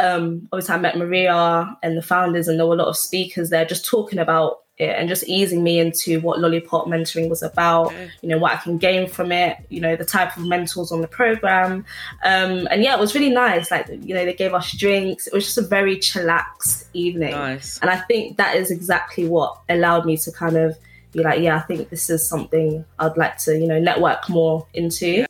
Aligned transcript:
um, 0.00 0.48
obviously 0.52 0.74
I 0.74 0.78
met 0.78 0.98
Maria 0.98 1.76
and 1.82 1.96
the 1.96 2.02
founders, 2.02 2.48
and 2.48 2.58
there 2.58 2.66
were 2.66 2.74
a 2.74 2.78
lot 2.78 2.88
of 2.88 2.96
speakers 2.96 3.50
there 3.50 3.64
just 3.64 3.84
talking 3.84 4.18
about 4.18 4.60
it 4.78 4.96
and 4.98 5.08
just 5.10 5.28
easing 5.28 5.62
me 5.62 5.78
into 5.78 6.20
what 6.20 6.40
Lollipop 6.40 6.86
mentoring 6.86 7.28
was 7.28 7.42
about, 7.42 7.92
you 8.22 8.28
know, 8.30 8.38
what 8.38 8.52
I 8.52 8.56
can 8.56 8.78
gain 8.78 9.08
from 9.08 9.30
it, 9.30 9.58
you 9.68 9.78
know, 9.78 9.94
the 9.94 10.06
type 10.06 10.36
of 10.38 10.46
mentors 10.46 10.90
on 10.90 11.02
the 11.02 11.06
program. 11.06 11.84
Um, 12.24 12.66
and 12.70 12.82
yeah, 12.82 12.94
it 12.94 13.00
was 13.00 13.14
really 13.14 13.28
nice. 13.28 13.70
Like, 13.70 13.88
you 13.88 14.14
know, 14.14 14.24
they 14.24 14.32
gave 14.32 14.54
us 14.54 14.74
drinks. 14.74 15.26
It 15.26 15.34
was 15.34 15.44
just 15.44 15.58
a 15.58 15.62
very 15.62 15.98
chillaxed 15.98 16.86
evening. 16.94 17.32
Nice. 17.32 17.78
And 17.80 17.90
I 17.90 17.98
think 17.98 18.38
that 18.38 18.56
is 18.56 18.70
exactly 18.70 19.28
what 19.28 19.60
allowed 19.68 20.06
me 20.06 20.16
to 20.16 20.32
kind 20.32 20.56
of 20.56 20.78
be 21.12 21.22
like, 21.22 21.40
yeah, 21.40 21.56
I 21.56 21.60
think 21.60 21.90
this 21.90 22.08
is 22.08 22.26
something 22.26 22.82
I'd 22.98 23.18
like 23.18 23.36
to, 23.38 23.58
you 23.58 23.66
know, 23.66 23.78
network 23.78 24.30
more 24.30 24.66
into. 24.72 25.26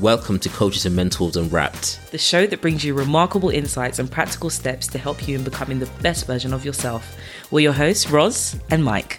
Welcome 0.00 0.38
to 0.38 0.48
Coaches 0.50 0.86
and 0.86 0.94
Mentors 0.94 1.36
Unwrapped. 1.36 2.12
The 2.12 2.18
show 2.18 2.46
that 2.46 2.60
brings 2.60 2.84
you 2.84 2.94
remarkable 2.94 3.50
insights 3.50 3.98
and 3.98 4.08
practical 4.08 4.48
steps 4.48 4.86
to 4.86 4.98
help 4.98 5.26
you 5.26 5.36
in 5.36 5.42
becoming 5.42 5.80
the 5.80 5.90
best 6.00 6.24
version 6.24 6.52
of 6.52 6.64
yourself. 6.64 7.16
We're 7.50 7.62
your 7.62 7.72
hosts, 7.72 8.08
Roz 8.08 8.60
and 8.70 8.84
Mike. 8.84 9.18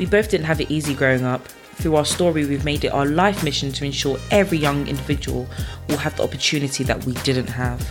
We 0.00 0.06
both 0.06 0.32
didn't 0.32 0.46
have 0.46 0.60
it 0.60 0.68
easy 0.68 0.94
growing 0.94 1.22
up. 1.22 1.46
Through 1.76 1.94
our 1.94 2.04
story, 2.04 2.44
we've 2.44 2.64
made 2.64 2.82
it 2.82 2.88
our 2.88 3.06
life 3.06 3.44
mission 3.44 3.70
to 3.74 3.84
ensure 3.84 4.18
every 4.32 4.58
young 4.58 4.88
individual 4.88 5.46
will 5.88 5.98
have 5.98 6.16
the 6.16 6.24
opportunity 6.24 6.82
that 6.82 7.04
we 7.04 7.12
didn't 7.22 7.50
have. 7.50 7.88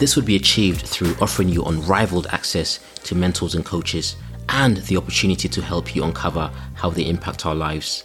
This 0.00 0.16
would 0.16 0.26
be 0.26 0.34
achieved 0.34 0.84
through 0.84 1.14
offering 1.20 1.48
you 1.48 1.62
unrivaled 1.62 2.26
access 2.32 2.80
to 3.04 3.14
mentors 3.14 3.54
and 3.54 3.64
coaches 3.64 4.16
and 4.48 4.78
the 4.78 4.96
opportunity 4.96 5.48
to 5.48 5.62
help 5.62 5.94
you 5.94 6.02
uncover 6.02 6.50
how 6.74 6.90
they 6.90 7.06
impact 7.06 7.46
our 7.46 7.54
lives. 7.54 8.02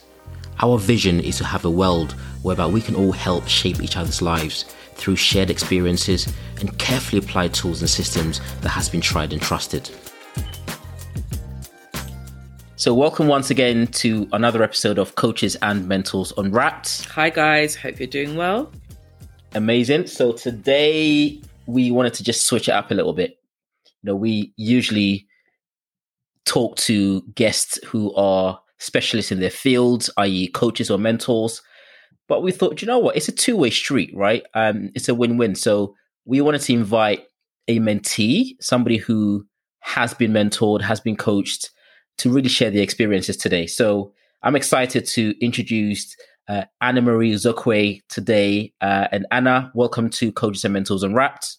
Our 0.61 0.77
vision 0.77 1.21
is 1.21 1.37
to 1.37 1.45
have 1.45 1.63
a 1.63 1.69
world 1.69 2.11
whereby 2.41 2.67
we 2.67 2.81
can 2.81 2.93
all 2.93 3.13
help 3.13 3.47
shape 3.47 3.81
each 3.81 3.95
other's 3.95 4.21
lives 4.21 4.63
through 4.95 5.15
shared 5.15 5.49
experiences 5.49 6.27
and 6.59 6.77
carefully 6.77 7.21
applied 7.21 7.53
tools 7.53 7.79
and 7.79 7.89
systems 7.89 8.41
that 8.59 8.67
has 8.67 8.89
been 8.89 8.99
tried 8.99 9.31
and 9.31 9.41
trusted. 9.41 9.89
So, 12.75 12.93
welcome 12.93 13.27
once 13.27 13.51
again 13.51 13.87
to 13.87 14.27
another 14.33 14.61
episode 14.61 14.99
of 14.99 15.15
Coaches 15.15 15.55
and 15.61 15.87
Mentors 15.87 16.33
Unwrapped. 16.35 17.05
Hi, 17.05 17.29
guys. 17.29 17.75
Hope 17.77 17.97
you're 17.97 18.07
doing 18.07 18.35
well. 18.35 18.69
Amazing. 19.53 20.07
So, 20.07 20.33
today 20.33 21.41
we 21.67 21.89
wanted 21.89 22.15
to 22.15 22.23
just 22.25 22.47
switch 22.47 22.67
it 22.67 22.73
up 22.73 22.91
a 22.91 22.95
little 22.95 23.13
bit. 23.13 23.37
You 23.85 24.11
know, 24.11 24.15
we 24.15 24.53
usually 24.57 25.25
talk 26.43 26.75
to 26.77 27.21
guests 27.33 27.79
who 27.85 28.13
are 28.15 28.59
specialists 28.79 29.31
in 29.31 29.39
their 29.39 29.49
fields, 29.49 30.09
i.e., 30.17 30.47
coaches 30.49 30.89
or 30.89 30.97
mentors. 30.97 31.61
But 32.27 32.43
we 32.43 32.51
thought, 32.51 32.81
you 32.81 32.87
know 32.87 32.99
what? 32.99 33.15
It's 33.15 33.27
a 33.27 33.33
two 33.33 33.57
way 33.57 33.69
street, 33.69 34.11
right? 34.15 34.43
Um, 34.53 34.91
it's 34.95 35.09
a 35.09 35.15
win 35.15 35.37
win. 35.37 35.55
So 35.55 35.95
we 36.25 36.41
wanted 36.41 36.61
to 36.61 36.73
invite 36.73 37.25
a 37.67 37.79
mentee, 37.79 38.55
somebody 38.59 38.97
who 38.97 39.45
has 39.81 40.13
been 40.13 40.31
mentored, 40.31 40.81
has 40.81 40.99
been 40.99 41.15
coached, 41.15 41.69
to 42.19 42.29
really 42.29 42.49
share 42.49 42.69
the 42.69 42.81
experiences 42.81 43.37
today. 43.37 43.65
So 43.65 44.13
I'm 44.43 44.55
excited 44.55 45.05
to 45.07 45.33
introduce 45.41 46.15
uh, 46.47 46.65
Anna 46.81 47.01
Marie 47.01 47.33
Zokwe 47.33 48.01
today. 48.09 48.73
Uh, 48.81 49.07
and 49.11 49.25
Anna, 49.31 49.71
welcome 49.73 50.09
to 50.11 50.31
Coaches 50.31 50.65
and 50.65 50.73
Mentors 50.73 51.03
Unwrapped. 51.03 51.57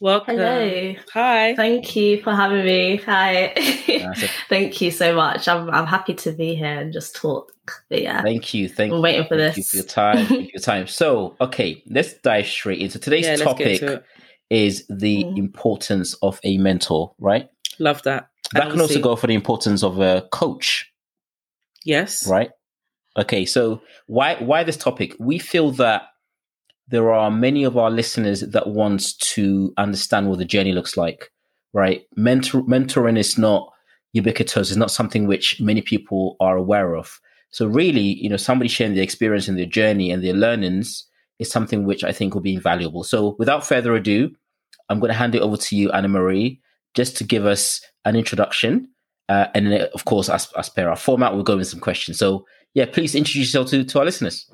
Welcome. 0.00 0.36
Hello. 0.38 0.94
Hi. 1.12 1.54
Thank 1.54 1.94
you 1.94 2.22
for 2.22 2.34
having 2.34 2.64
me. 2.64 2.96
Hi. 3.04 3.52
Thank 4.48 4.80
you 4.80 4.90
so 4.90 5.14
much. 5.14 5.46
I'm 5.46 5.68
I'm 5.70 5.86
happy 5.86 6.14
to 6.14 6.32
be 6.32 6.54
here 6.54 6.78
and 6.80 6.90
just 6.92 7.14
talk. 7.14 7.52
But 7.90 8.00
yeah. 8.00 8.22
Thanyour 8.22 8.54
you. 8.54 8.68
Thank 8.68 8.94
I'm 8.94 9.02
waiting 9.02 9.24
for 9.28 9.36
thank 9.36 9.56
this. 9.56 9.58
You 9.58 9.62
for 9.64 9.76
your 9.76 9.84
time. 9.84 10.26
for 10.26 10.34
your 10.34 10.60
time. 10.60 10.86
So, 10.86 11.36
okay, 11.42 11.82
let's 11.86 12.14
dive 12.14 12.46
straight 12.46 12.80
into 12.80 12.98
today's 12.98 13.26
Yeah, 13.26 13.36
topic 13.36 13.80
to 13.80 13.92
it. 13.94 14.04
is 14.48 14.86
the 14.88 15.24
Mhm. 15.24 15.36
importance 15.36 16.14
of 16.22 16.40
a 16.44 16.56
mentor, 16.56 17.14
right? 17.18 17.48
Love 17.78 18.02
that. 18.04 18.28
That 18.54 18.62
And 18.64 18.72
can 18.72 18.80
also 18.80 19.00
go 19.00 19.16
for 19.16 19.26
the 19.26 19.34
importance 19.34 19.82
of 19.84 20.00
a 20.00 20.26
coach, 20.32 20.90
Yes. 21.84 22.26
right? 22.26 22.50
Okay, 23.18 23.44
so 23.44 23.82
why 24.06 24.36
why 24.36 24.64
this 24.64 24.78
topic? 24.78 25.14
We 25.20 25.38
feel 25.38 25.72
that 25.72 26.04
there 26.90 27.12
are 27.12 27.30
many 27.30 27.64
of 27.64 27.76
our 27.76 27.90
listeners 27.90 28.40
that 28.40 28.66
want 28.66 29.18
to 29.20 29.72
understand 29.78 30.28
what 30.28 30.38
the 30.38 30.44
journey 30.44 30.72
looks 30.72 30.96
like, 30.96 31.30
right? 31.72 32.02
Mentor, 32.16 32.62
mentoring 32.62 33.18
is 33.18 33.38
not 33.38 33.72
ubiquitous; 34.12 34.70
it's 34.70 34.76
not 34.76 34.90
something 34.90 35.26
which 35.26 35.60
many 35.60 35.82
people 35.82 36.36
are 36.40 36.56
aware 36.56 36.96
of. 36.96 37.20
So, 37.50 37.66
really, 37.66 38.00
you 38.22 38.28
know, 38.28 38.36
somebody 38.36 38.68
sharing 38.68 38.94
their 38.94 39.04
experience 39.04 39.48
and 39.48 39.58
their 39.58 39.66
journey 39.66 40.10
and 40.10 40.22
their 40.22 40.34
learnings 40.34 41.06
is 41.38 41.50
something 41.50 41.84
which 41.84 42.04
I 42.04 42.12
think 42.12 42.34
will 42.34 42.42
be 42.42 42.54
invaluable. 42.54 43.04
So, 43.04 43.36
without 43.38 43.66
further 43.66 43.94
ado, 43.94 44.30
I'm 44.88 45.00
going 45.00 45.10
to 45.10 45.18
hand 45.18 45.34
it 45.34 45.42
over 45.42 45.56
to 45.56 45.76
you, 45.76 45.90
Anna 45.92 46.08
Marie, 46.08 46.60
just 46.94 47.16
to 47.18 47.24
give 47.24 47.46
us 47.46 47.80
an 48.04 48.16
introduction. 48.16 48.88
Uh, 49.28 49.46
and 49.54 49.70
then, 49.70 49.88
of 49.94 50.04
course, 50.06 50.28
as, 50.28 50.52
as 50.56 50.68
per 50.68 50.88
our 50.88 50.96
format, 50.96 51.34
we'll 51.34 51.44
go 51.44 51.52
into 51.52 51.64
some 51.64 51.78
questions. 51.78 52.18
So, 52.18 52.44
yeah, 52.74 52.86
please 52.86 53.14
introduce 53.14 53.46
yourself 53.46 53.70
to, 53.70 53.84
to 53.84 53.98
our 54.00 54.04
listeners. 54.04 54.50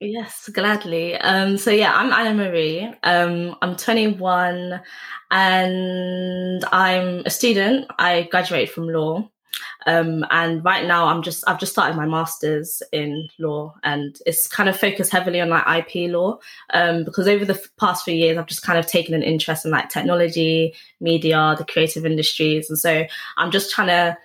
Yes, 0.00 0.48
gladly. 0.50 1.14
Um, 1.16 1.58
so 1.58 1.70
yeah, 1.70 1.92
I'm 1.94 2.10
Anna 2.10 2.34
Marie. 2.34 2.90
Um, 3.02 3.54
I'm 3.60 3.76
21 3.76 4.80
and 5.30 6.64
I'm 6.72 7.22
a 7.26 7.30
student. 7.30 7.86
I 7.98 8.22
graduated 8.30 8.70
from 8.70 8.88
law. 8.88 9.28
Um, 9.86 10.24
and 10.30 10.64
right 10.64 10.86
now 10.86 11.06
I'm 11.06 11.22
just, 11.22 11.44
I've 11.46 11.60
just 11.60 11.72
started 11.72 11.98
my 11.98 12.06
master's 12.06 12.82
in 12.92 13.28
law 13.38 13.74
and 13.82 14.16
it's 14.24 14.46
kind 14.46 14.70
of 14.70 14.76
focused 14.78 15.12
heavily 15.12 15.38
on 15.38 15.50
like 15.50 15.84
IP 15.84 16.10
law. 16.10 16.38
Um, 16.72 17.04
because 17.04 17.28
over 17.28 17.44
the 17.44 17.62
past 17.78 18.02
few 18.02 18.14
years, 18.14 18.38
I've 18.38 18.46
just 18.46 18.62
kind 18.62 18.78
of 18.78 18.86
taken 18.86 19.14
an 19.14 19.22
interest 19.22 19.66
in 19.66 19.70
like 19.70 19.90
technology, 19.90 20.72
media, 21.00 21.54
the 21.58 21.64
creative 21.66 22.06
industries. 22.06 22.70
And 22.70 22.78
so 22.78 23.04
I'm 23.36 23.50
just 23.50 23.70
trying 23.70 23.88
to 23.88 24.16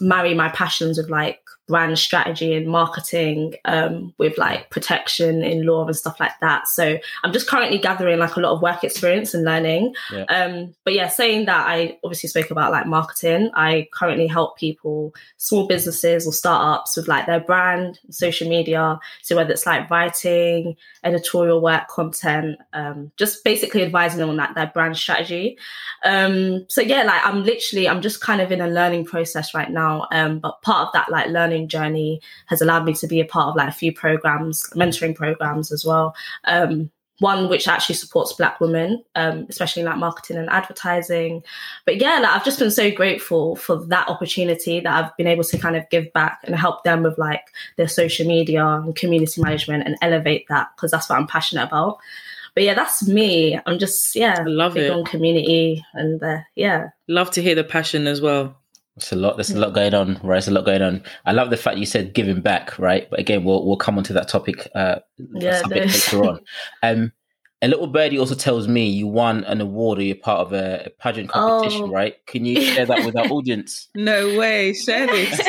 marry 0.00 0.32
my 0.32 0.48
passions 0.48 0.96
with 0.96 1.10
like 1.10 1.40
brand 1.68 1.98
strategy 1.98 2.54
and 2.54 2.66
marketing 2.66 3.54
um, 3.66 4.12
with 4.18 4.36
like 4.38 4.70
protection 4.70 5.42
in 5.42 5.66
law 5.66 5.86
and 5.86 5.94
stuff 5.94 6.18
like 6.18 6.32
that. 6.40 6.66
So 6.66 6.98
I'm 7.22 7.32
just 7.32 7.46
currently 7.46 7.78
gathering 7.78 8.18
like 8.18 8.36
a 8.36 8.40
lot 8.40 8.52
of 8.52 8.62
work 8.62 8.82
experience 8.82 9.34
and 9.34 9.44
learning. 9.44 9.94
Yeah. 10.12 10.24
Um, 10.24 10.74
but 10.84 10.94
yeah, 10.94 11.08
saying 11.08 11.44
that, 11.44 11.68
I 11.68 11.98
obviously 12.02 12.30
spoke 12.30 12.50
about 12.50 12.72
like 12.72 12.86
marketing. 12.86 13.50
I 13.54 13.88
currently 13.92 14.26
help 14.26 14.56
people, 14.56 15.14
small 15.36 15.66
businesses 15.66 16.26
or 16.26 16.32
startups 16.32 16.96
with 16.96 17.06
like 17.06 17.26
their 17.26 17.40
brand, 17.40 18.00
social 18.10 18.48
media. 18.48 18.98
So 19.22 19.36
whether 19.36 19.52
it's 19.52 19.66
like 19.66 19.90
writing, 19.90 20.74
editorial 21.04 21.60
work, 21.60 21.88
content, 21.88 22.58
um, 22.72 23.12
just 23.18 23.44
basically 23.44 23.82
advising 23.82 24.18
them 24.18 24.30
on 24.30 24.36
that 24.36 24.54
their 24.54 24.68
brand 24.68 24.96
strategy. 24.96 25.58
Um, 26.04 26.64
so 26.68 26.80
yeah, 26.80 27.02
like 27.02 27.20
I'm 27.24 27.44
literally, 27.44 27.88
I'm 27.88 28.00
just 28.00 28.22
kind 28.22 28.40
of 28.40 28.50
in 28.50 28.62
a 28.62 28.68
learning 28.68 29.04
process 29.04 29.52
right 29.52 29.70
now. 29.70 30.06
Um, 30.10 30.38
but 30.38 30.62
part 30.62 30.86
of 30.86 30.92
that 30.94 31.10
like 31.10 31.28
learning 31.28 31.57
journey 31.66 32.20
has 32.46 32.60
allowed 32.60 32.84
me 32.84 32.92
to 32.94 33.06
be 33.06 33.20
a 33.20 33.24
part 33.24 33.48
of 33.48 33.56
like 33.56 33.68
a 33.68 33.72
few 33.72 33.92
programs, 33.92 34.62
mentoring 34.74 35.16
programs 35.16 35.72
as 35.72 35.84
well. 35.84 36.14
Um, 36.44 36.90
one 37.20 37.48
which 37.48 37.66
actually 37.66 37.96
supports 37.96 38.32
black 38.32 38.60
women, 38.60 39.02
um, 39.16 39.46
especially 39.48 39.82
in 39.82 39.88
like 39.88 39.98
marketing 39.98 40.36
and 40.36 40.48
advertising. 40.50 41.42
But 41.84 41.96
yeah, 41.96 42.20
like 42.20 42.30
I've 42.30 42.44
just 42.44 42.58
been 42.58 42.70
so 42.70 42.90
grateful 42.90 43.56
for 43.56 43.76
that 43.86 44.08
opportunity 44.08 44.80
that 44.80 44.92
I've 45.04 45.16
been 45.16 45.26
able 45.26 45.44
to 45.44 45.58
kind 45.58 45.76
of 45.76 45.88
give 45.90 46.12
back 46.12 46.40
and 46.44 46.54
help 46.54 46.84
them 46.84 47.02
with 47.02 47.18
like 47.18 47.42
their 47.76 47.88
social 47.88 48.26
media 48.26 48.64
and 48.64 48.94
community 48.94 49.42
management 49.42 49.84
and 49.86 49.96
elevate 50.00 50.46
that 50.48 50.68
because 50.76 50.90
that's 50.90 51.08
what 51.08 51.18
I'm 51.18 51.26
passionate 51.26 51.64
about. 51.64 51.98
But 52.54 52.62
yeah, 52.64 52.74
that's 52.74 53.06
me. 53.06 53.58
I'm 53.66 53.78
just 53.78 54.14
yeah, 54.14 54.36
I 54.40 54.44
love 54.44 54.74
big 54.74 54.84
it. 54.84 54.92
on 54.92 55.04
community 55.04 55.84
and 55.94 56.22
uh, 56.22 56.38
yeah. 56.54 56.90
Love 57.08 57.30
to 57.32 57.42
hear 57.42 57.54
the 57.54 57.64
passion 57.64 58.06
as 58.06 58.20
well. 58.20 58.56
There's 58.98 59.12
a 59.12 59.16
lot. 59.16 59.36
There's 59.36 59.50
a 59.50 59.58
lot 59.58 59.74
going 59.74 59.94
on, 59.94 60.14
right? 60.22 60.34
There's 60.34 60.48
a 60.48 60.52
lot 60.52 60.64
going 60.64 60.82
on. 60.82 61.02
I 61.26 61.32
love 61.32 61.50
the 61.50 61.56
fact 61.56 61.78
you 61.78 61.86
said 61.86 62.14
giving 62.14 62.40
back, 62.40 62.78
right? 62.78 63.08
But 63.10 63.20
again, 63.20 63.44
we'll 63.44 63.66
we'll 63.66 63.76
come 63.76 63.98
onto 63.98 64.12
that 64.14 64.28
topic 64.28 64.68
uh, 64.74 64.96
Yeah, 65.34 65.62
a 65.64 65.68
bit 65.68 65.86
later 65.86 66.24
on. 66.24 66.40
Um, 66.82 67.12
a 67.60 67.66
little 67.66 67.88
birdie 67.88 68.20
also 68.20 68.36
tells 68.36 68.68
me 68.68 68.88
you 68.88 69.08
won 69.08 69.42
an 69.42 69.60
award 69.60 69.98
or 69.98 70.02
you're 70.02 70.14
part 70.14 70.38
of 70.46 70.52
a, 70.52 70.84
a 70.86 70.90
pageant 70.90 71.28
competition, 71.28 71.86
Oh. 71.86 71.90
right? 71.90 72.14
Can 72.26 72.44
you 72.44 72.60
share 72.74 72.86
that 72.86 73.04
with 73.04 73.16
our 73.16 73.26
audience? 73.26 73.88
No 73.96 74.38
way. 74.38 74.72
Share 74.74 75.06
this. 75.08 75.40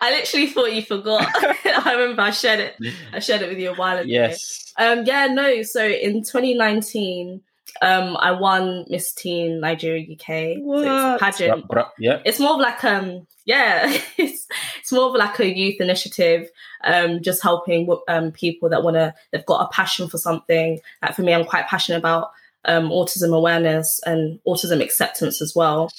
I 0.00 0.10
literally 0.10 0.46
thought 0.46 0.72
you 0.72 0.80
forgot. 0.82 1.26
I 1.66 1.92
remember 1.94 2.22
I 2.22 2.30
shared 2.30 2.60
it. 2.60 2.94
I 3.12 3.18
shared 3.18 3.42
it 3.42 3.50
with 3.50 3.58
you 3.58 3.70
a 3.70 3.74
while 3.74 3.98
ago. 3.98 4.06
Yes. 4.08 4.72
Um, 4.78 5.04
yeah, 5.04 5.26
no. 5.26 5.62
So 5.62 5.84
in 5.86 6.22
2019, 6.22 7.42
um, 7.80 8.16
I 8.18 8.32
won 8.32 8.84
Miss 8.88 9.12
Teen 9.12 9.60
Nigeria 9.60 10.02
UK. 10.12 10.16
So 10.26 10.74
it's 10.78 10.86
a 10.86 11.10
What? 11.10 11.20
pageant. 11.20 11.64
Yeah. 11.98 12.20
It's 12.24 12.38
more 12.38 12.54
of 12.54 12.60
like 12.60 12.82
um, 12.84 13.26
yeah, 13.44 13.86
it's 14.18 14.46
it's 14.80 14.92
more 14.92 15.08
of 15.08 15.14
like 15.14 15.38
a 15.40 15.46
youth 15.56 15.80
initiative. 15.80 16.48
Um, 16.84 17.22
just 17.22 17.42
helping 17.42 17.88
um 18.08 18.32
people 18.32 18.68
that 18.70 18.82
want 18.82 18.94
to. 18.96 19.14
They've 19.30 19.46
got 19.46 19.66
a 19.66 19.68
passion 19.72 20.08
for 20.08 20.18
something. 20.18 20.80
Like 21.02 21.14
for 21.14 21.22
me, 21.22 21.32
I'm 21.34 21.44
quite 21.44 21.66
passionate 21.66 21.98
about 21.98 22.30
um 22.64 22.90
autism 22.90 23.34
awareness 23.36 24.00
and 24.06 24.38
autism 24.46 24.82
acceptance 24.82 25.40
as 25.42 25.54
well. 25.54 25.90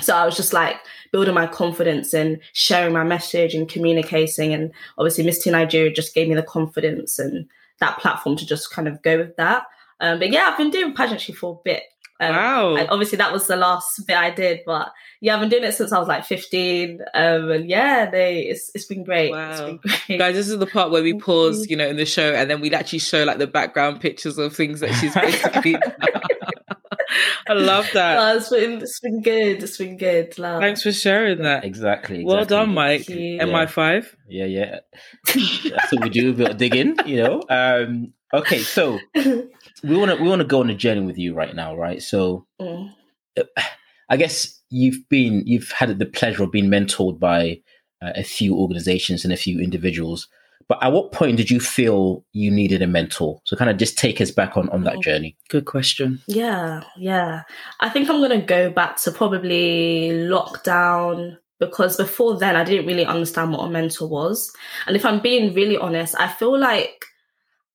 So 0.00 0.14
I 0.14 0.26
was 0.26 0.36
just 0.36 0.52
like 0.52 0.76
building 1.12 1.34
my 1.34 1.46
confidence 1.46 2.12
and 2.12 2.38
sharing 2.52 2.92
my 2.92 3.04
message 3.04 3.54
and 3.54 3.68
communicating. 3.68 4.52
And 4.52 4.72
obviously, 4.98 5.24
Miss 5.24 5.42
Teen 5.42 5.52
Nigeria 5.52 5.92
just 5.92 6.14
gave 6.14 6.28
me 6.28 6.34
the 6.34 6.42
confidence 6.42 7.18
and 7.18 7.46
that 7.80 7.98
platform 7.98 8.36
to 8.36 8.46
just 8.46 8.70
kind 8.70 8.88
of 8.88 9.02
go 9.02 9.18
with 9.18 9.36
that. 9.36 9.64
Um, 10.00 10.18
but 10.18 10.30
yeah, 10.30 10.48
I've 10.50 10.58
been 10.58 10.70
doing 10.70 10.94
pageantry 10.94 11.34
for 11.34 11.54
a 11.54 11.62
bit. 11.64 11.82
Um, 12.18 12.34
wow. 12.34 12.76
and 12.76 12.88
obviously, 12.88 13.18
that 13.18 13.30
was 13.32 13.46
the 13.46 13.56
last 13.56 14.06
bit 14.06 14.16
I 14.16 14.30
did, 14.30 14.60
but 14.64 14.90
yeah, 15.20 15.34
I've 15.34 15.40
been 15.40 15.50
doing 15.50 15.64
it 15.64 15.72
since 15.72 15.92
I 15.92 15.98
was 15.98 16.08
like 16.08 16.24
15. 16.24 17.00
Um, 17.12 17.50
and 17.50 17.68
yeah, 17.68 18.08
they, 18.10 18.40
it's, 18.44 18.70
it's 18.74 18.86
been 18.86 19.04
great. 19.04 19.26
It's 19.34 19.60
Wow. 19.60 19.66
been 19.66 19.80
great. 20.06 20.18
Guys, 20.18 20.34
this 20.34 20.48
is 20.48 20.58
the 20.58 20.66
part 20.66 20.90
where 20.90 21.02
we 21.02 21.12
pause, 21.12 21.60
you. 21.66 21.66
you 21.70 21.76
know, 21.76 21.86
in 21.86 21.96
the 21.96 22.06
show, 22.06 22.32
and 22.32 22.48
then 22.50 22.62
we'd 22.62 22.72
actually 22.72 23.00
show 23.00 23.24
like 23.24 23.36
the 23.36 23.46
background 23.46 24.00
pictures 24.00 24.38
of 24.38 24.56
things 24.56 24.80
that 24.80 24.92
she's 24.94 25.14
basically. 25.14 25.76
I 27.48 27.52
love 27.52 27.88
that. 27.94 28.18
Oh, 28.18 28.36
it's 28.36 28.48
been 28.50 28.80
it's 28.82 29.00
been 29.00 29.22
good. 29.22 29.62
It's 29.62 29.76
been 29.78 29.96
good. 29.96 30.36
Love. 30.38 30.60
Thanks 30.60 30.82
for 30.82 30.92
sharing 30.92 31.42
that. 31.42 31.64
exactly, 31.64 32.24
Well 32.24 32.44
done, 32.44 32.74
Mike. 32.74 33.04
Thank 33.06 33.20
you. 33.20 33.38
MI5. 33.38 34.06
Yeah, 34.28 34.46
yeah. 34.46 34.78
That's 35.26 35.92
what 35.92 36.02
we 36.02 36.08
do. 36.10 36.30
A 36.30 36.34
bit 36.34 36.50
of 36.52 36.56
digging, 36.56 36.96
you 37.06 37.22
know. 37.22 37.42
Um, 37.48 38.12
okay, 38.34 38.58
so 38.58 38.98
we 39.82 39.96
want 39.96 40.10
to 40.16 40.22
we 40.22 40.28
want 40.28 40.40
to 40.40 40.46
go 40.46 40.60
on 40.60 40.70
a 40.70 40.74
journey 40.74 41.02
with 41.04 41.18
you 41.18 41.34
right 41.34 41.54
now, 41.54 41.76
right? 41.76 42.02
So 42.02 42.46
Mm. 42.60 42.92
I 44.08 44.16
guess 44.16 44.60
you've 44.70 45.08
been 45.08 45.42
you've 45.46 45.70
had 45.72 45.98
the 45.98 46.06
pleasure 46.06 46.44
of 46.44 46.52
being 46.52 46.70
mentored 46.70 47.18
by 47.18 47.60
uh, 48.02 48.12
a 48.14 48.22
few 48.22 48.56
organizations 48.56 49.24
and 49.24 49.32
a 49.32 49.36
few 49.36 49.58
individuals. 49.60 50.28
But 50.68 50.78
at 50.82 50.92
what 50.92 51.12
point 51.12 51.36
did 51.36 51.50
you 51.50 51.60
feel 51.60 52.24
you 52.32 52.50
needed 52.50 52.82
a 52.82 52.86
mentor? 52.86 53.40
So 53.44 53.56
kind 53.56 53.70
of 53.70 53.76
just 53.78 53.98
take 53.98 54.20
us 54.20 54.30
back 54.30 54.56
on 54.56 54.68
on 54.70 54.84
that 54.84 54.96
Mm. 54.96 55.02
journey. 55.02 55.36
Good 55.48 55.64
question. 55.64 56.20
Yeah, 56.28 56.82
yeah. 56.96 57.42
I 57.80 57.88
think 57.88 58.08
I'm 58.08 58.20
gonna 58.20 58.40
go 58.42 58.70
back 58.70 58.96
to 59.02 59.10
probably 59.12 60.10
lockdown 60.12 61.36
because 61.58 61.96
before 61.96 62.38
then 62.38 62.54
I 62.56 62.64
didn't 62.64 62.86
really 62.86 63.04
understand 63.06 63.52
what 63.52 63.64
a 63.66 63.70
mentor 63.70 64.08
was. 64.08 64.52
And 64.86 64.96
if 64.96 65.04
I'm 65.04 65.20
being 65.20 65.52
really 65.54 65.76
honest, 65.76 66.14
I 66.18 66.28
feel 66.28 66.58
like 66.58 67.04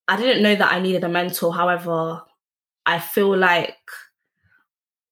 I 0.07 0.17
didn't 0.17 0.43
know 0.43 0.55
that 0.55 0.71
I 0.71 0.79
needed 0.79 1.03
a 1.03 1.09
mentor. 1.09 1.53
However, 1.53 2.21
I 2.85 2.99
feel 2.99 3.37
like 3.37 3.77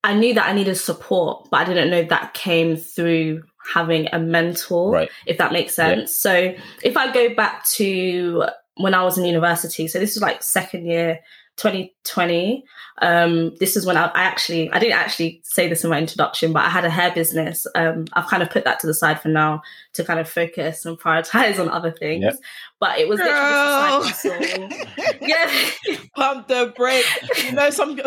I 0.03 0.13
knew 0.13 0.33
that 0.33 0.47
I 0.47 0.53
needed 0.53 0.75
support, 0.75 1.47
but 1.51 1.61
I 1.61 1.65
didn't 1.65 1.89
know 1.89 2.03
that 2.03 2.33
came 2.33 2.75
through 2.77 3.43
having 3.73 4.07
a 4.11 4.19
mentor 4.19 4.91
Right. 4.91 5.09
if 5.25 5.37
that 5.37 5.51
makes 5.51 5.73
sense. 5.75 6.17
So 6.17 6.53
if 6.83 6.97
I 6.97 7.11
go 7.11 7.35
back 7.35 7.67
to 7.71 8.45
when 8.75 8.93
I 8.93 9.03
was 9.03 9.17
in 9.17 9.25
university, 9.25 9.87
so 9.87 9.99
this 9.99 10.15
was 10.15 10.21
like 10.21 10.41
second 10.41 10.85
year, 10.85 11.19
2020. 11.59 12.63
Um, 13.01 13.55
this 13.59 13.77
is 13.77 13.85
when 13.85 13.95
I, 13.95 14.07
I 14.07 14.23
actually 14.23 14.69
I 14.71 14.79
didn't 14.79 14.97
actually 14.97 15.41
say 15.43 15.67
this 15.69 15.83
in 15.83 15.89
my 15.89 15.97
introduction, 15.99 16.51
but 16.51 16.65
I 16.65 16.69
had 16.69 16.83
a 16.85 16.89
hair 16.89 17.11
business. 17.13 17.65
Um, 17.75 18.05
I've 18.13 18.27
kind 18.27 18.43
of 18.43 18.49
put 18.49 18.65
that 18.65 18.79
to 18.81 18.87
the 18.87 18.93
side 18.93 19.21
for 19.21 19.29
now 19.29 19.61
to 19.93 20.03
kind 20.03 20.19
of 20.19 20.27
focus 20.29 20.85
and 20.85 20.99
prioritize 20.99 21.59
on 21.59 21.69
other 21.69 21.91
things. 21.91 22.23
Yep. 22.23 22.35
But 22.79 22.99
it 22.99 23.07
was 23.07 23.19
Girl. 23.19 23.27
literally 23.27 24.09
just 24.09 24.25
a 24.25 24.29
side 24.29 24.59
hustle. 24.59 25.17
yeah. 25.27 26.05
Pump 26.15 26.47
the 26.47 26.73
brake. 26.75 27.05
You 27.45 27.51
know, 27.53 27.69
some 27.69 27.99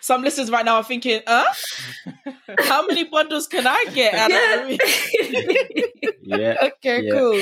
some 0.00 0.22
listeners 0.22 0.50
right 0.50 0.64
now 0.64 0.76
are 0.76 0.84
thinking, 0.84 1.20
huh? 1.26 1.52
How 2.60 2.86
many 2.86 3.04
bundles 3.04 3.46
can 3.46 3.66
I 3.66 3.84
get 3.94 4.14
out 4.14 4.30
of 4.30 4.70
yeah. 4.70 6.06
Yeah. 6.22 6.56
Okay, 6.62 7.02
Yeah. 7.02 7.12
cool. 7.12 7.34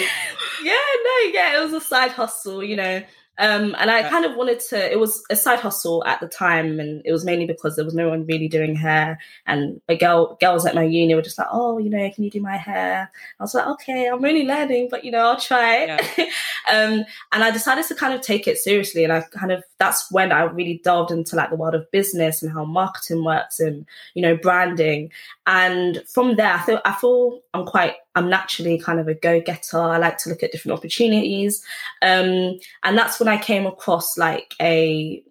yeah, 0.62 0.72
no, 1.04 1.30
yeah, 1.32 1.58
it 1.58 1.64
was 1.64 1.72
a 1.72 1.80
side 1.80 2.12
hustle, 2.12 2.62
you 2.64 2.76
know. 2.76 3.02
Um, 3.40 3.74
and 3.78 3.90
I 3.90 4.08
kind 4.08 4.26
of 4.26 4.36
wanted 4.36 4.60
to, 4.68 4.92
it 4.92 5.00
was 5.00 5.22
a 5.30 5.34
side 5.34 5.60
hustle 5.60 6.04
at 6.04 6.20
the 6.20 6.28
time, 6.28 6.78
and 6.78 7.00
it 7.06 7.10
was 7.10 7.24
mainly 7.24 7.46
because 7.46 7.74
there 7.74 7.86
was 7.86 7.94
no 7.94 8.10
one 8.10 8.26
really 8.26 8.48
doing 8.48 8.76
hair. 8.76 9.18
And 9.46 9.80
a 9.88 9.96
girl, 9.96 10.36
girls 10.38 10.66
at 10.66 10.74
my 10.74 10.82
uni 10.82 11.14
were 11.14 11.22
just 11.22 11.38
like, 11.38 11.48
oh, 11.50 11.78
you 11.78 11.88
know, 11.88 12.10
can 12.10 12.22
you 12.22 12.30
do 12.30 12.42
my 12.42 12.58
hair? 12.58 13.10
I 13.38 13.42
was 13.42 13.54
like, 13.54 13.66
okay, 13.66 14.08
I'm 14.08 14.22
really 14.22 14.44
learning, 14.44 14.88
but 14.90 15.06
you 15.06 15.10
know, 15.10 15.20
I'll 15.20 15.40
try. 15.40 15.86
um, 16.70 17.04
and 17.32 17.42
I 17.42 17.50
decided 17.50 17.86
to 17.86 17.94
kind 17.94 18.12
of 18.12 18.20
take 18.20 18.46
it 18.46 18.58
seriously. 18.58 19.04
And 19.04 19.12
I 19.12 19.22
kind 19.22 19.52
of, 19.52 19.64
that's 19.78 20.12
when 20.12 20.32
I 20.32 20.42
really 20.42 20.82
delved 20.84 21.10
into 21.10 21.34
like 21.34 21.48
the 21.48 21.56
world 21.56 21.74
of 21.74 21.90
business 21.90 22.42
and 22.42 22.52
how 22.52 22.66
marketing 22.66 23.24
works 23.24 23.58
and, 23.58 23.86
you 24.12 24.20
know, 24.20 24.36
branding. 24.36 25.12
And 25.46 26.02
from 26.12 26.36
there, 26.36 26.52
I 26.52 26.62
feel, 26.62 26.80
I 26.84 26.92
feel 26.92 27.40
I'm 27.54 27.64
quite, 27.64 27.94
I'm 28.14 28.28
naturally 28.28 28.78
kind 28.78 29.00
of 29.00 29.08
a 29.08 29.14
go 29.14 29.40
getter. 29.40 29.80
I 29.80 29.98
like 29.98 30.18
to 30.18 30.30
look 30.30 30.42
at 30.42 30.52
different 30.52 30.78
opportunities. 30.78 31.64
Um, 32.02 32.58
and 32.82 32.98
that's 32.98 33.20
when 33.20 33.28
I 33.28 33.38
came 33.38 33.66
across 33.66 34.18
like 34.18 34.54
a 34.60 35.22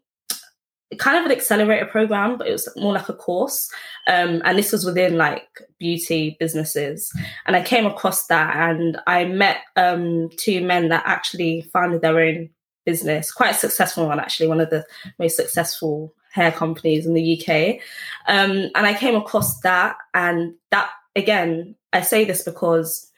kind 0.97 1.17
of 1.17 1.25
an 1.25 1.31
accelerator 1.31 1.85
program, 1.85 2.37
but 2.37 2.47
it 2.47 2.51
was 2.51 2.67
more 2.75 2.93
like 2.93 3.09
a 3.09 3.13
course. 3.13 3.69
Um, 4.07 4.41
and 4.43 4.57
this 4.57 4.71
was 4.71 4.85
within 4.85 5.17
like 5.17 5.47
beauty 5.77 6.35
businesses. 6.39 7.11
And 7.45 7.55
I 7.55 7.61
came 7.61 7.85
across 7.85 8.25
that 8.27 8.55
and 8.55 8.99
I 9.05 9.25
met 9.25 9.57
um, 9.75 10.29
two 10.37 10.61
men 10.61 10.89
that 10.89 11.03
actually 11.05 11.61
founded 11.73 12.01
their 12.01 12.19
own 12.19 12.49
business, 12.85 13.31
quite 13.31 13.51
a 13.51 13.57
successful 13.57 14.07
one, 14.07 14.19
actually, 14.19 14.47
one 14.47 14.61
of 14.61 14.71
the 14.71 14.83
most 15.19 15.35
successful 15.35 16.13
hair 16.31 16.51
companies 16.51 17.05
in 17.05 17.13
the 17.13 17.39
UK. 17.39 17.81
Um, 18.27 18.69
and 18.75 18.87
I 18.87 18.93
came 18.93 19.15
across 19.15 19.59
that. 19.59 19.97
And 20.13 20.55
that, 20.71 20.89
again, 21.15 21.75
I 21.94 22.01
say 22.01 22.25
this 22.25 22.44
because 22.44 23.11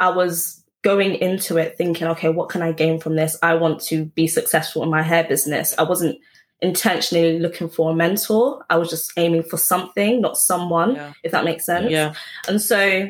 I 0.00 0.10
was 0.10 0.62
going 0.82 1.14
into 1.14 1.56
it 1.58 1.76
thinking, 1.78 2.08
okay, 2.08 2.28
what 2.28 2.48
can 2.48 2.60
I 2.62 2.72
gain 2.72 2.98
from 3.00 3.14
this? 3.16 3.36
I 3.42 3.54
want 3.54 3.80
to 3.82 4.04
be 4.04 4.26
successful 4.26 4.82
in 4.82 4.90
my 4.90 5.02
hair 5.02 5.24
business. 5.24 5.74
I 5.78 5.84
wasn't 5.84 6.18
intentionally 6.60 7.38
looking 7.38 7.68
for 7.68 7.90
a 7.90 7.94
mentor. 7.94 8.64
I 8.70 8.76
was 8.76 8.88
just 8.90 9.12
aiming 9.16 9.44
for 9.44 9.56
something, 9.56 10.20
not 10.20 10.36
someone, 10.36 10.94
Yeah. 10.94 11.12
if 11.22 11.32
that 11.32 11.44
makes 11.44 11.64
sense. 11.66 11.90
Yeah. 11.90 12.14
And 12.48 12.60
so 12.60 13.08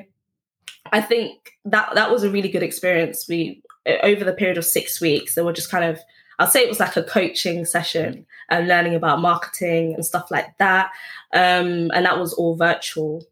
I 0.92 1.00
think 1.00 1.52
that 1.64 1.94
that 1.94 2.10
was 2.10 2.24
a 2.24 2.30
really 2.30 2.48
good 2.48 2.62
experience. 2.62 3.26
We 3.28 3.62
over 4.02 4.24
the 4.24 4.32
period 4.32 4.58
of 4.58 4.64
six 4.64 5.00
weeks, 5.00 5.34
there 5.34 5.44
were 5.44 5.52
just 5.52 5.70
kind 5.70 5.84
of 5.84 5.98
I'll 6.38 6.46
say 6.46 6.62
it 6.62 6.68
was 6.68 6.80
like 6.80 6.96
a 6.96 7.02
coaching 7.02 7.64
session 7.64 8.26
and 8.48 8.66
learning 8.66 8.94
about 8.94 9.20
marketing 9.20 9.94
and 9.94 10.04
stuff 10.04 10.30
like 10.30 10.56
that. 10.58 10.90
Um, 11.32 11.90
and 11.94 12.04
that 12.06 12.18
was 12.18 12.32
all 12.32 12.56
virtual. 12.56 13.22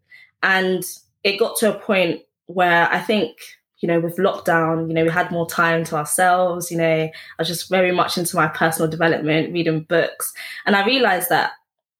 And 0.42 0.84
it 1.24 1.38
got 1.38 1.56
to 1.58 1.74
a 1.74 1.78
point 1.78 2.22
where 2.46 2.88
I 2.90 3.00
think, 3.00 3.36
you 3.80 3.86
know, 3.86 4.00
with 4.00 4.16
lockdown, 4.16 4.88
you 4.88 4.94
know, 4.94 5.04
we 5.04 5.10
had 5.10 5.30
more 5.30 5.48
time 5.48 5.84
to 5.84 5.96
ourselves. 5.96 6.70
You 6.70 6.78
know, 6.78 7.04
I 7.04 7.12
was 7.38 7.48
just 7.48 7.68
very 7.68 7.92
much 7.92 8.18
into 8.18 8.36
my 8.36 8.48
personal 8.48 8.90
development, 8.90 9.52
reading 9.52 9.82
books. 9.82 10.32
And 10.66 10.76
I 10.76 10.84
realized 10.84 11.28
that 11.30 11.52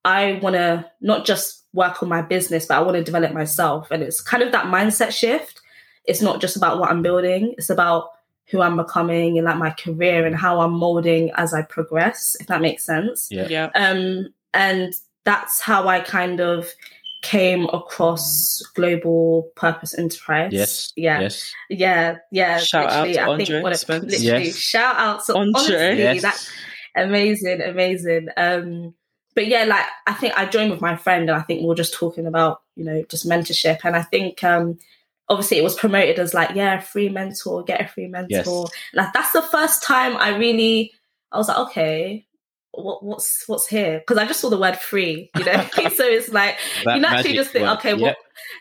I 0.04 0.38
want 0.42 0.56
to 0.56 0.90
not 1.00 1.26
just 1.26 1.64
work 1.72 2.02
on 2.02 2.08
my 2.08 2.22
business, 2.22 2.66
but 2.66 2.76
I 2.76 2.80
want 2.80 2.96
to 2.96 3.04
develop 3.04 3.32
myself. 3.32 3.90
And 3.90 4.02
it's 4.02 4.20
kind 4.20 4.42
of 4.42 4.52
that 4.52 4.66
mindset 4.66 5.12
shift. 5.12 5.60
It's 6.04 6.22
not 6.22 6.40
just 6.40 6.56
about 6.56 6.78
what 6.78 6.90
I'm 6.90 7.02
building, 7.02 7.54
it's 7.58 7.70
about 7.70 8.10
who 8.50 8.60
I'm 8.60 8.76
becoming 8.76 9.38
and 9.38 9.44
like 9.44 9.58
my 9.58 9.70
career 9.70 10.26
and 10.26 10.34
how 10.34 10.60
I'm 10.60 10.72
molding 10.72 11.30
as 11.36 11.54
I 11.54 11.62
progress, 11.62 12.36
if 12.40 12.48
that 12.48 12.60
makes 12.60 12.84
sense. 12.84 13.28
Yeah. 13.30 13.46
Yeah. 13.48 13.70
Um, 13.76 14.34
and 14.52 14.92
that's 15.24 15.60
how 15.60 15.86
I 15.86 16.00
kind 16.00 16.40
of 16.40 16.68
came 17.22 17.66
across 17.66 18.62
Global 18.74 19.50
Purpose 19.54 19.96
Enterprise. 19.98 20.52
Yes. 20.52 20.92
Yeah. 20.96 21.20
Yes. 21.20 21.52
Yeah. 21.68 22.16
Yeah. 22.32 22.58
Shout 22.58 22.90
out 22.90 23.08
literally, 23.08 23.14
to 23.14 23.20
I 23.20 23.28
Andre 23.28 23.44
think 23.46 23.62
what 23.62 23.72
it, 23.72 23.78
Spence. 23.78 24.04
literally 24.04 24.44
Yes. 24.46 24.56
shout 24.56 24.96
out 24.96 25.24
to 25.26 25.34
Andre. 25.34 25.52
honestly, 25.54 25.98
Yes. 26.02 26.22
that 26.22 26.48
amazing, 27.04 27.60
amazing. 27.62 28.28
Um, 28.36 28.94
but 29.34 29.46
yeah, 29.46 29.64
like 29.64 29.84
I 30.06 30.12
think 30.14 30.34
I 30.36 30.46
joined 30.46 30.70
with 30.70 30.80
my 30.80 30.96
friend, 30.96 31.28
and 31.30 31.38
I 31.38 31.42
think 31.42 31.62
we're 31.62 31.74
just 31.74 31.94
talking 31.94 32.26
about 32.26 32.62
you 32.76 32.84
know 32.84 33.04
just 33.08 33.28
mentorship, 33.28 33.78
and 33.84 33.94
I 33.96 34.02
think 34.02 34.42
um, 34.42 34.78
obviously 35.28 35.58
it 35.58 35.62
was 35.64 35.76
promoted 35.76 36.18
as 36.18 36.34
like 36.34 36.56
yeah, 36.56 36.80
free 36.80 37.08
mentor, 37.10 37.62
get 37.64 37.80
a 37.80 37.86
free 37.88 38.08
mentor. 38.08 38.66
Yes. 38.66 38.72
Like 38.94 39.12
that's 39.12 39.32
the 39.32 39.42
first 39.42 39.82
time 39.82 40.16
I 40.16 40.36
really 40.36 40.92
I 41.32 41.38
was 41.38 41.48
like 41.48 41.58
okay. 41.58 42.26
What, 42.82 43.02
what's 43.04 43.44
what's 43.46 43.66
here? 43.66 43.98
Because 44.00 44.18
I 44.18 44.26
just 44.26 44.40
saw 44.40 44.50
the 44.50 44.58
word 44.58 44.76
free, 44.76 45.30
you 45.36 45.44
know. 45.44 45.52
so 45.74 46.04
it's 46.04 46.28
like 46.30 46.56
you 46.86 47.00
naturally 47.00 47.34
just 47.34 47.50
think, 47.50 47.66
word. 47.66 47.78
okay, 47.78 47.90
Yeah. 47.94 48.06
what 48.08 48.16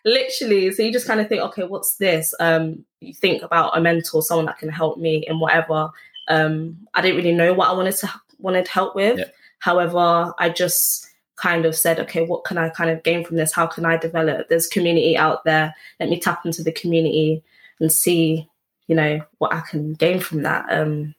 literally 0.05 0.71
so 0.71 0.83
you 0.83 0.91
just 0.91 1.07
kind 1.07 1.19
of 1.19 1.27
think 1.27 1.41
okay 1.41 1.63
what's 1.63 1.95
this 1.97 2.33
um 2.39 2.83
you 2.99 3.13
think 3.13 3.41
about 3.43 3.77
a 3.77 3.81
mentor 3.81 4.21
someone 4.21 4.45
that 4.45 4.57
can 4.57 4.69
help 4.69 4.97
me 4.97 5.23
in 5.27 5.39
whatever 5.39 5.89
um 6.27 6.77
i 6.93 7.01
didn't 7.01 7.17
really 7.17 7.33
know 7.33 7.53
what 7.53 7.69
i 7.69 7.73
wanted 7.73 7.95
to 7.95 8.09
wanted 8.39 8.67
help 8.67 8.95
with 8.95 9.19
Yeah. 9.19 9.25
however 9.59 10.33
i 10.37 10.49
just 10.49 11.07
kind 11.37 11.65
of 11.65 11.75
said 11.75 11.99
okay 11.99 12.25
what 12.25 12.43
can 12.43 12.57
i 12.57 12.69
kind 12.69 12.89
of 12.89 13.03
gain 13.03 13.23
from 13.25 13.37
this 13.37 13.53
how 13.53 13.67
can 13.67 13.85
i 13.85 13.97
develop 13.97 14.47
there's 14.49 14.67
community 14.67 15.17
out 15.17 15.43
there 15.45 15.73
let 15.99 16.09
me 16.09 16.19
tap 16.19 16.45
into 16.45 16.61
the 16.63 16.71
community 16.71 17.41
and 17.79 17.91
see 17.91 18.47
you 18.87 18.95
know 18.95 19.21
what 19.37 19.53
i 19.53 19.61
can 19.61 19.93
gain 19.93 20.19
from 20.19 20.43
that 20.43 20.65
um 20.69 21.15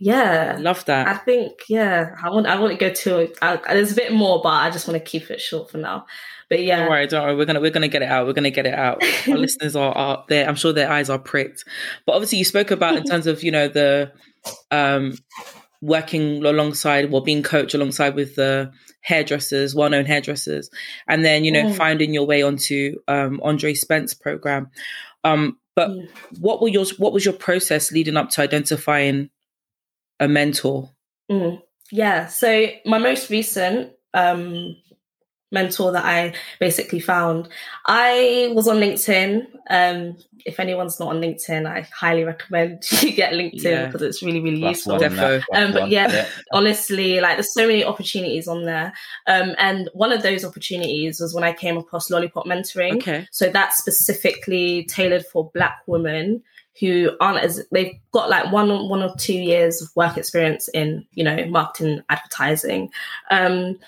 yeah 0.00 0.56
Love 0.58 0.84
that. 0.86 1.06
I 1.06 1.14
think 1.18 1.52
yeah, 1.68 2.16
I 2.22 2.30
want 2.30 2.46
I 2.46 2.58
want 2.58 2.72
to 2.72 2.78
go 2.78 2.92
to 2.92 3.32
I, 3.42 3.56
there's 3.74 3.92
a 3.92 3.94
bit 3.94 4.12
more, 4.12 4.40
but 4.42 4.48
I 4.48 4.70
just 4.70 4.88
want 4.88 4.98
to 4.98 5.04
keep 5.08 5.30
it 5.30 5.40
short 5.40 5.70
for 5.70 5.78
now. 5.78 6.06
But 6.48 6.64
yeah, 6.64 6.80
Don't 6.80 6.88
worry, 6.90 7.06
don't 7.06 7.22
worry. 7.22 7.36
We're 7.36 7.44
gonna 7.44 7.60
we're 7.60 7.70
gonna 7.70 7.86
get 7.86 8.02
it 8.02 8.08
out. 8.08 8.26
We're 8.26 8.32
gonna 8.32 8.50
get 8.50 8.66
it 8.66 8.74
out. 8.74 9.00
Our 9.28 9.36
listeners 9.46 9.76
are, 9.76 9.92
are 9.92 10.24
there. 10.28 10.48
I'm 10.48 10.56
sure 10.56 10.72
their 10.72 10.90
eyes 10.90 11.08
are 11.08 11.18
pricked. 11.18 11.64
But 12.06 12.14
obviously, 12.14 12.38
you 12.38 12.44
spoke 12.44 12.70
about 12.72 12.96
in 12.96 13.04
terms 13.04 13.26
of 13.28 13.44
you 13.44 13.52
know 13.52 13.68
the 13.68 14.10
um 14.72 15.16
working 15.82 16.44
alongside, 16.44 17.10
well, 17.10 17.20
being 17.22 17.42
coached 17.42 17.74
alongside 17.74 18.14
with 18.14 18.34
the 18.36 18.70
hairdressers, 19.02 19.74
well-known 19.74 20.04
hairdressers, 20.04 20.68
and 21.08 21.24
then 21.24 21.44
you 21.44 21.52
know 21.52 21.64
Mm. 21.64 21.74
finding 21.76 22.12
your 22.14 22.26
way 22.26 22.42
onto 22.42 22.96
um 23.08 23.40
Andre 23.42 23.74
Spence 23.74 24.14
program. 24.14 24.70
Um, 25.24 25.58
but 25.76 25.90
Mm. 25.90 26.08
what 26.40 26.60
were 26.60 26.68
your 26.68 26.84
what 26.98 27.12
was 27.12 27.24
your 27.24 27.34
process 27.34 27.92
leading 27.92 28.16
up 28.16 28.30
to 28.30 28.42
identifying 28.42 29.30
a 30.20 30.28
mentor? 30.28 30.88
Mm, 31.30 31.60
yeah. 31.90 32.26
So 32.26 32.66
my 32.86 32.98
most 32.98 33.30
recent 33.30 33.90
um, 34.14 34.76
mentor 35.52 35.92
that 35.92 36.04
I 36.04 36.34
basically 36.60 37.00
found. 37.00 37.48
I 37.86 38.50
was 38.54 38.68
on 38.68 38.76
LinkedIn. 38.76 39.46
Um, 39.68 40.16
if 40.46 40.58
anyone's 40.58 40.98
not 40.98 41.08
on 41.10 41.20
LinkedIn, 41.20 41.66
I 41.66 41.86
highly 41.94 42.24
recommend 42.24 42.82
you 43.02 43.12
get 43.12 43.32
LinkedIn 43.34 43.62
Yeah. 43.62 43.86
because 43.86 44.02
it's 44.02 44.22
really, 44.22 44.40
really 44.40 44.60
Plus 44.60 44.76
useful. 44.78 44.92
one, 44.92 45.00
Defo. 45.02 45.42
plus 45.42 45.62
Um, 45.64 45.72
but 45.72 45.82
one. 45.82 45.90
yeah, 45.90 46.26
honestly, 46.52 47.20
like 47.20 47.36
there's 47.36 47.52
so 47.52 47.66
many 47.66 47.84
opportunities 47.84 48.46
on 48.48 48.64
there. 48.64 48.92
Um, 49.26 49.54
and 49.58 49.90
one 49.92 50.12
of 50.12 50.22
those 50.22 50.44
opportunities 50.44 51.20
was 51.20 51.34
when 51.34 51.44
I 51.44 51.52
came 51.52 51.76
across 51.76 52.10
Lollipop 52.10 52.46
Mentoring. 52.46 52.96
Okay. 52.96 53.26
So 53.32 53.48
that's 53.50 53.76
specifically 53.78 54.84
tailored 54.84 55.26
for 55.26 55.50
Black 55.52 55.80
women 55.86 56.42
who 56.78 57.10
aren't 57.20 57.42
as 57.42 57.66
they've 57.72 57.98
got 58.12 58.30
like 58.30 58.52
one 58.52 58.88
one 58.88 59.02
or 59.02 59.14
two 59.16 59.34
years 59.34 59.82
of 59.82 59.88
work 59.96 60.16
experience 60.16 60.68
in 60.68 61.04
you 61.12 61.24
know 61.24 61.44
marketing 61.46 62.02
advertising, 62.08 62.90
um, 63.30 63.78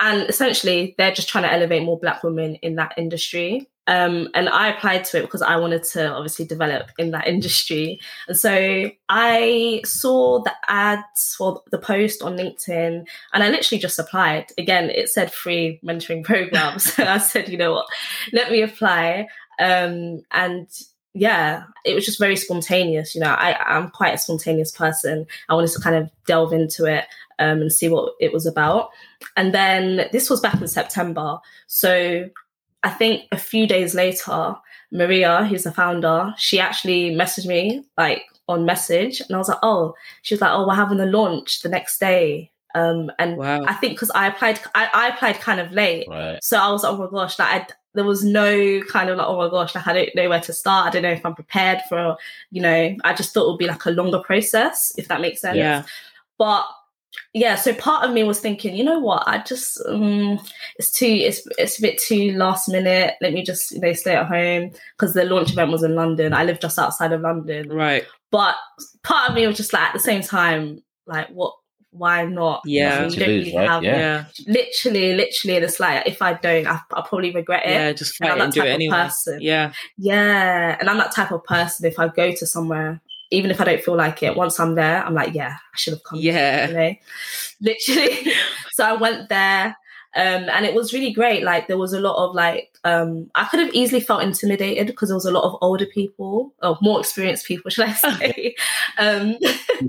and 0.00 0.28
essentially 0.28 0.94
they're 0.98 1.12
just 1.12 1.28
trying 1.28 1.44
to 1.44 1.52
elevate 1.52 1.82
more 1.82 1.98
Black 1.98 2.22
women 2.22 2.56
in 2.56 2.76
that 2.76 2.94
industry. 2.96 3.68
Um, 3.88 4.28
and 4.34 4.48
I 4.48 4.68
applied 4.68 5.04
to 5.06 5.18
it 5.18 5.22
because 5.22 5.42
I 5.42 5.56
wanted 5.56 5.82
to 5.92 6.12
obviously 6.12 6.44
develop 6.44 6.90
in 6.98 7.10
that 7.12 7.26
industry. 7.34 8.00
And 8.28 8.36
so 8.36 8.90
I 9.08 9.82
saw 9.84 10.42
the 10.42 10.52
ads 10.68 11.34
for 11.36 11.62
the 11.70 11.78
post 11.78 12.22
on 12.22 12.36
LinkedIn 12.36 13.06
and 13.32 13.42
I 13.42 13.48
literally 13.48 13.80
just 13.80 13.98
applied. 13.98 14.46
Again, 14.56 14.90
it 14.90 15.08
said 15.08 15.32
free 15.32 15.80
mentoring 15.84 16.24
program. 16.24 16.78
So 16.78 17.04
I 17.04 17.18
said, 17.18 17.48
you 17.48 17.58
know 17.58 17.72
what, 17.72 17.86
let 18.32 18.50
me 18.50 18.62
apply. 18.62 19.26
Um, 19.58 20.22
and 20.30 20.68
yeah, 21.14 21.64
it 21.84 21.94
was 21.94 22.06
just 22.06 22.18
very 22.18 22.36
spontaneous. 22.36 23.14
You 23.14 23.20
know, 23.20 23.30
I, 23.30 23.56
I'm 23.66 23.90
quite 23.90 24.14
a 24.14 24.18
spontaneous 24.18 24.72
person. 24.72 25.26
I 25.48 25.54
wanted 25.54 25.72
to 25.72 25.80
kind 25.80 25.96
of 25.96 26.10
delve 26.26 26.52
into 26.52 26.86
it 26.86 27.04
um, 27.38 27.60
and 27.60 27.72
see 27.72 27.88
what 27.88 28.14
it 28.20 28.32
was 28.32 28.46
about. 28.46 28.90
And 29.36 29.52
then 29.52 30.08
this 30.12 30.30
was 30.30 30.40
back 30.40 30.60
in 30.60 30.68
September. 30.68 31.38
So 31.66 32.30
I 32.82 32.90
think 32.90 33.24
a 33.30 33.36
few 33.36 33.66
days 33.66 33.94
later, 33.94 34.54
Maria, 34.90 35.44
who's 35.44 35.64
the 35.64 35.72
founder, 35.72 36.34
she 36.38 36.60
actually 36.60 37.10
messaged 37.10 37.46
me 37.46 37.84
like 37.98 38.24
on 38.48 38.64
message. 38.64 39.20
And 39.20 39.34
I 39.34 39.38
was 39.38 39.48
like, 39.48 39.58
oh, 39.62 39.94
she 40.22 40.34
was 40.34 40.40
like, 40.40 40.52
oh, 40.52 40.66
we're 40.66 40.74
having 40.74 41.00
a 41.00 41.06
launch 41.06 41.62
the 41.62 41.68
next 41.68 41.98
day. 41.98 42.51
Um, 42.74 43.10
and 43.18 43.36
Wow. 43.36 43.64
I 43.66 43.74
think 43.74 43.94
because 43.94 44.10
I 44.10 44.26
applied, 44.28 44.60
I, 44.74 44.88
I 44.92 45.08
applied 45.08 45.40
kind 45.40 45.60
of 45.60 45.72
late. 45.72 46.06
Right. 46.08 46.42
So 46.42 46.58
I 46.58 46.70
was 46.70 46.82
like, 46.82 46.92
oh 46.92 46.98
my 46.98 47.10
gosh, 47.10 47.38
like 47.38 47.48
I, 47.48 47.66
there 47.94 48.04
was 48.04 48.24
no 48.24 48.80
kind 48.84 49.10
of 49.10 49.18
like, 49.18 49.26
oh 49.26 49.36
my 49.36 49.50
gosh, 49.50 49.74
like 49.74 49.86
I 49.86 49.92
don't 49.92 50.14
know 50.14 50.28
where 50.28 50.40
to 50.40 50.52
start. 50.52 50.86
I 50.86 50.90
don't 50.90 51.02
know 51.02 51.10
if 51.10 51.24
I'm 51.24 51.34
prepared 51.34 51.80
for, 51.88 52.16
you 52.50 52.62
know, 52.62 52.96
I 53.04 53.14
just 53.14 53.34
thought 53.34 53.46
it 53.46 53.50
would 53.50 53.58
be 53.58 53.66
like 53.66 53.84
a 53.84 53.90
longer 53.90 54.20
process, 54.20 54.92
if 54.96 55.08
that 55.08 55.20
makes 55.20 55.40
sense. 55.40 55.56
Yeah. 55.56 55.84
But 56.38 56.64
yeah, 57.34 57.56
so 57.56 57.74
part 57.74 58.04
of 58.04 58.12
me 58.14 58.22
was 58.24 58.40
thinking, 58.40 58.74
you 58.74 58.84
know 58.84 58.98
what, 58.98 59.24
I 59.26 59.42
just 59.42 59.80
um, 59.86 60.40
it's 60.76 60.90
too 60.90 61.06
it's 61.06 61.46
it's 61.58 61.78
a 61.78 61.82
bit 61.82 61.98
too 61.98 62.32
last 62.32 62.68
minute. 62.68 63.14
Let 63.20 63.32
me 63.32 63.42
just 63.42 63.72
you 63.72 63.80
know 63.80 63.92
stay 63.92 64.16
at 64.16 64.26
home 64.26 64.70
because 64.96 65.14
the 65.14 65.24
launch 65.24 65.52
event 65.52 65.70
was 65.70 65.82
in 65.82 65.94
London. 65.94 66.32
I 66.32 66.44
live 66.44 66.60
just 66.60 66.78
outside 66.78 67.12
of 67.12 67.20
London. 67.20 67.68
Right. 67.68 68.04
But 68.30 68.54
part 69.02 69.28
of 69.28 69.36
me 69.36 69.46
was 69.46 69.56
just 69.56 69.72
like 69.72 69.82
at 69.82 69.92
the 69.92 70.00
same 70.00 70.22
time, 70.22 70.82
like 71.06 71.28
what 71.28 71.54
why 71.92 72.24
not? 72.24 72.62
Yeah. 72.64 73.04
You 73.04 73.10
don't 73.16 73.28
lose, 73.28 73.46
really 73.46 73.56
right? 73.56 73.68
have 73.68 73.82
Yeah. 73.84 73.96
Yeah. 73.96 74.24
literally, 74.46 75.14
literally, 75.14 75.56
and 75.56 75.64
it's 75.64 75.78
like 75.78 76.06
if 76.06 76.20
I 76.22 76.32
don't, 76.34 76.66
I, 76.66 76.80
I'll 76.92 77.02
probably 77.04 77.30
regret 77.32 77.64
it. 77.66 77.70
Yeah. 77.70 77.92
Just 77.92 78.20
And 78.20 78.28
fight 78.30 78.34
I'm 78.36 78.40
and 78.44 78.52
that 78.52 78.54
do 78.54 78.60
it 78.60 78.64
type 78.64 78.70
of 78.70 78.74
anyway. 78.74 78.96
person. 78.96 79.38
Yeah. 79.42 79.72
Yeah, 79.98 80.76
and 80.80 80.88
I'm 80.90 80.96
that 80.98 81.12
type 81.12 81.30
of 81.32 81.44
person. 81.44 81.86
If 81.86 81.98
I 81.98 82.08
go 82.08 82.32
to 82.32 82.46
somewhere, 82.46 83.00
even 83.30 83.50
if 83.50 83.60
I 83.60 83.64
don't 83.64 83.82
feel 83.82 83.96
like 83.96 84.22
it, 84.22 84.36
once 84.36 84.58
I'm 84.58 84.74
there, 84.74 85.04
I'm 85.04 85.14
like, 85.14 85.34
yeah, 85.34 85.54
I 85.56 85.76
should 85.76 85.94
have 85.94 86.02
come. 86.04 86.18
Yeah. 86.18 86.68
you 86.68 86.74
know, 86.74 86.94
literally. 87.60 88.32
so 88.72 88.84
I 88.84 88.92
went 88.94 89.28
there, 89.28 89.76
um, 90.14 90.48
and 90.50 90.66
it 90.66 90.74
was 90.74 90.92
really 90.92 91.12
great. 91.12 91.42
Like 91.42 91.68
there 91.68 91.78
was 91.78 91.92
a 91.92 92.00
lot 92.00 92.16
of 92.22 92.34
like, 92.34 92.76
um, 92.84 93.30
I 93.34 93.44
could 93.44 93.60
have 93.60 93.72
easily 93.74 94.00
felt 94.00 94.22
intimidated 94.22 94.86
because 94.86 95.08
there 95.08 95.16
was 95.16 95.24
a 95.26 95.30
lot 95.30 95.44
of 95.44 95.56
older 95.62 95.86
people, 95.86 96.52
or 96.62 96.76
more 96.82 97.00
experienced 97.00 97.46
people, 97.46 97.70
should 97.72 97.86
I 97.88 97.92
say? 97.94 98.54
um, 98.98 99.36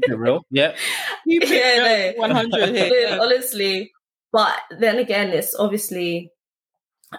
real. 0.10 0.46
Yeah. 0.50 0.76
You 1.26 1.40
Yeah, 1.44 2.14
no. 2.18 2.22
100 2.22 2.70
here. 2.76 3.18
honestly. 3.22 3.92
But 4.32 4.54
then 4.80 4.98
again, 4.98 5.30
it's 5.30 5.54
obviously, 5.56 6.32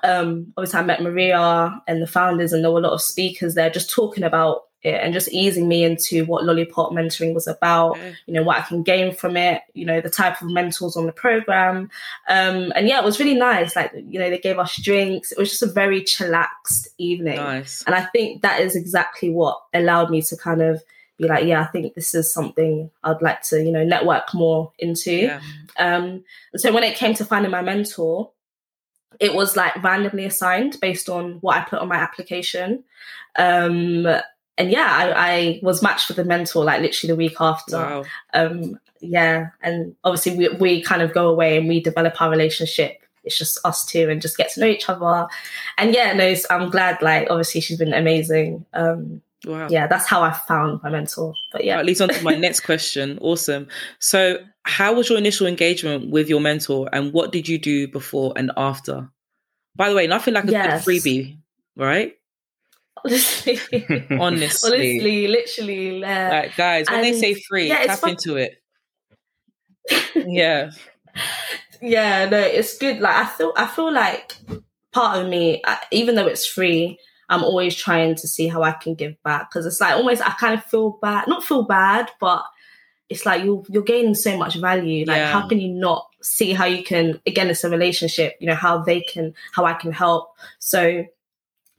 um, 0.02 0.52
obviously 0.56 0.80
I 0.80 0.82
met 0.82 1.02
Maria 1.02 1.80
and 1.86 2.02
the 2.02 2.06
founders, 2.06 2.52
and 2.52 2.64
there 2.64 2.70
were 2.72 2.80
a 2.80 2.82
lot 2.82 2.92
of 2.92 3.02
speakers 3.02 3.54
there 3.54 3.70
just 3.70 3.90
talking 3.90 4.24
about 4.24 4.62
it 4.84 5.00
and 5.02 5.14
just 5.14 5.32
easing 5.32 5.66
me 5.66 5.82
into 5.82 6.24
what 6.26 6.44
Lollipop 6.44 6.92
mentoring 6.92 7.34
was 7.34 7.46
about. 7.46 7.96
Yeah. 7.96 8.12
You 8.26 8.34
know 8.34 8.42
what 8.42 8.58
I 8.58 8.60
can 8.60 8.82
gain 8.82 9.14
from 9.14 9.36
it. 9.36 9.62
You 9.72 9.86
know 9.86 10.00
the 10.00 10.10
type 10.10 10.40
of 10.40 10.50
mentors 10.50 10.96
on 10.96 11.06
the 11.06 11.12
program, 11.12 11.90
um, 12.28 12.72
and 12.76 12.86
yeah, 12.86 13.00
it 13.00 13.04
was 13.04 13.18
really 13.18 13.34
nice. 13.34 13.74
Like 13.74 13.92
you 13.94 14.18
know 14.18 14.30
they 14.30 14.38
gave 14.38 14.58
us 14.58 14.80
drinks. 14.80 15.32
It 15.32 15.38
was 15.38 15.50
just 15.50 15.62
a 15.62 15.66
very 15.66 16.02
chillaxed 16.02 16.88
evening. 16.98 17.36
Nice. 17.36 17.82
And 17.86 17.94
I 17.94 18.04
think 18.04 18.42
that 18.42 18.60
is 18.60 18.76
exactly 18.76 19.30
what 19.30 19.60
allowed 19.72 20.10
me 20.10 20.22
to 20.22 20.36
kind 20.36 20.62
of 20.62 20.82
be 21.16 21.28
like, 21.28 21.44
yeah, 21.44 21.62
I 21.62 21.66
think 21.66 21.94
this 21.94 22.14
is 22.14 22.32
something 22.32 22.90
I'd 23.02 23.22
like 23.22 23.42
to, 23.42 23.62
you 23.62 23.70
know, 23.70 23.84
network 23.84 24.34
more 24.34 24.72
into. 24.78 25.12
Yeah. 25.12 25.40
Um, 25.78 26.24
and 26.52 26.60
so 26.60 26.72
when 26.72 26.82
it 26.82 26.96
came 26.96 27.14
to 27.14 27.24
finding 27.24 27.52
my 27.52 27.62
mentor, 27.62 28.30
it 29.20 29.32
was 29.32 29.56
like 29.56 29.80
randomly 29.82 30.24
assigned 30.24 30.78
based 30.80 31.08
on 31.08 31.34
what 31.40 31.56
I 31.56 31.64
put 31.64 31.78
on 31.78 31.88
my 31.88 31.96
application. 31.96 32.84
Um, 33.36 34.06
and 34.58 34.70
yeah, 34.70 34.86
I, 34.88 35.12
I 35.32 35.60
was 35.62 35.82
matched 35.82 36.08
with 36.08 36.18
a 36.18 36.24
mentor 36.24 36.64
like 36.64 36.80
literally 36.80 37.12
the 37.12 37.16
week 37.16 37.36
after. 37.40 37.76
Wow. 37.76 38.04
Um, 38.32 38.78
yeah, 39.00 39.48
and 39.62 39.94
obviously 40.04 40.36
we 40.36 40.48
we 40.56 40.82
kind 40.82 41.02
of 41.02 41.12
go 41.12 41.28
away 41.28 41.58
and 41.58 41.68
we 41.68 41.80
develop 41.80 42.20
our 42.22 42.30
relationship. 42.30 43.00
It's 43.24 43.38
just 43.38 43.58
us 43.64 43.84
two 43.84 44.08
and 44.10 44.20
just 44.20 44.36
get 44.36 44.50
to 44.52 44.60
know 44.60 44.66
each 44.66 44.88
other. 44.88 45.26
And 45.78 45.94
yeah, 45.94 46.12
no, 46.12 46.34
I'm 46.50 46.70
glad. 46.70 47.00
Like 47.02 47.26
obviously 47.30 47.60
she's 47.62 47.78
been 47.78 47.94
amazing. 47.94 48.64
Um, 48.72 49.22
Wow. 49.46 49.68
yeah, 49.70 49.86
that's 49.86 50.06
how 50.06 50.22
I 50.22 50.32
found 50.32 50.82
my 50.82 50.88
mentor. 50.88 51.34
But 51.52 51.64
yeah, 51.64 51.76
That 51.76 51.84
leads 51.84 52.00
on 52.00 52.08
to 52.08 52.22
my 52.24 52.34
next 52.34 52.60
question. 52.64 53.18
Awesome. 53.20 53.68
So, 53.98 54.38
how 54.62 54.94
was 54.94 55.10
your 55.10 55.18
initial 55.18 55.46
engagement 55.46 56.08
with 56.10 56.30
your 56.30 56.40
mentor, 56.40 56.88
and 56.94 57.12
what 57.12 57.30
did 57.30 57.46
you 57.46 57.58
do 57.58 57.86
before 57.86 58.32
and 58.36 58.50
after? 58.56 59.06
By 59.76 59.90
the 59.90 59.94
way, 59.96 60.06
nothing 60.06 60.32
like 60.32 60.44
a 60.44 60.50
Yes. 60.50 60.86
good 60.86 60.90
freebie, 60.90 61.36
right? 61.76 62.14
Honestly, 63.02 63.58
Honestly, 64.10 64.18
honestly, 64.18 65.28
literally, 65.28 66.00
yeah. 66.00 66.28
like 66.30 66.56
guys, 66.56 66.86
when 66.90 67.02
they 67.02 67.12
say 67.18 67.34
free, 67.34 67.68
yeah, 67.68 67.86
tap 67.86 67.98
fun- 67.98 68.10
into 68.10 68.36
it. 68.36 68.60
yeah, 70.14 70.70
yeah, 71.80 72.28
no, 72.28 72.38
it's 72.38 72.78
good. 72.78 73.00
Like 73.00 73.14
I 73.16 73.26
feel, 73.26 73.52
I 73.56 73.66
feel 73.66 73.92
like 73.92 74.36
part 74.92 75.18
of 75.18 75.28
me, 75.28 75.60
I, 75.64 75.78
even 75.90 76.14
though 76.14 76.26
it's 76.26 76.46
free, 76.46 76.98
I'm 77.28 77.44
always 77.44 77.74
trying 77.74 78.14
to 78.16 78.28
see 78.28 78.48
how 78.48 78.62
I 78.62 78.72
can 78.72 78.94
give 78.94 79.20
back 79.22 79.50
because 79.50 79.66
it's 79.66 79.80
like 79.80 79.94
almost 79.94 80.22
I 80.26 80.30
kind 80.32 80.54
of 80.54 80.64
feel 80.64 80.98
bad, 81.02 81.28
not 81.28 81.44
feel 81.44 81.62
bad, 81.64 82.10
but 82.20 82.44
it's 83.10 83.26
like 83.26 83.44
you're 83.44 83.62
you're 83.68 83.82
gaining 83.82 84.14
so 84.14 84.36
much 84.38 84.54
value. 84.56 85.04
Like 85.06 85.18
Yeah. 85.18 85.32
how 85.32 85.46
can 85.46 85.60
you 85.60 85.68
not 85.68 86.08
see 86.22 86.52
how 86.52 86.64
you 86.64 86.82
can? 86.82 87.20
Again, 87.26 87.50
it's 87.50 87.64
a 87.64 87.70
relationship. 87.70 88.36
You 88.40 88.46
know 88.46 88.54
how 88.54 88.78
they 88.78 89.00
can, 89.02 89.34
how 89.52 89.64
I 89.66 89.74
can 89.74 89.92
help. 89.92 90.34
So 90.58 91.04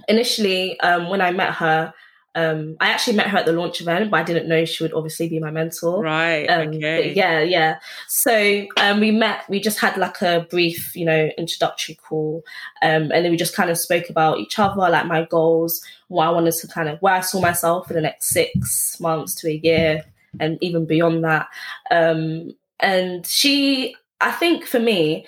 initially, 0.08 0.80
um, 0.80 1.10
when 1.10 1.22
I 1.22 1.32
met 1.32 1.54
her. 1.56 1.94
Um, 2.38 2.76
I 2.82 2.90
actually 2.90 3.16
met 3.16 3.28
her 3.28 3.38
at 3.38 3.46
the 3.46 3.54
launch 3.54 3.80
event, 3.80 4.12
but 4.12 4.20
I 4.20 4.24
didn't 4.24 4.50
know 4.50 4.66
she 4.66 4.84
would 4.84 4.92
obviously 4.92 5.30
be 5.30 5.40
my 5.40 5.52
mentor. 5.52 6.04
right. 6.04 6.46
Um, 6.48 6.68
okay. 6.68 7.14
Yeah, 7.14 7.40
yeah. 7.40 7.80
So 8.10 8.66
um, 8.76 9.00
we 9.00 9.12
met. 9.12 9.50
We 9.50 9.62
just 9.62 9.80
had 9.80 9.96
like 9.96 10.22
a 10.22 10.46
brief, 10.50 10.98
you 10.98 11.06
know, 11.06 11.30
introductory 11.38 11.96
call, 11.96 12.44
um, 12.82 13.04
and 13.04 13.24
then 13.24 13.32
we 13.32 13.38
just 13.38 13.56
kind 13.56 13.70
of 13.70 13.78
spoke 13.78 14.10
about 14.10 14.40
each 14.40 14.60
other, 14.60 14.82
like 14.82 15.06
my 15.06 15.24
goals, 15.24 15.82
what 16.10 16.28
I 16.28 16.32
wanted 16.32 16.56
to 16.56 16.68
kind 16.68 16.90
of 16.90 17.02
where 17.02 17.14
I 17.14 17.22
saw 17.22 17.40
myself 17.40 17.88
for 17.88 17.94
the 17.94 18.02
next 18.02 18.28
six 18.32 19.00
months 19.00 19.34
to 19.36 19.48
a 19.48 19.54
year, 19.54 20.04
and 20.38 20.58
even 20.60 20.86
beyond 20.86 21.24
that. 21.24 21.48
Um, 21.90 22.52
and 22.82 23.26
she, 23.26 23.96
I 24.20 24.32
think, 24.32 24.66
for 24.66 24.80
me, 24.80 25.26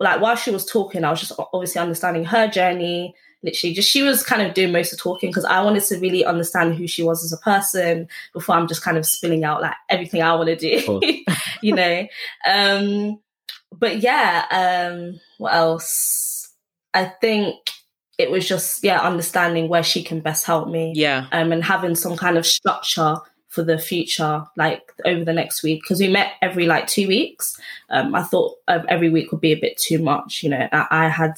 like 0.00 0.22
while 0.22 0.36
she 0.36 0.50
was 0.50 0.64
talking, 0.64 1.04
I 1.04 1.10
was 1.10 1.20
just 1.20 1.32
obviously 1.52 1.80
understanding 1.80 2.24
her 2.24 2.48
journey. 2.48 3.14
Literally, 3.46 3.72
just 3.74 3.88
she 3.88 4.02
was 4.02 4.22
kind 4.22 4.42
of 4.42 4.52
doing 4.54 4.72
most 4.72 4.92
of 4.92 4.98
the 4.98 5.02
talking 5.02 5.30
because 5.30 5.44
I 5.46 5.62
wanted 5.62 5.84
to 5.84 5.98
really 5.98 6.24
understand 6.24 6.74
who 6.74 6.86
she 6.86 7.02
was 7.02 7.24
as 7.24 7.32
a 7.32 7.38
person 7.38 8.08
before 8.34 8.56
I'm 8.56 8.66
just 8.68 8.82
kind 8.82 8.98
of 8.98 9.06
spilling 9.06 9.44
out 9.44 9.62
like 9.62 9.74
everything 9.88 10.20
I 10.20 10.34
want 10.34 10.48
to 10.48 10.56
do, 10.56 11.00
you 11.62 11.74
know. 11.74 12.06
Um, 12.46 13.20
but 13.72 14.00
yeah, 14.00 14.44
um, 14.90 15.20
what 15.38 15.54
else? 15.54 16.52
I 16.92 17.04
think 17.20 17.56
it 18.18 18.30
was 18.30 18.48
just 18.48 18.82
yeah, 18.82 19.00
understanding 19.00 19.68
where 19.68 19.82
she 19.82 20.02
can 20.02 20.20
best 20.20 20.44
help 20.46 20.68
me, 20.68 20.92
Yeah. 20.96 21.26
um, 21.32 21.52
and 21.52 21.62
having 21.62 21.94
some 21.94 22.16
kind 22.16 22.36
of 22.38 22.46
structure 22.46 23.16
for 23.48 23.62
the 23.62 23.78
future, 23.78 24.44
like 24.56 24.90
over 25.04 25.24
the 25.24 25.32
next 25.32 25.62
week, 25.62 25.82
because 25.82 26.00
we 26.00 26.08
met 26.08 26.32
every 26.42 26.66
like 26.66 26.86
two 26.86 27.06
weeks. 27.08 27.58
Um, 27.90 28.14
I 28.14 28.22
thought 28.22 28.56
um, 28.68 28.84
every 28.88 29.08
week 29.08 29.30
would 29.32 29.40
be 29.40 29.52
a 29.52 29.60
bit 29.60 29.76
too 29.78 29.98
much, 29.98 30.42
you 30.42 30.50
know. 30.50 30.68
I, 30.72 30.86
I 30.90 31.08
had 31.08 31.34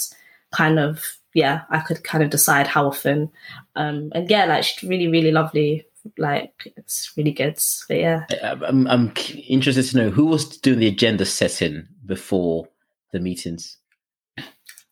kind 0.53 0.79
of 0.79 1.18
yeah, 1.35 1.63
I 1.71 1.81
could 1.81 2.05
kind 2.05 2.25
of 2.25 2.31
decide 2.31 2.67
how 2.67 2.87
often, 2.87 3.31
um, 3.77 4.11
and 4.15 4.31
yeah, 4.31 4.45
like 4.47 4.65
she's 4.65 4.89
really, 4.89 5.09
really 5.09 5.31
lovely, 5.31 5.87
like 6.17 6.73
it's 6.77 7.13
really 7.17 7.33
good. 7.33 7.59
But 7.89 7.99
yeah, 7.99 8.27
I'm, 8.43 8.87
I'm 8.87 9.13
interested 9.49 9.85
to 9.85 9.97
know 9.97 10.11
who 10.11 10.27
was 10.27 10.57
doing 10.59 10.79
the 10.79 10.89
agenda 10.89 11.25
setting 11.25 11.87
before 12.05 12.69
the 13.13 13.21
meetings. 13.21 13.77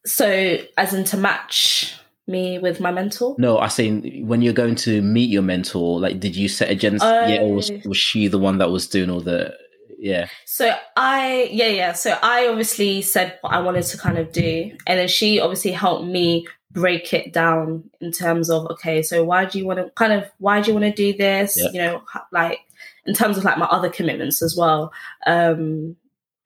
So, 0.04 0.58
as 0.76 0.94
in 0.94 1.04
to 1.04 1.16
match 1.16 1.96
me 2.26 2.58
with 2.58 2.80
my 2.80 2.90
mentor? 2.90 3.34
No, 3.38 3.58
I 3.58 3.68
saying 3.68 4.26
when 4.26 4.42
you're 4.42 4.52
going 4.52 4.74
to 4.76 5.02
meet 5.02 5.30
your 5.30 5.42
mentor, 5.42 6.00
like, 6.00 6.20
did 6.20 6.36
you 6.36 6.48
set 6.48 6.76
agendas? 6.76 7.02
Uh, 7.02 7.28
yeah, 7.28 7.40
or 7.40 7.54
was, 7.54 7.70
oh. 7.70 7.80
was 7.86 7.96
she 7.96 8.28
the 8.28 8.38
one 8.38 8.58
that 8.58 8.70
was 8.70 8.86
doing 8.88 9.10
all 9.10 9.20
the? 9.20 9.56
Yeah. 10.06 10.28
So 10.44 10.72
I, 10.96 11.48
yeah, 11.50 11.66
yeah. 11.66 11.92
So 11.92 12.16
I 12.22 12.46
obviously 12.46 13.02
said 13.02 13.38
what 13.40 13.52
I 13.52 13.60
wanted 13.60 13.82
to 13.86 13.98
kind 13.98 14.18
of 14.18 14.30
do, 14.30 14.70
and 14.86 14.98
then 15.00 15.08
she 15.08 15.40
obviously 15.40 15.72
helped 15.72 16.06
me 16.06 16.46
break 16.70 17.12
it 17.12 17.32
down 17.32 17.90
in 18.00 18.12
terms 18.12 18.48
of 18.50 18.66
okay, 18.70 19.02
so 19.02 19.24
why 19.24 19.46
do 19.46 19.58
you 19.58 19.66
want 19.66 19.80
to 19.80 19.90
kind 19.90 20.12
of 20.12 20.30
why 20.38 20.60
do 20.60 20.68
you 20.70 20.78
want 20.78 20.84
to 20.84 20.92
do 20.92 21.16
this? 21.16 21.56
You 21.56 21.80
know, 21.80 22.02
like 22.30 22.60
in 23.04 23.14
terms 23.14 23.36
of 23.36 23.44
like 23.44 23.58
my 23.58 23.66
other 23.66 23.88
commitments 23.88 24.42
as 24.42 24.56
well. 24.56 24.92
Um, 25.26 25.96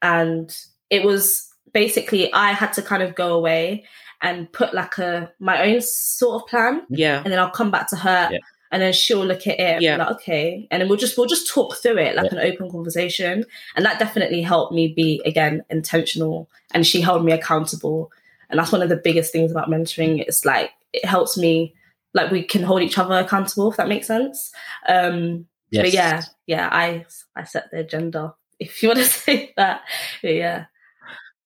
and 0.00 0.56
it 0.88 1.04
was 1.04 1.52
basically 1.74 2.32
I 2.32 2.52
had 2.52 2.72
to 2.74 2.82
kind 2.82 3.02
of 3.02 3.14
go 3.14 3.34
away 3.34 3.84
and 4.22 4.50
put 4.52 4.72
like 4.72 4.96
a 4.96 5.30
my 5.38 5.62
own 5.62 5.82
sort 5.82 6.42
of 6.42 6.48
plan. 6.48 6.86
Yeah. 6.88 7.22
And 7.22 7.30
then 7.30 7.38
I'll 7.38 7.50
come 7.50 7.70
back 7.70 7.90
to 7.90 7.96
her 7.96 8.30
yeah. 8.32 8.38
And 8.70 8.80
then 8.80 8.92
she'll 8.92 9.24
look 9.24 9.46
at 9.46 9.58
it 9.58 9.82
yeah. 9.82 9.96
like, 9.96 10.10
okay. 10.16 10.68
And 10.70 10.80
then 10.80 10.88
we'll 10.88 10.98
just 10.98 11.18
we'll 11.18 11.26
just 11.26 11.48
talk 11.48 11.76
through 11.76 11.98
it 11.98 12.14
like 12.14 12.30
yeah. 12.30 12.38
an 12.38 12.52
open 12.52 12.70
conversation. 12.70 13.44
And 13.74 13.84
that 13.84 13.98
definitely 13.98 14.42
helped 14.42 14.72
me 14.72 14.92
be 14.94 15.20
again 15.24 15.62
intentional 15.70 16.48
and 16.72 16.86
she 16.86 17.00
held 17.00 17.24
me 17.24 17.32
accountable. 17.32 18.12
And 18.48 18.58
that's 18.58 18.72
one 18.72 18.82
of 18.82 18.88
the 18.88 18.96
biggest 18.96 19.32
things 19.32 19.50
about 19.50 19.68
mentoring. 19.68 20.20
It's 20.20 20.44
like 20.44 20.70
it 20.92 21.04
helps 21.04 21.36
me 21.36 21.74
like 22.14 22.30
we 22.30 22.42
can 22.42 22.62
hold 22.62 22.82
each 22.82 22.98
other 22.98 23.18
accountable, 23.18 23.70
if 23.70 23.76
that 23.76 23.88
makes 23.88 24.06
sense. 24.06 24.52
Um 24.88 25.46
yes. 25.70 25.82
but 25.84 25.92
yeah, 25.92 26.22
yeah, 26.46 26.68
I 26.70 27.06
I 27.34 27.44
set 27.44 27.70
the 27.72 27.78
agenda, 27.78 28.34
if 28.60 28.82
you 28.82 28.88
want 28.90 29.00
to 29.00 29.04
say 29.04 29.52
that. 29.56 29.82
But 30.22 30.34
yeah. 30.34 30.66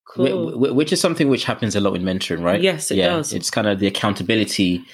Cool. 0.07 0.59
Which 0.75 0.93
is 0.93 1.01
something 1.01 1.29
which 1.29 1.45
happens 1.45 1.75
a 1.75 1.81
lot 1.81 1.93
with 1.93 2.03
mentoring, 2.03 2.45
right? 2.45 2.61
Yes, 2.61 2.91
it 2.91 2.99
yeah, 2.99 3.09
does. 3.09 3.33
It's 3.33 3.51
kind 3.51 3.67
of 3.67 3.81
the 3.81 3.89
accountability 3.89 4.85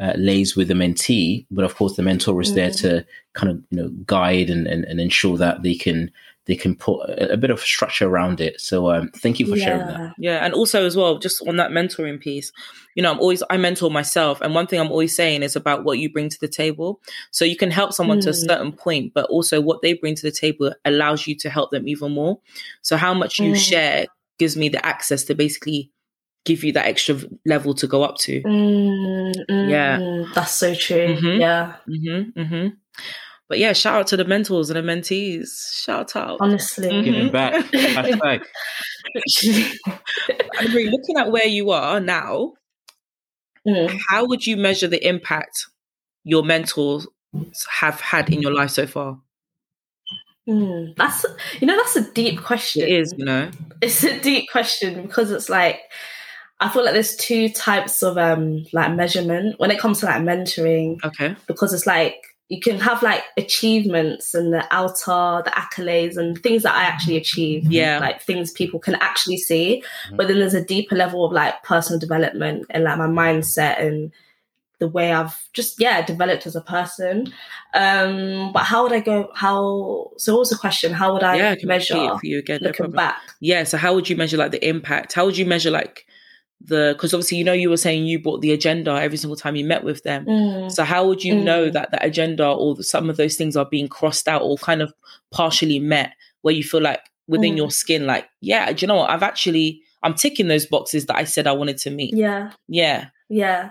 uh, 0.00 0.12
lays 0.16 0.56
with 0.56 0.68
the 0.68 0.74
mentee, 0.74 1.46
but 1.50 1.64
of 1.64 1.74
course 1.74 1.96
the 1.96 2.02
mentor 2.02 2.40
is 2.40 2.52
mm. 2.52 2.54
there 2.54 2.70
to 2.70 3.04
kind 3.34 3.50
of 3.50 3.62
you 3.70 3.82
know 3.82 3.88
guide 4.06 4.50
and, 4.50 4.66
and, 4.66 4.84
and, 4.84 5.00
ensure 5.00 5.36
that 5.36 5.62
they 5.62 5.74
can 5.74 6.10
they 6.46 6.54
can 6.54 6.74
put 6.74 7.00
a, 7.10 7.32
a 7.32 7.36
bit 7.36 7.50
of 7.50 7.60
structure 7.60 8.08
around 8.08 8.40
it. 8.40 8.60
So 8.60 8.90
um, 8.90 9.10
thank 9.16 9.38
you 9.38 9.46
for 9.46 9.56
yeah. 9.56 9.64
sharing 9.64 9.86
that. 9.86 10.14
Yeah, 10.18 10.44
and 10.44 10.54
also 10.54 10.84
as 10.86 10.96
well, 10.96 11.18
just 11.18 11.46
on 11.46 11.56
that 11.56 11.72
mentoring 11.72 12.20
piece, 12.20 12.52
you 12.94 13.02
know, 13.02 13.10
I'm 13.10 13.18
always 13.18 13.42
I 13.50 13.56
mentor 13.56 13.90
myself, 13.90 14.40
and 14.40 14.54
one 14.54 14.66
thing 14.66 14.80
I'm 14.80 14.90
always 14.90 15.16
saying 15.16 15.42
is 15.42 15.56
about 15.56 15.84
what 15.84 15.98
you 15.98 16.12
bring 16.12 16.28
to 16.28 16.40
the 16.40 16.48
table. 16.48 17.00
So 17.32 17.44
you 17.44 17.56
can 17.56 17.70
help 17.70 17.92
someone 17.92 18.18
mm. 18.18 18.22
to 18.22 18.30
a 18.30 18.32
mm. 18.32 18.46
certain 18.46 18.72
point, 18.72 19.14
but 19.14 19.28
also 19.30 19.60
what 19.60 19.82
they 19.82 19.94
bring 19.94 20.14
to 20.14 20.22
the 20.22 20.30
table 20.30 20.72
allows 20.84 21.26
you 21.26 21.36
to 21.36 21.50
help 21.50 21.70
them 21.70 21.88
even 21.88 22.12
more. 22.12 22.38
So 22.82 22.96
how 22.96 23.14
much 23.14 23.38
you 23.38 23.52
mm. 23.52 23.56
share 23.56 24.06
gives 24.38 24.56
me 24.56 24.68
the 24.68 24.84
access 24.86 25.24
to 25.24 25.34
basically 25.34 25.90
give 26.48 26.64
you 26.64 26.72
that 26.72 26.86
extra 26.86 27.20
level 27.44 27.74
to 27.74 27.86
go 27.86 28.02
up 28.02 28.16
to. 28.16 28.42
Mm, 28.42 29.32
mm, 29.50 29.70
yeah, 29.70 30.24
that's 30.34 30.52
so 30.52 30.74
true. 30.74 31.14
Mm-hmm. 31.14 31.40
Yeah. 31.40 31.76
Mm-hmm, 31.86 32.40
mm-hmm. 32.40 32.68
But 33.48 33.58
yeah, 33.58 33.74
shout 33.74 34.00
out 34.00 34.06
to 34.08 34.16
the 34.16 34.24
mentors 34.24 34.70
and 34.70 34.76
the 34.76 34.92
mentees. 34.92 35.82
Shout 35.84 36.16
out. 36.16 36.38
Honestly. 36.40 36.88
Mm-hmm. 36.88 37.04
Giving 37.04 37.32
back. 37.32 37.64
Hashtag. 37.66 38.44
looking 40.90 41.16
at 41.18 41.30
where 41.30 41.46
you 41.46 41.70
are 41.70 42.00
now, 42.00 42.54
mm. 43.66 44.00
how 44.08 44.26
would 44.26 44.46
you 44.46 44.56
measure 44.56 44.88
the 44.88 45.06
impact 45.06 45.66
your 46.24 46.42
mentors 46.42 47.06
have 47.80 48.00
had 48.00 48.32
in 48.32 48.42
your 48.42 48.52
life 48.52 48.70
so 48.70 48.86
far? 48.86 49.20
Mm, 50.48 50.96
that's 50.96 51.26
you 51.60 51.66
know 51.66 51.76
that's 51.76 51.96
a 51.96 52.10
deep 52.12 52.40
question. 52.42 52.82
It 52.82 52.88
is, 52.88 53.14
you 53.16 53.24
know, 53.24 53.50
it's 53.82 54.02
a 54.02 54.18
deep 54.18 54.50
question 54.50 55.02
because 55.02 55.30
it's 55.30 55.50
like 55.50 55.80
I 56.60 56.68
feel 56.68 56.84
like 56.84 56.94
there's 56.94 57.16
two 57.16 57.48
types 57.50 58.02
of 58.02 58.18
um 58.18 58.66
like 58.72 58.94
measurement 58.94 59.58
when 59.58 59.70
it 59.70 59.78
comes 59.78 60.00
to 60.00 60.06
like 60.06 60.22
mentoring. 60.22 61.02
Okay, 61.04 61.36
because 61.46 61.72
it's 61.72 61.86
like 61.86 62.16
you 62.48 62.60
can 62.60 62.78
have 62.80 63.02
like 63.02 63.22
achievements 63.36 64.34
and 64.34 64.52
the 64.52 64.64
outer, 64.70 65.42
the 65.44 65.50
accolades 65.50 66.16
and 66.16 66.42
things 66.42 66.62
that 66.62 66.74
I 66.74 66.82
actually 66.82 67.16
achieve. 67.16 67.70
Yeah, 67.70 67.98
like 67.98 68.22
things 68.22 68.50
people 68.50 68.80
can 68.80 68.96
actually 68.96 69.36
see. 69.36 69.82
Mm-hmm. 70.06 70.16
But 70.16 70.28
then 70.28 70.38
there's 70.38 70.54
a 70.54 70.64
deeper 70.64 70.96
level 70.96 71.24
of 71.24 71.32
like 71.32 71.62
personal 71.62 72.00
development 72.00 72.66
and 72.70 72.84
like 72.84 72.98
my 72.98 73.06
mindset 73.06 73.80
and 73.80 74.12
the 74.78 74.88
way 74.88 75.12
I've 75.12 75.36
just 75.52 75.80
yeah 75.80 76.04
developed 76.04 76.46
as 76.46 76.56
a 76.56 76.60
person. 76.60 77.32
Um, 77.74 78.52
but 78.52 78.64
how 78.64 78.82
would 78.82 78.92
I 78.92 79.00
go? 79.00 79.30
How 79.34 80.10
so? 80.16 80.32
What 80.32 80.40
was 80.40 80.50
the 80.50 80.56
question? 80.56 80.92
How 80.92 81.12
would 81.12 81.22
I 81.22 81.36
yeah, 81.36 81.54
measure 81.64 81.94
for 81.94 82.20
you 82.22 82.38
again? 82.38 82.60
Looking 82.62 82.90
no 82.90 82.96
back, 82.96 83.20
yeah. 83.40 83.64
So 83.64 83.76
how 83.76 83.94
would 83.94 84.08
you 84.08 84.16
measure 84.16 84.36
like 84.36 84.52
the 84.52 84.66
impact? 84.66 85.12
How 85.12 85.24
would 85.24 85.36
you 85.36 85.46
measure 85.46 85.70
like 85.70 86.06
the 86.60 86.92
because 86.96 87.14
obviously 87.14 87.38
you 87.38 87.44
know 87.44 87.52
you 87.52 87.70
were 87.70 87.76
saying 87.76 88.06
you 88.06 88.18
bought 88.18 88.40
the 88.40 88.52
agenda 88.52 88.92
every 88.92 89.16
single 89.16 89.36
time 89.36 89.56
you 89.56 89.64
met 89.64 89.84
with 89.84 90.02
them. 90.02 90.26
Mm. 90.26 90.72
So 90.72 90.84
how 90.84 91.06
would 91.06 91.22
you 91.22 91.34
mm. 91.34 91.44
know 91.44 91.70
that 91.70 91.90
the 91.90 92.04
agenda 92.04 92.48
or 92.48 92.74
the, 92.74 92.84
some 92.84 93.08
of 93.08 93.16
those 93.16 93.36
things 93.36 93.56
are 93.56 93.64
being 93.64 93.88
crossed 93.88 94.28
out 94.28 94.42
or 94.42 94.56
kind 94.56 94.82
of 94.82 94.92
partially 95.30 95.78
met, 95.78 96.12
where 96.42 96.54
you 96.54 96.64
feel 96.64 96.82
like 96.82 97.00
within 97.28 97.54
mm. 97.54 97.58
your 97.58 97.70
skin, 97.70 98.06
like 98.06 98.28
yeah, 98.40 98.72
do 98.72 98.82
you 98.82 98.88
know 98.88 98.96
what? 98.96 99.10
I've 99.10 99.22
actually 99.22 99.82
I'm 100.02 100.14
ticking 100.14 100.48
those 100.48 100.66
boxes 100.66 101.06
that 101.06 101.16
I 101.16 101.24
said 101.24 101.46
I 101.46 101.52
wanted 101.52 101.78
to 101.78 101.90
meet. 101.90 102.14
Yeah, 102.14 102.52
yeah, 102.66 103.06
yeah. 103.28 103.70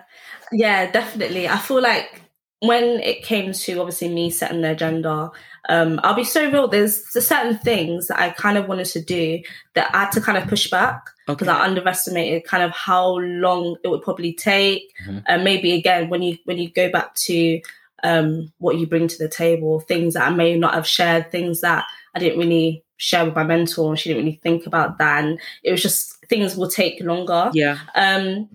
Yeah, 0.51 0.89
definitely. 0.91 1.47
I 1.47 1.57
feel 1.57 1.81
like 1.81 2.21
when 2.59 2.83
it 2.83 3.23
came 3.23 3.51
to 3.51 3.79
obviously 3.79 4.09
me 4.09 4.29
setting 4.29 4.61
the 4.61 4.71
agenda, 4.71 5.31
um, 5.69 5.99
I'll 6.03 6.13
be 6.13 6.23
so 6.23 6.49
real. 6.49 6.67
There's, 6.67 7.03
there's 7.11 7.27
certain 7.27 7.57
things 7.57 8.07
that 8.07 8.19
I 8.19 8.29
kind 8.29 8.57
of 8.57 8.67
wanted 8.67 8.85
to 8.87 9.01
do 9.01 9.41
that 9.73 9.93
I 9.93 10.01
had 10.01 10.11
to 10.13 10.21
kind 10.21 10.37
of 10.37 10.47
push 10.47 10.69
back 10.69 11.09
because 11.27 11.47
okay. 11.47 11.57
I 11.57 11.65
underestimated 11.65 12.45
kind 12.45 12.63
of 12.63 12.71
how 12.71 13.17
long 13.17 13.77
it 13.83 13.89
would 13.89 14.01
probably 14.01 14.33
take. 14.33 14.93
Mm-hmm. 15.05 15.19
And 15.25 15.43
maybe 15.43 15.73
again, 15.73 16.09
when 16.09 16.21
you 16.21 16.37
when 16.45 16.57
you 16.57 16.69
go 16.69 16.89
back 16.89 17.13
to 17.15 17.61
um, 18.03 18.51
what 18.59 18.77
you 18.77 18.87
bring 18.87 19.07
to 19.07 19.17
the 19.17 19.27
table, 19.27 19.79
things 19.81 20.13
that 20.13 20.27
I 20.27 20.29
may 20.29 20.57
not 20.57 20.73
have 20.73 20.87
shared, 20.87 21.31
things 21.31 21.61
that 21.61 21.85
I 22.15 22.19
didn't 22.19 22.39
really 22.39 22.83
share 22.97 23.25
with 23.25 23.35
my 23.35 23.43
mentor, 23.43 23.95
she 23.97 24.09
didn't 24.09 24.23
really 24.23 24.39
think 24.41 24.65
about 24.65 24.97
that, 24.99 25.23
and 25.23 25.39
it 25.63 25.71
was 25.71 25.81
just 25.81 26.15
things 26.27 26.55
will 26.55 26.69
take 26.69 27.01
longer. 27.01 27.51
Yeah. 27.53 27.77
Um, 27.93 28.49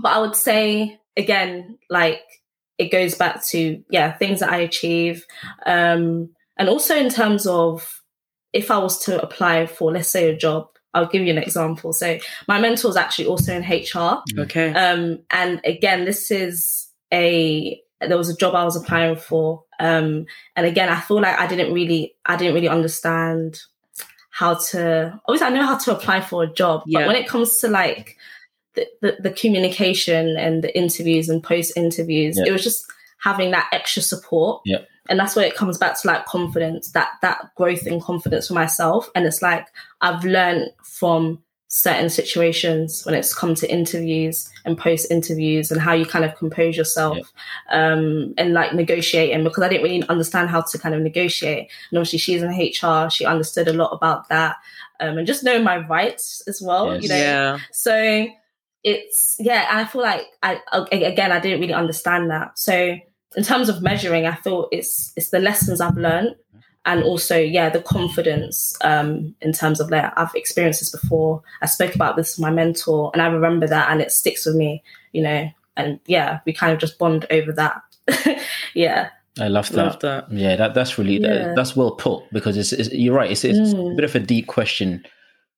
but 0.00 0.12
I 0.12 0.18
would 0.18 0.36
say 0.36 1.00
again, 1.16 1.78
like 1.90 2.22
it 2.78 2.92
goes 2.92 3.14
back 3.14 3.44
to 3.46 3.82
yeah 3.90 4.12
things 4.12 4.40
that 4.40 4.50
I 4.50 4.58
achieve, 4.58 5.26
um, 5.64 6.30
and 6.56 6.68
also 6.68 6.96
in 6.96 7.08
terms 7.10 7.46
of 7.46 8.02
if 8.52 8.70
I 8.70 8.78
was 8.78 8.98
to 9.04 9.20
apply 9.22 9.66
for 9.66 9.92
let's 9.92 10.08
say 10.08 10.30
a 10.30 10.36
job. 10.36 10.68
I'll 10.94 11.06
give 11.06 11.24
you 11.24 11.30
an 11.30 11.36
example. 11.36 11.92
So 11.92 12.18
my 12.48 12.58
mentor 12.58 12.88
is 12.88 12.96
actually 12.96 13.26
also 13.26 13.52
in 13.52 13.62
HR. 13.62 14.22
Okay. 14.38 14.72
Um, 14.72 15.18
and 15.30 15.60
again, 15.62 16.06
this 16.06 16.30
is 16.30 16.88
a 17.12 17.78
there 18.00 18.16
was 18.16 18.30
a 18.30 18.36
job 18.36 18.54
I 18.54 18.64
was 18.64 18.76
applying 18.76 19.16
for. 19.16 19.64
Um, 19.78 20.24
and 20.54 20.66
again, 20.66 20.88
I 20.88 20.98
feel 21.00 21.20
like 21.20 21.38
I 21.38 21.46
didn't 21.46 21.74
really 21.74 22.14
I 22.24 22.36
didn't 22.36 22.54
really 22.54 22.68
understand 22.68 23.60
how 24.30 24.54
to 24.54 25.20
obviously 25.26 25.48
I 25.48 25.50
know 25.50 25.66
how 25.66 25.76
to 25.76 25.94
apply 25.94 26.22
for 26.22 26.44
a 26.44 26.46
job, 26.46 26.84
yeah. 26.86 27.00
but 27.00 27.08
when 27.08 27.16
it 27.16 27.28
comes 27.28 27.58
to 27.58 27.68
like 27.68 28.16
the, 28.74 29.16
the, 29.20 29.30
communication 29.30 30.36
and 30.36 30.62
the 30.62 30.76
interviews 30.76 31.28
and 31.28 31.42
post 31.42 31.72
interviews. 31.76 32.38
It 32.38 32.52
was 32.52 32.62
just 32.62 32.84
having 33.18 33.50
that 33.52 33.68
extra 33.72 34.02
support. 34.02 34.62
And 35.08 35.18
that's 35.18 35.36
where 35.36 35.46
it 35.46 35.56
comes 35.56 35.78
back 35.78 36.00
to 36.00 36.06
like 36.06 36.26
confidence, 36.26 36.90
that 36.92 37.10
that 37.22 37.54
growth 37.56 37.86
in 37.86 38.00
confidence 38.00 38.48
for 38.48 38.54
myself. 38.54 39.08
And 39.14 39.26
it's 39.26 39.42
like 39.42 39.66
I've 40.00 40.24
learned 40.24 40.70
from 40.82 41.42
certain 41.68 42.08
situations 42.08 43.04
when 43.04 43.14
it's 43.14 43.34
come 43.34 43.54
to 43.54 43.70
interviews 43.70 44.48
and 44.64 44.78
post 44.78 45.10
interviews 45.10 45.70
and 45.70 45.80
how 45.80 45.92
you 45.92 46.06
kind 46.06 46.24
of 46.24 46.34
compose 46.36 46.76
yourself 46.76 47.32
um, 47.70 48.32
and 48.38 48.54
like 48.54 48.72
negotiating 48.72 49.42
because 49.42 49.62
I 49.62 49.68
didn't 49.68 49.82
really 49.82 50.08
understand 50.08 50.48
how 50.48 50.62
to 50.62 50.78
kind 50.78 50.94
of 50.94 51.02
negotiate. 51.02 51.70
And 51.90 51.98
obviously 51.98 52.20
she's 52.20 52.42
in 52.42 52.50
HR, 52.50 53.10
she 53.10 53.24
understood 53.24 53.68
a 53.68 53.72
lot 53.72 53.90
about 53.90 54.28
that. 54.28 54.56
Um, 55.00 55.18
and 55.18 55.26
just 55.26 55.42
knowing 55.42 55.64
my 55.64 55.78
rights 55.78 56.42
as 56.46 56.62
well, 56.62 56.94
yes. 56.94 57.02
you 57.02 57.08
know. 57.08 57.16
Yeah. 57.16 57.58
So 57.72 58.28
it's 58.86 59.34
yeah 59.40 59.66
and 59.68 59.80
i 59.80 59.84
feel 59.84 60.00
like 60.00 60.28
i 60.44 60.60
again 60.92 61.32
i 61.32 61.40
didn't 61.40 61.60
really 61.60 61.72
understand 61.72 62.30
that 62.30 62.56
so 62.56 62.96
in 63.36 63.42
terms 63.42 63.68
of 63.68 63.82
measuring 63.82 64.26
i 64.26 64.34
thought 64.34 64.68
it's 64.72 65.12
it's 65.16 65.30
the 65.30 65.38
lessons 65.38 65.80
i've 65.80 65.96
learned 65.96 66.34
and 66.84 67.02
also 67.02 67.36
yeah 67.36 67.68
the 67.68 67.82
confidence 67.82 68.76
um 68.82 69.34
in 69.40 69.52
terms 69.52 69.80
of 69.80 69.88
that 69.88 70.12
i've 70.16 70.34
experienced 70.34 70.80
this 70.80 70.90
before 70.90 71.42
i 71.62 71.66
spoke 71.66 71.94
about 71.94 72.16
this 72.16 72.36
with 72.36 72.42
my 72.42 72.50
mentor 72.50 73.10
and 73.12 73.22
i 73.22 73.26
remember 73.26 73.66
that 73.66 73.90
and 73.90 74.00
it 74.00 74.12
sticks 74.12 74.46
with 74.46 74.56
me 74.56 74.82
you 75.12 75.22
know 75.22 75.48
and 75.76 76.00
yeah 76.06 76.40
we 76.46 76.52
kind 76.52 76.72
of 76.72 76.78
just 76.78 76.98
bond 76.98 77.26
over 77.30 77.52
that 77.52 77.82
yeah 78.74 79.10
I 79.38 79.48
love 79.48 79.68
that. 79.70 79.84
Love 79.84 80.00
that. 80.00 80.32
Yeah, 80.32 80.56
that 80.56 80.72
that's 80.72 80.96
really 80.96 81.18
yeah. 81.18 81.48
that, 81.48 81.56
that's 81.56 81.76
well 81.76 81.90
put 81.90 82.24
because 82.32 82.56
it's, 82.56 82.72
it's 82.72 82.90
you're 82.90 83.14
right. 83.14 83.30
It's, 83.30 83.44
it's 83.44 83.74
mm. 83.74 83.92
a 83.92 83.94
bit 83.94 84.04
of 84.04 84.14
a 84.14 84.18
deep 84.18 84.46
question, 84.46 85.04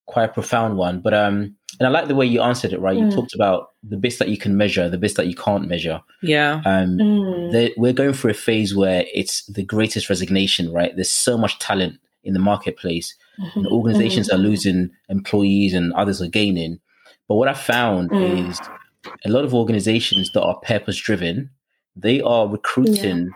quite 0.09 0.25
a 0.31 0.33
profound 0.33 0.77
one. 0.77 1.01
But 1.01 1.15
um, 1.15 1.55
and 1.79 1.87
I 1.87 1.91
like 1.91 2.09
the 2.09 2.15
way 2.17 2.27
you 2.27 2.41
answered 2.43 2.73
it. 2.73 2.81
Right, 2.81 2.97
you 2.97 3.05
Mm. 3.05 3.15
talked 3.15 3.35
about 3.35 3.71
the 3.85 3.97
bits 3.97 4.19
that 4.19 4.29
you 4.29 4.39
can 4.39 4.57
measure, 4.57 4.89
the 4.89 4.99
bits 4.99 5.15
that 5.15 5.29
you 5.29 5.35
can't 5.37 5.69
measure. 5.69 6.01
Yeah. 6.23 6.61
Um, 6.65 6.99
Mm. 6.99 7.53
the, 7.53 7.73
we're 7.77 7.93
going 7.93 8.15
through 8.15 8.33
a 8.33 8.35
phase 8.49 8.75
where 8.75 9.05
it's 9.15 9.45
the 9.47 9.63
greatest 9.63 10.09
resignation. 10.11 10.73
Right, 10.73 10.95
there's 10.97 11.11
so 11.29 11.39
much 11.39 11.59
talent 11.61 11.95
in 12.25 12.33
the 12.35 12.41
marketplace, 12.41 13.15
and 13.55 13.65
Mhm. 13.67 13.71
organizations 13.71 14.29
are 14.31 14.39
losing 14.39 14.91
employees, 15.09 15.73
and 15.75 15.93
others 15.93 16.21
are 16.21 16.27
gaining. 16.41 16.81
But 17.29 17.37
what 17.37 17.49
I 17.49 17.55
found 17.55 18.11
Mm. 18.11 18.49
is 18.49 18.61
a 19.25 19.31
lot 19.31 19.45
of 19.45 19.55
organizations 19.55 20.31
that 20.33 20.43
are 20.43 20.57
purpose 20.61 20.97
driven, 20.97 21.51
they 21.95 22.21
are 22.23 22.49
recruiting 22.49 23.31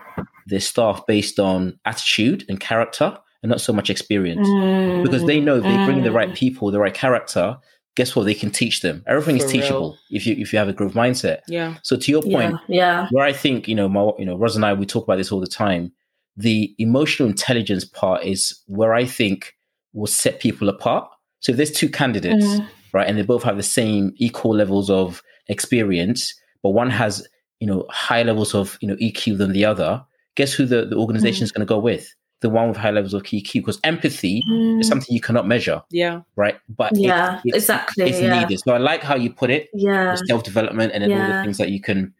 their 0.47 0.59
staff 0.59 1.05
based 1.07 1.39
on 1.39 1.79
attitude 1.85 2.43
and 2.49 2.59
character, 2.59 3.17
and 3.43 3.49
not 3.51 3.61
so 3.61 3.71
much 3.73 3.89
experience 3.91 4.47
Mm. 4.47 5.03
because 5.03 5.23
they 5.25 5.39
know 5.39 5.57
if 5.57 5.63
they 5.63 5.85
bring 5.85 6.01
the 6.03 6.11
right 6.11 6.29
Mm. 6.29 6.35
people, 6.35 6.71
the 6.71 6.79
right 6.79 6.93
character, 6.93 7.57
guess 7.95 8.15
what? 8.15 8.23
They 8.23 8.33
can 8.33 8.49
teach 8.49 8.81
them. 8.81 9.03
Everything 9.05 9.37
is 9.37 9.43
For 9.43 9.51
teachable 9.51 9.97
if 10.09 10.25
you 10.25 10.35
if 10.39 10.51
you 10.53 10.57
have 10.59 10.69
a 10.69 10.73
growth 10.73 10.93
mindset. 10.93 11.39
Yeah. 11.47 11.75
So 11.83 11.95
to 11.97 12.11
your 12.11 12.21
point, 12.23 12.55
Yeah, 12.67 12.75
yeah. 12.81 13.07
where 13.11 13.25
I 13.25 13.33
think 13.33 13.67
you 13.67 13.75
know, 13.75 13.87
my, 13.87 14.11
you 14.17 14.25
know, 14.25 14.35
Roz 14.37 14.55
and 14.55 14.65
I 14.65 14.73
we 14.73 14.85
talk 14.87 15.03
about 15.03 15.17
this 15.17 15.31
all 15.31 15.39
the 15.41 15.55
time. 15.65 15.91
The 16.37 16.73
emotional 16.79 17.29
intelligence 17.29 17.85
part 17.85 18.23
is 18.23 18.59
where 18.65 18.93
I 18.95 19.05
think 19.05 19.53
will 19.93 20.07
set 20.07 20.39
people 20.39 20.67
apart. 20.69 21.07
So 21.41 21.51
if 21.51 21.57
there's 21.57 21.71
two 21.71 21.89
candidates, 21.89 22.45
Mm. 22.45 22.67
right, 22.93 23.07
and 23.07 23.15
they 23.17 23.21
both 23.23 23.43
have 23.43 23.57
the 23.57 23.63
same 23.79 24.13
equal 24.17 24.55
levels 24.55 24.89
of 24.89 25.21
experience, 25.49 26.33
but 26.63 26.71
one 26.71 26.89
has 26.89 27.27
you 27.59 27.67
know 27.67 27.85
high 27.89 28.23
levels 28.23 28.55
of 28.55 28.77
you 28.81 28.87
know 28.87 28.95
EQ 29.07 29.37
than 29.37 29.51
the 29.53 29.65
other, 29.65 30.01
guess 30.35 30.51
who 30.53 30.65
the, 30.65 30.85
the 30.85 30.95
organization 30.97 31.43
is 31.43 31.51
going 31.51 31.65
to 31.67 31.73
go 31.75 31.79
with? 31.79 32.05
The 32.43 32.49
one 32.49 32.67
with 32.67 32.77
high 32.77 32.91
levels 32.91 33.13
of 33.13 33.23
EQ, 33.23 33.53
because 33.61 33.79
empathy 33.85 34.37
is 34.39 34.43
Mm. 34.51 34.83
something 34.83 35.07
you 35.15 35.21
cannot 35.21 35.47
measure 35.47 35.81
Yeah. 35.89 36.21
right? 36.35 36.57
But 36.67 36.91
it- 36.91 36.99
Yeah, 36.99 37.39
it's, 37.45 37.55
exactly, 37.57 38.09
It's 38.09 38.19
yeah. 38.21 38.41
needed. 38.41 38.59
So 38.59 38.73
I 38.73 38.77
like 38.77 39.01
how 39.01 39.15
you 39.15 39.31
put 39.33 39.49
it, 39.49 39.69
Yeah, 39.73 40.15
self 40.27 40.43
development, 40.43 40.91
and 40.93 41.03
then 41.03 41.11
all 41.19 41.27
the 41.37 41.41
things 41.43 41.57
that 41.57 41.69
you 41.69 41.79
can. 41.81 42.13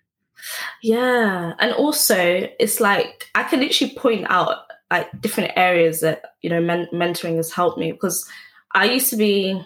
yeah. 0.82 1.54
And 1.60 1.74
also, 1.74 2.16
it's 2.60 2.80
like 2.80 3.30
I 3.36 3.44
can 3.44 3.60
literally 3.60 3.94
point 3.96 4.26
out 4.30 4.58
like 4.92 5.10
different 5.22 5.52
areas 5.56 6.00
that 6.02 6.22
you 6.42 6.50
know 6.50 6.62
men- 6.62 6.88
mentoring 6.94 7.36
has 7.38 7.52
helped 7.52 7.78
me 7.78 7.92
because 7.92 8.26
I 8.74 8.86
used 8.86 9.10
to 9.10 9.18
be. 9.18 9.62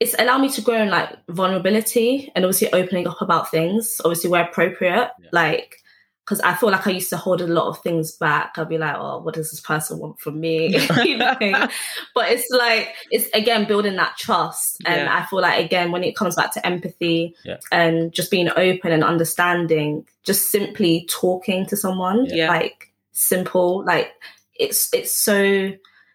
It's 0.00 0.14
allowed 0.18 0.38
me 0.42 0.48
to 0.50 0.60
grow 0.60 0.82
in 0.82 0.90
like 0.90 1.10
vulnerability 1.28 2.30
and 2.34 2.44
obviously 2.44 2.72
opening 2.72 3.06
up 3.06 3.22
about 3.22 3.50
things, 3.52 4.00
obviously 4.04 4.28
where 4.30 4.44
appropriate. 4.44 5.10
Yeah. 5.20 5.28
Like, 5.32 5.76
because 6.24 6.40
I 6.40 6.54
feel 6.54 6.70
like 6.70 6.86
I 6.86 6.90
used 6.92 7.10
to 7.10 7.16
hold 7.16 7.40
a 7.40 7.46
lot 7.46 7.66
of 7.66 7.82
things 7.82 8.12
back. 8.12 8.56
I'd 8.56 8.68
be 8.68 8.78
like, 8.78 8.94
"Oh, 8.96 9.18
what 9.18 9.34
does 9.34 9.50
this 9.50 9.60
person 9.60 9.98
want 9.98 10.20
from 10.20 10.38
me?" 10.40 10.68
you 11.04 11.16
know? 11.18 11.36
but 12.14 12.30
it's 12.30 12.48
like 12.50 12.94
it's 13.10 13.28
again 13.34 13.66
building 13.66 13.96
that 13.96 14.16
trust 14.18 14.78
and 14.86 15.02
Yeah. 15.02 15.16
i 15.18 15.26
feel 15.26 15.40
like 15.40 15.64
again 15.64 15.90
when 15.92 16.04
it 16.04 16.14
comes 16.16 16.36
back 16.36 16.52
to 16.54 16.64
empathy 16.66 17.34
Yeah. 17.44 17.56
and 17.72 18.12
just 18.12 18.30
being 18.30 18.48
open 18.56 18.92
and 18.92 19.02
understanding 19.04 20.06
just 20.24 20.50
simply 20.50 21.06
talking 21.10 21.66
to 21.66 21.76
someone 21.76 22.26
Yeah. 22.26 22.48
like 22.48 22.92
simple 23.12 23.84
like 23.84 24.12
it's 24.54 24.92
it's 24.94 25.12
so 25.12 25.72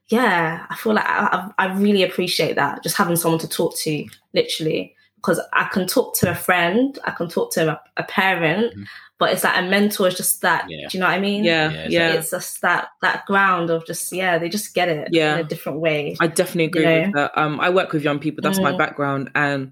yeah 0.10 0.66
i 0.70 0.76
feel 0.76 0.94
like 0.94 1.06
I, 1.06 1.50
I 1.58 1.66
I 1.66 1.74
really 1.78 2.04
appreciate 2.04 2.56
that 2.56 2.82
just 2.84 2.96
having 2.98 3.16
someone 3.18 3.40
to 3.42 3.50
talk 3.50 3.76
to 3.80 4.06
literally 4.34 4.96
because 5.18 5.40
i 5.54 5.66
can 5.66 5.86
talk 5.88 6.16
to 6.20 6.30
a 6.32 6.36
friend 6.36 6.98
i 7.06 7.12
can 7.12 7.28
talk 7.28 7.52
to 7.54 7.72
a, 7.74 7.82
a 7.98 8.04
parent 8.04 8.74
Mhm. 8.76 8.86
But 9.20 9.32
it's 9.34 9.44
like 9.44 9.58
a 9.58 9.62
mentor 9.68 10.08
is 10.08 10.16
just 10.16 10.42
that 10.42 10.66
Yeah. 10.70 10.88
do 10.90 10.98
you 10.98 11.02
know 11.02 11.08
what 11.08 11.16
i 11.16 11.20
mean 11.20 11.44
Yeah. 11.44 11.72
Yeah, 11.72 11.88
Yeah. 11.90 12.14
it's 12.14 12.32
just 12.32 12.62
that 12.62 12.90
that 13.02 13.26
ground 13.26 13.70
of 13.70 13.86
just 13.86 14.12
yeah 14.14 14.38
they 14.38 14.50
just 14.50 14.74
get 14.76 14.90
it 14.90 15.10
Yeah. 15.12 15.34
in 15.36 15.40
a 15.40 15.44
different 15.44 15.80
way 15.80 16.16
I 16.20 16.28
definitely 16.28 16.66
agree 16.66 16.84
You 16.96 17.02
with 17.08 17.14
that. 17.16 17.38
Um, 17.38 17.60
I 17.60 17.70
work 17.70 17.92
with 17.94 18.04
young 18.04 18.20
people. 18.20 18.42
That's 18.42 18.60
my 18.60 18.72
Mm. 18.74 18.78
background, 18.78 19.32
and 19.36 19.72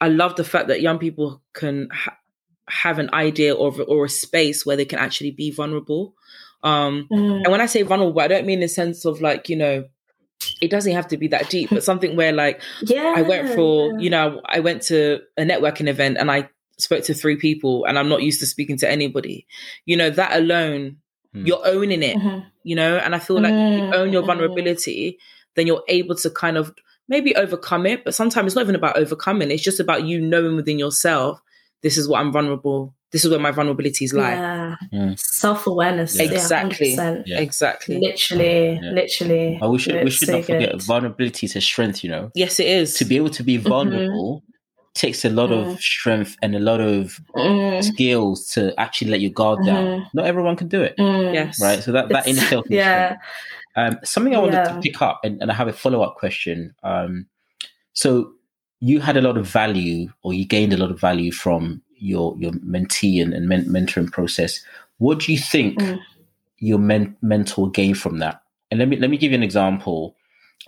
I 0.00 0.08
love 0.08 0.36
the 0.36 0.44
fact 0.44 0.68
that 0.68 0.80
young 0.82 0.98
people 0.98 1.42
can 1.54 1.88
ha- 1.90 2.18
have 2.68 2.98
an 2.98 3.10
idea 3.14 3.54
or 3.54 3.72
or 3.82 4.04
a 4.04 4.08
space 4.08 4.66
where 4.66 4.76
they 4.76 4.84
can 4.84 4.98
actually 4.98 5.30
be 5.30 5.50
vulnerable. 5.50 6.14
Um, 6.62 7.06
Mm. 7.10 7.42
and 7.44 7.50
when 7.52 7.60
I 7.60 7.66
say 7.66 7.82
vulnerable, 7.82 8.20
I 8.20 8.28
don't 8.28 8.44
mean 8.46 8.58
in 8.58 8.60
the 8.62 8.68
sense 8.68 9.04
of 9.04 9.20
like 9.22 9.48
you 9.48 9.56
know, 9.56 9.84
it 10.60 10.70
doesn't 10.70 10.92
have 10.92 11.08
to 11.08 11.16
be 11.16 11.28
that 11.28 11.48
deep, 11.48 11.70
but 11.70 11.82
something 11.84 12.16
where 12.16 12.32
like 12.32 12.60
yeah 12.82 13.14
I 13.16 13.22
went 13.22 13.54
for 13.54 13.98
you 14.00 14.10
know 14.10 14.40
I 14.44 14.60
went 14.60 14.82
to 14.90 15.20
a 15.38 15.42
networking 15.42 15.88
event 15.88 16.18
and 16.18 16.30
I 16.30 16.48
spoke 16.78 17.04
to 17.04 17.14
three 17.14 17.36
people, 17.36 17.84
and 17.86 17.98
I'm 17.98 18.08
not 18.08 18.22
used 18.22 18.40
to 18.40 18.46
speaking 18.46 18.76
to 18.78 18.90
anybody. 18.90 19.46
You 19.84 19.96
know 19.96 20.10
that 20.10 20.36
alone, 20.36 20.96
Hmm. 21.34 21.44
you're 21.46 21.66
owning 21.66 22.02
it 22.02 22.16
Mhm. 22.16 22.46
you 22.62 22.74
know 22.74 22.96
and 22.96 23.14
i 23.14 23.18
feel 23.18 23.36
like 23.42 23.52
if 23.52 23.76
you 23.78 23.82
Mm, 23.90 23.94
own 23.94 24.12
your 24.12 24.22
mm. 24.22 24.26
vulnerability 24.26 25.18
then 25.54 25.66
you're 25.66 25.82
able 25.88 26.14
to 26.14 26.30
kind 26.30 26.56
of 26.56 26.72
maybe 27.08 27.34
overcome 27.36 27.84
it 27.84 28.04
but 28.04 28.14
sometimes 28.14 28.46
it's 28.46 28.54
not 28.56 28.62
even 28.62 28.74
about 28.74 28.96
overcoming 28.96 29.50
it's 29.50 29.62
just 29.62 29.78
about 29.80 30.04
you 30.04 30.18
knowing 30.18 30.56
within 30.56 30.78
yourself 30.78 31.42
this 31.82 31.98
is 31.98 32.08
what 32.08 32.20
i'm 32.20 32.32
vulnerable 32.32 32.94
this 33.12 33.22
is 33.24 33.30
where 33.30 33.40
my 33.40 33.52
vulnerabilities 33.52 34.14
lie 34.14 34.32
yeah 34.34 34.76
Mm. 34.94 35.18
self-awareness 35.18 36.16
Yeah. 36.16 36.22
yeah, 36.24 36.32
Exactly. 36.32 36.96
100%. 36.96 37.26
Yeah. 37.26 37.40
exactly 37.40 37.98
literally 38.00 38.80
Yeah. 38.82 38.90
literally 38.92 39.58
But 39.60 39.70
we 39.70 39.78
should 39.78 39.94
we 39.96 40.00
It's 40.02 40.14
should 40.16 40.28
so 40.28 40.36
not 40.36 40.44
forget 40.46 40.72
good. 40.72 40.82
vulnerability 40.82 41.44
is 41.46 41.56
a 41.56 41.60
strength. 41.60 42.02
You 42.04 42.10
know, 42.10 42.30
yes 42.34 42.60
it 42.60 42.66
is 42.66 42.94
to 42.94 43.04
be 43.04 43.16
able 43.16 43.30
to 43.30 43.42
be 43.42 43.58
Mm-hmm. 43.58 43.68
Vulnerable 44.96 45.12
takes 45.12 45.24
a 45.24 45.30
lot 45.30 45.52
of 45.52 45.66
Mm. 45.76 45.78
strength 45.78 46.36
and 46.42 46.54
a 46.54 46.58
lot 46.58 46.80
of 46.80 47.20
Mm, 47.34 47.82
skills 47.82 48.46
to 48.54 48.72
actually 48.78 49.10
let 49.10 49.20
your 49.20 49.30
guard 49.32 49.64
down. 49.66 49.84
Mhm. 49.84 50.06
Not 50.14 50.26
everyone 50.26 50.56
can 50.56 50.68
do 50.68 50.82
it, 50.82 50.94
mm. 50.98 51.34
yes 51.34 51.60
right? 51.60 51.82
So 51.82 51.92
that 51.92 52.08
that 52.08 52.26
in 52.26 52.32
It's- 52.32 52.42
itself, 52.44 52.66
is 52.66 52.76
yeah. 52.76 53.16
Um, 53.76 53.98
something 54.04 54.34
I 54.34 54.38
wanted 54.38 54.64
to 54.64 54.80
pick 54.82 55.02
up, 55.02 55.20
and, 55.24 55.40
and 55.42 55.50
I 55.50 55.54
have 55.54 55.68
a 55.68 55.72
follow 55.72 56.00
up 56.02 56.16
question. 56.16 56.74
Um, 56.82 57.26
so 57.92 58.32
you 58.80 59.00
had 59.00 59.16
a 59.16 59.20
lot 59.20 59.36
of 59.36 59.46
value, 59.46 60.08
or 60.22 60.32
you 60.32 60.46
gained 60.46 60.72
a 60.72 60.76
lot 60.78 60.90
of 60.90 60.98
value 61.00 61.30
from 61.32 61.82
your 61.98 62.34
your 62.38 62.52
mentee 62.52 63.22
and, 63.22 63.34
and 63.34 63.48
men- 63.48 63.66
mentoring 63.66 64.10
process. 64.10 64.60
What 64.98 65.20
do 65.20 65.32
you 65.32 65.38
think 65.38 65.78
Mm. 65.78 65.98
your 66.58 66.78
men- 66.78 67.16
mentor 67.22 67.70
gained 67.70 67.98
from 67.98 68.18
that? 68.20 68.40
And 68.70 68.80
let 68.80 68.88
me 68.88 68.96
let 68.96 69.10
me 69.10 69.18
give 69.18 69.32
you 69.32 69.36
an 69.38 69.42
example. 69.44 70.16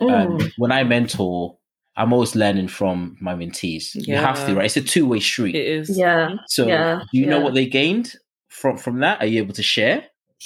Um, 0.01 0.37
Mm. 0.37 0.51
when 0.57 0.71
I 0.71 0.83
mentor, 0.83 1.55
I'm 1.99 2.13
always 2.13 2.35
learning 2.35 2.69
from 2.69 3.17
my 3.19 3.33
mentees. 3.35 3.93
You 3.93 4.15
have 4.15 4.43
to, 4.45 4.55
right? 4.55 4.65
It's 4.65 4.77
a 4.77 4.81
two 4.81 5.05
way 5.05 5.19
street. 5.19 5.55
it 5.55 5.67
is 5.67 5.97
yeah 5.97 6.29
so, 6.47 6.67
yeah, 6.67 7.01
do 7.11 7.19
you 7.19 7.27
know 7.27 7.41
what 7.41 7.53
they 7.53 7.67
gained 7.67 8.15
from 8.47 8.77
from 8.77 8.99
that? 9.01 9.21
Are 9.21 9.27
you 9.27 9.39
able 9.43 9.53
to 9.53 9.63
share? 9.63 10.05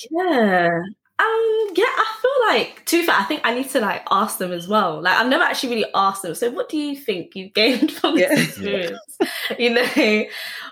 yeah 0.10 0.80
um 1.20 1.68
yeah 1.76 1.86
i 1.86 2.16
feel 2.22 2.48
like 2.58 2.84
too 2.86 3.02
be 3.02 3.06
fair 3.06 3.16
i 3.16 3.24
think 3.26 3.42
i 3.44 3.54
need 3.54 3.70
to 3.70 3.80
like 3.80 4.02
ask 4.10 4.40
them 4.40 4.52
as 4.52 4.68
well 4.68 5.00
like 5.04 5.16
i've 5.20 5.28
never 5.30 5.44
actually 5.44 5.70
really 5.76 5.90
asked 5.94 6.24
them 6.24 6.34
so 6.34 6.50
what 6.50 6.68
do 6.68 6.78
you 6.78 6.96
think 6.96 7.36
you 7.36 7.50
gained 7.52 7.92
from 7.98 8.16
this 8.16 8.28
Yeah. 8.32 8.44
experience 8.44 9.18
you 9.60 9.70
know 9.70 10.26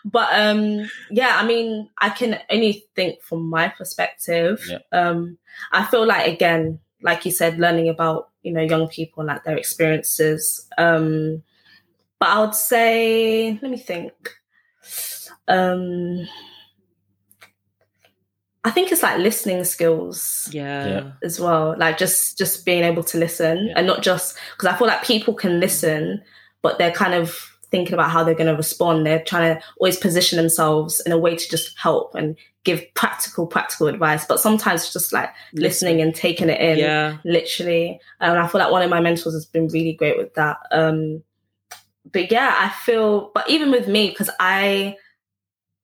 but 0.06 0.28
um 0.34 0.90
yeah 1.12 1.38
i 1.40 1.46
mean 1.46 1.88
i 2.00 2.10
can 2.10 2.40
only 2.50 2.84
think 2.96 3.22
from 3.22 3.48
my 3.48 3.68
perspective 3.68 4.60
Yeah. 4.68 4.80
um 4.92 5.38
i 5.72 5.86
feel 5.86 6.06
like 6.08 6.28
again 6.28 6.80
like 7.04 7.26
you 7.26 7.32
said 7.32 7.58
learning 7.60 7.90
about 7.90 8.30
you 8.44 8.52
know 8.54 8.62
young 8.62 8.88
people 8.88 9.22
and 9.22 9.28
like 9.28 9.44
their 9.44 9.58
experiences 9.58 10.68
um 10.78 11.42
but 12.20 12.30
i 12.30 12.40
would 12.40 12.56
say 12.56 13.58
let 13.62 13.72
me 13.72 13.78
think 13.78 14.14
um 15.48 16.28
i 18.64 18.70
think 18.72 18.92
it's 18.92 19.04
like 19.04 19.18
listening 19.20 19.64
skills 19.64 20.50
yeah 20.52 20.88
Yeah. 20.88 21.12
as 21.24 21.40
well 21.40 21.76
like 21.78 21.98
just 21.98 22.38
just 22.38 22.66
being 22.66 22.84
able 22.84 23.04
to 23.06 23.18
listen 23.18 23.68
Yeah. 23.68 23.74
and 23.78 23.88
not 23.88 24.02
just 24.02 24.38
because 24.56 24.74
i 24.74 24.78
feel 24.78 24.88
like 24.88 25.04
people 25.04 25.34
can 25.34 25.60
listen 25.60 26.22
but 26.62 26.78
they're 26.78 26.92
kind 26.92 27.14
of 27.14 27.36
thinking 27.72 27.94
about 27.94 28.12
how 28.12 28.24
they're 28.24 28.36
going 28.36 28.50
to 28.52 28.56
respond 28.56 29.06
they're 29.06 29.24
trying 29.24 29.56
to 29.56 29.64
always 29.80 29.98
position 29.98 30.38
themselves 30.38 31.00
in 31.06 31.12
a 31.12 31.18
way 31.18 31.36
to 31.36 31.50
just 31.50 31.78
help 31.80 32.14
and 32.16 32.36
give 32.64 32.84
practical 32.94 33.48
practical 33.48 33.88
advice 33.88 34.26
but 34.26 34.40
sometimes 34.40 34.94
just 34.94 35.12
like 35.12 35.30
listening 35.54 36.00
and 36.00 36.14
taking 36.14 36.50
it 36.50 36.62
in 36.62 36.78
yeah. 36.78 37.18
literally. 37.26 38.00
And 38.20 38.38
i 38.38 38.48
feel 38.48 38.60
like 38.62 38.72
one 38.72 38.84
of 38.84 38.90
my 38.90 39.00
mentors 39.00 39.34
has 39.34 39.46
been 39.46 39.68
really 39.68 39.94
great 39.94 40.18
with 40.18 40.34
that. 40.36 40.58
Um 40.72 41.24
but 42.12 42.32
yeah 42.32 42.56
i 42.60 42.70
feel 42.70 43.32
but 43.34 43.48
even 43.50 43.72
with 43.72 43.88
me 43.88 44.10
because 44.10 44.30
i 44.40 44.96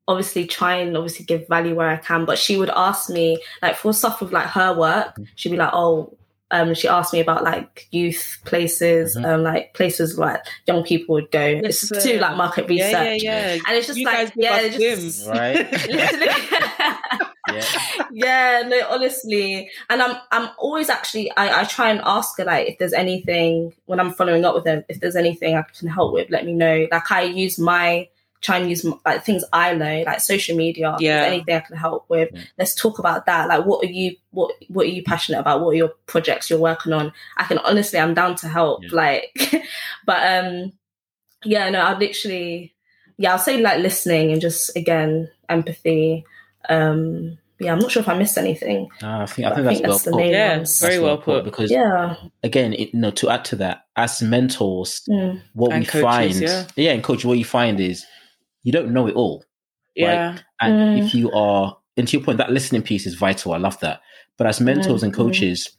obviously 0.08 0.46
try 0.48 0.76
and 0.76 0.96
obviously 0.96 1.26
give 1.26 1.48
value 1.48 1.76
where 1.76 1.90
i 1.90 1.98
can 1.98 2.26
but 2.26 2.40
she 2.40 2.58
would 2.58 2.70
ask 2.70 3.10
me 3.10 3.42
like 3.62 3.76
for 3.76 3.94
stuff 3.94 4.22
with 4.22 4.32
like 4.32 4.48
her 4.48 4.74
work 4.74 5.16
she'd 5.36 5.52
be 5.52 5.58
like 5.58 5.70
oh 5.74 6.16
um 6.52 6.74
she 6.74 6.88
asked 6.88 7.14
me 7.14 7.20
about 7.20 7.44
like 7.44 7.88
youth 7.92 8.38
places 8.46 9.16
Mhm. 9.18 9.26
um 9.26 9.44
like 9.44 9.74
places 9.74 10.18
where 10.18 10.30
like, 10.34 10.44
young 10.66 10.84
people 10.84 11.14
would 11.16 11.30
go 11.32 11.42
it's 11.64 11.90
to 11.90 12.20
like 12.20 12.38
market 12.38 12.68
research 12.70 12.92
yeah 12.94 13.14
yeah 13.32 13.54
yeah 13.56 13.60
and 13.68 13.78
it's 13.78 13.88
just 13.88 14.00
you 14.00 14.06
like 14.06 14.30
guys 14.30 14.32
yeah 14.36 14.68
just, 14.68 14.80
gems. 14.80 15.28
Right. 15.28 15.68
Yeah. 17.50 17.64
yeah 18.12 18.64
no 18.68 18.78
honestly 18.90 19.70
and 19.90 20.02
i'm 20.02 20.18
i'm 20.34 20.50
always 20.58 20.90
actually 20.90 21.32
I, 21.38 21.62
I 21.62 21.64
try 21.64 21.90
and 21.92 22.02
ask 22.04 22.38
her 22.40 22.44
like 22.44 22.68
if 22.68 22.78
there's 22.78 22.92
anything 22.92 23.72
when 23.86 24.02
i'm 24.02 24.12
following 24.12 24.44
up 24.44 24.54
with 24.54 24.66
them 24.66 24.84
if 24.90 25.00
there's 25.00 25.16
anything 25.16 25.56
i 25.56 25.62
can 25.62 25.88
help 25.88 26.12
with 26.12 26.30
let 26.30 26.46
me 26.46 26.52
know 26.54 26.88
like 26.92 27.10
i 27.10 27.22
use 27.22 27.58
my 27.58 28.10
try 28.42 28.58
and 28.58 28.70
use 28.70 28.86
like 29.06 29.24
things 29.26 29.44
i 29.52 29.74
know 29.74 30.04
like 30.06 30.20
social 30.22 30.56
media 30.56 30.96
Yeah. 31.00 31.24
anything 31.24 31.56
i 31.56 31.60
can 31.62 31.76
help 31.76 32.06
with 32.10 32.30
Yeah. 32.34 32.42
let's 32.58 32.76
talk 32.76 33.00
about 33.00 33.26
that 33.26 33.48
like 33.48 33.66
what 33.66 33.84
are 33.84 33.92
you 33.92 34.16
what 34.32 34.52
what 34.70 34.86
are 34.86 34.90
you 34.90 35.04
passionate 35.04 35.40
about 35.40 35.62
what 35.62 35.70
are 35.72 35.76
your 35.76 35.94
projects 36.06 36.50
you're 36.50 36.60
working 36.60 36.94
on 36.94 37.12
i 37.38 37.44
can 37.46 37.58
honestly 37.60 38.00
i'm 38.00 38.14
down 38.14 38.36
to 38.36 38.48
help 38.48 38.84
Yeah. 38.84 38.90
like 38.94 39.52
but 40.06 40.44
um 40.44 40.74
yeah, 41.46 41.70
no, 41.70 41.82
I'd 41.84 42.00
literally, 42.00 42.74
yeah, 43.18 43.32
I'll 43.34 43.38
say 43.38 43.62
like 43.62 43.80
listening 43.80 44.32
and 44.32 44.42
just 44.42 44.76
again 44.76 45.30
empathy. 45.48 46.26
Um, 46.68 47.38
yeah, 47.60 47.72
I'm 47.74 47.80
not 47.80 47.92
sure 47.92 48.02
if 48.02 48.10
I 48.10 48.18
missed 48.18 48.38
anything. 48.40 48.90
Ah, 49.04 49.22
I 49.22 49.26
think 49.28 49.48
I 49.48 49.50
but 49.52 49.66
think 49.66 49.82
that's, 49.84 49.88
well 49.88 49.98
the 50.00 50.12
put. 50.12 50.18
main 50.18 50.32
Yeah, 50.32 50.58
ones. 50.58 50.80
very 50.80 50.94
That's 50.96 51.04
well 51.04 51.18
put. 51.20 51.44
because 51.46 51.70
Yeah. 51.72 52.16
again, 52.44 52.74
it, 52.74 52.94
you 52.94 53.00
know, 53.00 53.12
to 53.12 53.30
add 53.30 53.46
to 53.46 53.56
that, 53.58 53.86
as 53.96 54.22
mentors, 54.22 55.04
Mm. 55.08 55.42
what 55.54 55.72
And 55.74 55.82
we 55.82 55.86
coaches, 55.86 56.40
find, 56.40 56.66
yeah. 56.76 56.92
and 56.92 57.04
coach, 57.04 57.24
what 57.24 57.38
you 57.38 57.46
find 57.46 57.80
is 57.80 58.06
you 58.68 58.74
don't 58.74 58.92
know 58.92 59.08
it 59.08 59.16
all, 59.16 59.44
Yeah. 59.96 60.38
and 60.60 60.74
Mm. 60.74 60.98
if 61.02 61.14
you 61.16 61.32
are, 61.32 61.78
and 61.96 62.06
to 62.08 62.18
your 62.18 62.24
point, 62.26 62.38
that 62.38 62.52
listening 62.52 62.82
piece 62.82 63.06
is 63.08 63.16
vital. 63.16 63.54
I 63.54 63.58
love 63.58 63.80
that. 63.80 64.02
But 64.38 64.46
as 64.48 64.60
mentors 64.60 65.04
and 65.04 65.14
coaches, 65.14 65.70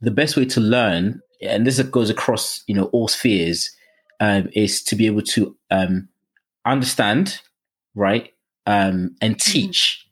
the 0.00 0.12
best 0.12 0.36
way 0.36 0.44
to 0.54 0.60
learn, 0.60 1.20
and 1.42 1.66
this 1.66 1.82
goes 1.82 2.08
across, 2.08 2.62
you 2.68 2.74
know, 2.76 2.84
all 2.94 3.08
spheres, 3.08 3.58
um, 4.20 4.48
is 4.52 4.82
to 4.84 4.94
be 4.96 5.06
able 5.06 5.22
to 5.22 5.56
um, 5.70 6.08
understand, 6.64 7.40
right, 7.96 8.32
um, 8.66 9.16
and 9.20 9.38
teach, 9.40 10.06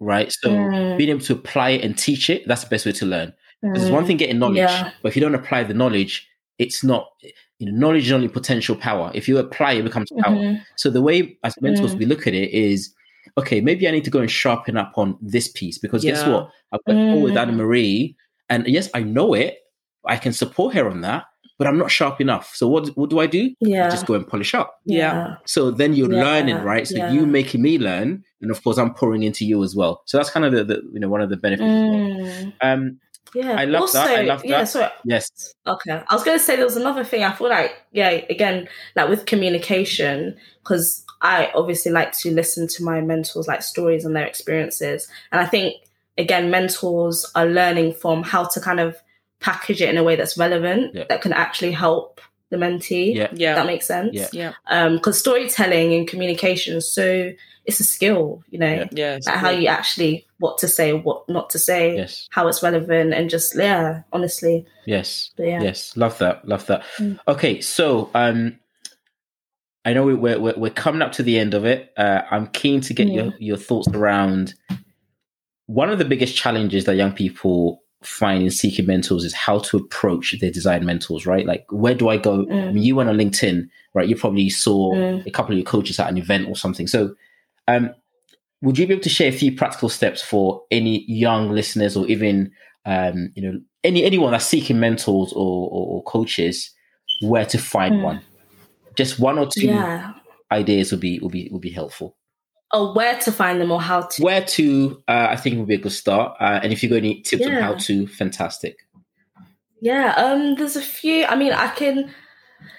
right. 0.00 0.32
So 0.32 0.50
Mm. 0.50 0.96
being 0.98 1.10
able 1.10 1.20
to 1.30 1.34
apply 1.34 1.70
it 1.70 1.84
and 1.84 1.96
teach 1.96 2.28
it, 2.28 2.46
that's 2.48 2.64
the 2.64 2.70
best 2.70 2.86
way 2.86 2.92
to 2.92 3.06
learn. 3.06 3.32
Because 3.62 3.82
it's 3.82 3.92
one 3.92 4.04
thing 4.06 4.16
getting 4.16 4.38
knowledge, 4.38 4.58
Yeah. 4.58 4.90
but 5.02 5.08
if 5.10 5.16
you 5.16 5.22
don't 5.22 5.34
apply 5.34 5.62
the 5.64 5.74
knowledge, 5.74 6.28
it's 6.58 6.82
not. 6.84 7.08
You 7.58 7.70
know, 7.72 7.78
knowledge 7.78 8.06
is 8.06 8.12
only 8.12 8.28
potential 8.28 8.76
power. 8.76 9.10
If 9.14 9.28
you 9.28 9.38
apply, 9.38 9.72
it 9.72 9.82
becomes 9.82 10.10
power. 10.22 10.34
Mhm. 10.36 10.62
So 10.76 10.90
the 10.90 11.02
way 11.02 11.36
as 11.44 11.54
mentors 11.60 11.94
Mm. 11.94 11.98
we 11.98 12.04
look 12.06 12.26
at 12.26 12.34
it 12.34 12.50
is, 12.52 12.94
okay, 13.36 13.60
maybe 13.60 13.88
I 13.88 13.90
need 13.90 14.04
to 14.04 14.10
go 14.10 14.20
and 14.20 14.30
sharpen 14.30 14.76
up 14.76 14.92
on 14.96 15.16
this 15.20 15.48
piece 15.48 15.78
because 15.78 16.02
guess 16.04 16.24
what? 16.26 16.50
I've 16.72 16.84
got 16.86 16.94
call 16.94 17.22
with 17.22 17.34
Mm. 17.34 17.40
Anna 17.42 17.52
Marie, 17.52 18.16
and 18.48 18.66
yes, 18.66 18.88
I 18.94 19.02
know 19.02 19.34
it. 19.34 19.58
I 20.06 20.16
can 20.16 20.32
support 20.32 20.74
her 20.74 20.88
on 20.88 21.00
that, 21.02 21.24
but 21.58 21.66
I'm 21.66 21.76
not 21.76 21.90
sharp 21.90 22.20
enough. 22.20 22.54
So 22.54 22.68
what 22.68 22.88
what 22.96 23.10
do 23.10 23.18
I 23.18 23.26
do? 23.26 23.42
I 23.46 23.54
Yeah. 23.60 23.90
just 23.90 24.06
go 24.06 24.14
and 24.14 24.26
polish 24.26 24.54
up. 24.54 24.78
Yeah. 24.84 25.34
So 25.44 25.70
then 25.72 25.94
you're 25.94 26.12
Yeah, 26.12 26.22
learning, 26.24 26.58
right? 26.62 26.86
So 26.86 26.96
yeah. 26.96 27.10
you 27.12 27.26
making 27.26 27.60
me 27.60 27.78
learn, 27.78 28.22
and 28.40 28.50
of 28.52 28.62
course 28.62 28.78
I'm 28.78 28.94
pouring 28.94 29.24
into 29.24 29.44
you 29.44 29.62
as 29.64 29.74
well. 29.74 30.02
So 30.06 30.16
that's 30.16 30.30
kind 30.30 30.46
of 30.46 30.52
the, 30.52 30.62
the 30.64 30.76
you 30.94 31.00
know 31.00 31.08
one 31.08 31.20
of 31.22 31.28
the 31.30 31.36
benefits. 31.36 31.66
as 31.66 31.90
well. 31.90 32.00
Mm. 32.00 32.52
Um, 32.62 32.98
Yeah. 33.34 33.52
I 33.58 33.64
love 33.64 33.82
also, 33.82 33.98
that. 33.98 34.18
I 34.18 34.22
love 34.22 34.44
Yeah, 34.44 34.58
that. 34.60 34.68
sorry. 34.68 34.90
yes, 35.04 35.54
Okay. 35.66 36.02
I 36.08 36.14
was 36.14 36.22
going 36.24 36.38
to 36.38 36.42
say 36.44 36.56
there 36.56 36.64
was 36.64 36.76
another 36.76 37.04
thing. 37.04 37.24
I 37.24 37.32
feel 37.32 37.48
like, 37.48 37.72
yeah, 37.92 38.08
again, 38.30 38.68
like 38.96 39.08
with 39.08 39.26
communication, 39.26 40.36
because 40.62 41.04
I 41.20 41.50
obviously 41.54 41.92
like 41.92 42.12
to 42.18 42.30
listen 42.30 42.68
to 42.68 42.84
my 42.84 43.00
mentors, 43.00 43.48
like 43.48 43.62
stories 43.62 44.04
and 44.04 44.14
their 44.16 44.24
experiences. 44.26 45.08
And 45.32 45.40
I 45.40 45.46
think, 45.46 45.74
again, 46.16 46.50
mentors 46.50 47.26
are 47.34 47.46
learning 47.46 47.94
from 47.94 48.22
how 48.22 48.44
to 48.44 48.60
kind 48.60 48.80
of 48.80 48.96
package 49.40 49.82
it 49.82 49.88
in 49.88 49.96
a 49.98 50.02
way 50.04 50.16
that's 50.16 50.36
relevant, 50.38 50.94
Yeah. 50.94 51.04
that 51.08 51.20
can 51.22 51.32
actually 51.32 51.72
help 51.72 52.20
the 52.50 52.56
mentee. 52.56 53.14
yeah, 53.14 53.28
Yeah. 53.32 53.54
That 53.56 53.66
makes 53.66 53.86
sense. 53.86 54.10
Yeah. 54.14 54.52
Yeah. 54.68 54.88
Because 54.90 55.18
storytelling 55.18 55.92
and 55.94 56.08
communication 56.08 56.76
is 56.76 56.90
so, 56.92 57.30
it's 57.66 57.80
a 57.80 57.84
skill, 57.84 58.42
you 58.50 58.58
know, 58.58 58.72
Yeah. 58.72 58.86
Yeah. 58.92 59.14
it's 59.16 59.26
like 59.26 59.36
how 59.36 59.50
you 59.50 59.68
actually, 59.68 60.26
what 60.38 60.56
to 60.58 60.68
say, 60.68 60.92
what 60.94 61.28
not 61.28 61.50
to 61.50 61.58
say, 61.58 61.96
yes, 61.96 62.26
how 62.30 62.48
it's 62.48 62.62
relevant, 62.62 63.12
and 63.12 63.28
just, 63.28 63.54
yeah, 63.56 64.02
honestly. 64.12 64.64
yes. 64.86 65.30
But 65.36 65.46
yeah. 65.48 65.62
Yes, 65.62 65.94
love 65.96 66.16
that, 66.18 66.48
love 66.48 66.64
that. 66.66 66.84
Mm. 66.98 67.18
Okay, 67.28 67.60
so 67.60 68.10
um, 68.14 68.58
I 69.84 69.92
know 69.92 70.04
we- 70.04 70.14
we're 70.14 70.38
we're, 70.40 70.54
we're 70.56 70.70
coming 70.70 71.02
up 71.02 71.12
to 71.12 71.22
the 71.22 71.38
end 71.38 71.52
of 71.54 71.64
it. 71.66 71.92
Uh, 71.96 72.22
I'm 72.30 72.46
keen 72.48 72.80
to 72.82 72.94
get 72.94 73.08
Mm. 73.08 73.14
your 73.14 73.32
your 73.38 73.56
thoughts 73.58 73.88
around 73.88 74.54
one 75.66 75.90
of 75.90 75.98
the 75.98 76.04
biggest 76.06 76.34
challenges 76.36 76.84
that 76.86 76.96
young 76.96 77.12
people 77.12 77.82
find 78.02 78.42
in 78.42 78.50
seeking 78.50 78.86
mentors 78.86 79.24
is 79.24 79.34
how 79.34 79.58
to 79.58 79.76
approach 79.76 80.34
their 80.40 80.50
desired 80.50 80.82
mentors. 80.84 81.26
Right, 81.26 81.46
like 81.46 81.64
where 81.70 81.94
do 81.94 82.08
I 82.08 82.16
go? 82.16 82.42
I 82.42 82.44
Mm. 82.44 82.74
mean, 82.74 82.84
you 82.84 82.96
went 82.96 83.08
on 83.08 83.16
LinkedIn, 83.16 83.68
right? 83.94 84.08
You 84.08 84.16
probably 84.16 84.50
saw 84.50 84.94
Mm. 84.94 85.26
a 85.26 85.30
couple 85.30 85.52
of 85.52 85.58
your 85.58 85.64
coaches 85.66 85.98
at 85.98 86.08
an 86.08 86.18
event 86.18 86.48
or 86.48 86.56
something. 86.56 86.86
So, 86.86 87.14
um, 87.66 87.90
would 88.62 88.78
you 88.78 88.86
be 88.86 88.94
able 88.94 89.02
to 89.04 89.08
share 89.08 89.28
a 89.28 89.32
few 89.32 89.52
practical 89.54 89.88
steps 89.88 90.20
for 90.20 90.62
any 90.70 91.04
young 91.10 91.50
listeners 91.50 91.96
or 91.96 92.06
even 92.08 92.50
um, 92.86 93.30
you 93.34 93.42
know 93.42 93.60
any 93.84 94.04
anyone 94.04 94.32
that's 94.32 94.46
seeking 94.46 94.80
mentors 94.80 95.32
or, 95.32 95.68
or, 95.70 95.86
or 95.88 96.02
coaches 96.04 96.70
where 97.22 97.44
to 97.46 97.58
find 97.58 97.94
Mm. 97.96 98.02
one 98.02 98.22
just 98.96 99.18
one 99.20 99.38
or 99.38 99.46
two 99.46 99.66
Yeah. 99.68 100.14
ideas 100.50 100.90
would 100.90 101.00
be 101.00 101.18
would 101.20 101.30
be 101.32 101.48
would 101.52 101.60
be 101.62 101.70
helpful 101.70 102.16
Or 102.72 102.92
where 102.94 103.18
to 103.20 103.32
find 103.32 103.60
them 103.60 103.70
or 103.72 103.80
how 103.80 104.02
to. 104.02 104.22
where 104.22 104.44
to 104.44 105.02
uh, 105.08 105.28
i 105.30 105.36
think 105.36 105.56
would 105.58 105.68
be 105.68 105.74
a 105.74 105.78
good 105.78 105.92
start 105.92 106.36
uh, 106.40 106.60
and 106.62 106.72
if 106.72 106.82
you 106.82 106.88
got 106.88 106.96
any 106.96 107.22
tips 107.22 107.46
on 107.46 107.52
how 107.52 107.74
to 107.74 108.06
fantastic 108.06 108.76
Yeah. 109.80 110.12
Um. 110.16 110.56
There's 110.56 110.76
a 110.76 110.82
few. 110.82 111.24
I 111.24 111.36
mean, 111.36 111.52
I 111.52 111.68
can. 111.68 112.10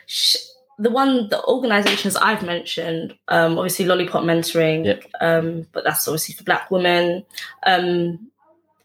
Sh- 0.05 0.35
the 0.77 0.89
one, 0.89 1.27
the 1.29 1.43
organizations 1.45 2.15
I've 2.17 2.43
mentioned, 2.43 3.13
um, 3.29 3.57
obviously 3.57 3.85
Lollipop 3.85 4.23
Mentoring, 4.23 4.85
Yep. 4.85 5.03
um, 5.21 5.67
but 5.73 5.83
that's 5.85 6.07
obviously 6.07 6.35
for 6.35 6.43
Black 6.43 6.69
women. 6.71 7.25
Um, 7.65 8.29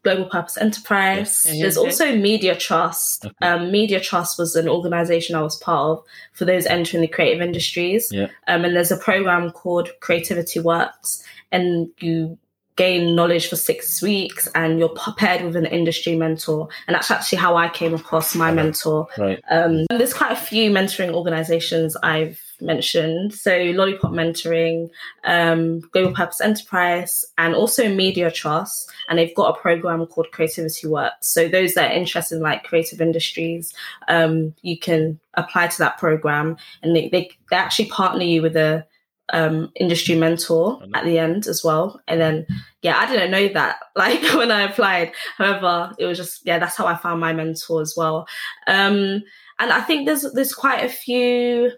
Global 0.04 0.26
Purpose 0.26 0.56
Enterprise. 0.58 1.46
Yes. 1.46 1.60
There's 1.60 1.76
also 1.76 2.14
Media 2.14 2.54
Trust. 2.54 3.26
Okay. 3.26 3.34
Um, 3.42 3.72
Media 3.72 3.98
Trust 3.98 4.38
was 4.38 4.54
an 4.54 4.68
organization 4.68 5.34
I 5.34 5.40
was 5.40 5.56
part 5.56 5.98
of 5.98 6.04
for 6.32 6.44
those 6.44 6.66
entering 6.66 7.00
the 7.00 7.08
creative 7.08 7.42
industries. 7.42 8.10
Yeah. 8.12 8.28
Um, 8.46 8.64
and 8.64 8.76
there's 8.76 8.92
a 8.92 8.96
program 8.96 9.50
called 9.50 9.88
Creativity 10.00 10.60
Works, 10.60 11.24
and 11.50 11.88
you 11.98 12.38
gain 12.76 13.14
knowledge 13.14 13.48
for 13.48 13.56
six 13.56 14.02
weeks, 14.02 14.48
and 14.54 14.78
you're 14.78 14.94
paired 15.16 15.42
with 15.42 15.56
an 15.56 15.66
industry 15.66 16.16
mentor. 16.16 16.68
And 16.86 16.94
that's 16.94 17.10
actually 17.10 17.38
how 17.38 17.56
I 17.56 17.68
came 17.68 17.94
across 17.94 18.34
my 18.34 18.52
mentor. 18.52 19.06
right 19.16 19.40
Um, 19.50 19.86
there's 19.90 20.14
quite 20.14 20.32
a 20.32 20.36
few 20.36 20.70
mentoring 20.70 21.14
organizations 21.14 21.96
I've 22.02 22.40
mentioned. 22.64 23.34
So 23.34 23.56
Lollipop 23.56 24.12
Mentoring, 24.12 24.90
um, 25.24 25.80
Global 25.92 26.12
Purpose 26.12 26.40
Enterprise, 26.40 27.24
and 27.38 27.54
also 27.54 27.88
Media 27.88 28.30
Trust. 28.30 28.90
And 29.08 29.18
they've 29.18 29.34
got 29.34 29.56
a 29.56 29.60
program 29.60 30.06
called 30.06 30.32
Creativity 30.32 30.86
Works. 30.86 31.28
So 31.28 31.48
those 31.48 31.74
that 31.74 31.90
are 31.90 31.94
interested 31.94 32.36
in 32.36 32.42
like 32.42 32.64
creative 32.64 33.00
industries, 33.00 33.72
um, 34.08 34.54
you 34.62 34.78
can 34.78 35.20
apply 35.34 35.68
to 35.68 35.78
that 35.78 35.98
program, 35.98 36.56
and 36.82 36.96
they 36.96 37.08
they, 37.08 37.30
they 37.50 37.56
actually 37.56 37.86
partner 37.86 38.24
you 38.24 38.42
with 38.42 38.56
a 38.56 38.86
um, 39.32 39.72
industry 39.76 40.14
mentor 40.14 40.82
at 40.94 41.04
the 41.04 41.18
end 41.18 41.46
as 41.46 41.64
well. 41.64 42.00
And 42.06 42.20
then, 42.20 42.46
yeah, 42.82 42.98
I 42.98 43.06
didn't 43.06 43.30
know 43.30 43.48
that 43.48 43.76
like 43.96 44.22
when 44.34 44.50
I 44.50 44.62
applied. 44.62 45.12
However, 45.36 45.92
it 45.98 46.06
was 46.06 46.18
just 46.18 46.44
yeah, 46.44 46.58
that's 46.58 46.76
how 46.76 46.86
I 46.86 46.96
found 46.96 47.20
my 47.20 47.32
mentor 47.32 47.80
as 47.80 47.94
well. 47.96 48.26
Um, 48.66 49.22
and 49.58 49.72
I 49.72 49.80
think 49.80 50.06
there's 50.06 50.30
there's 50.32 50.54
quite 50.54 50.84
a 50.84 50.88
few 50.88 51.72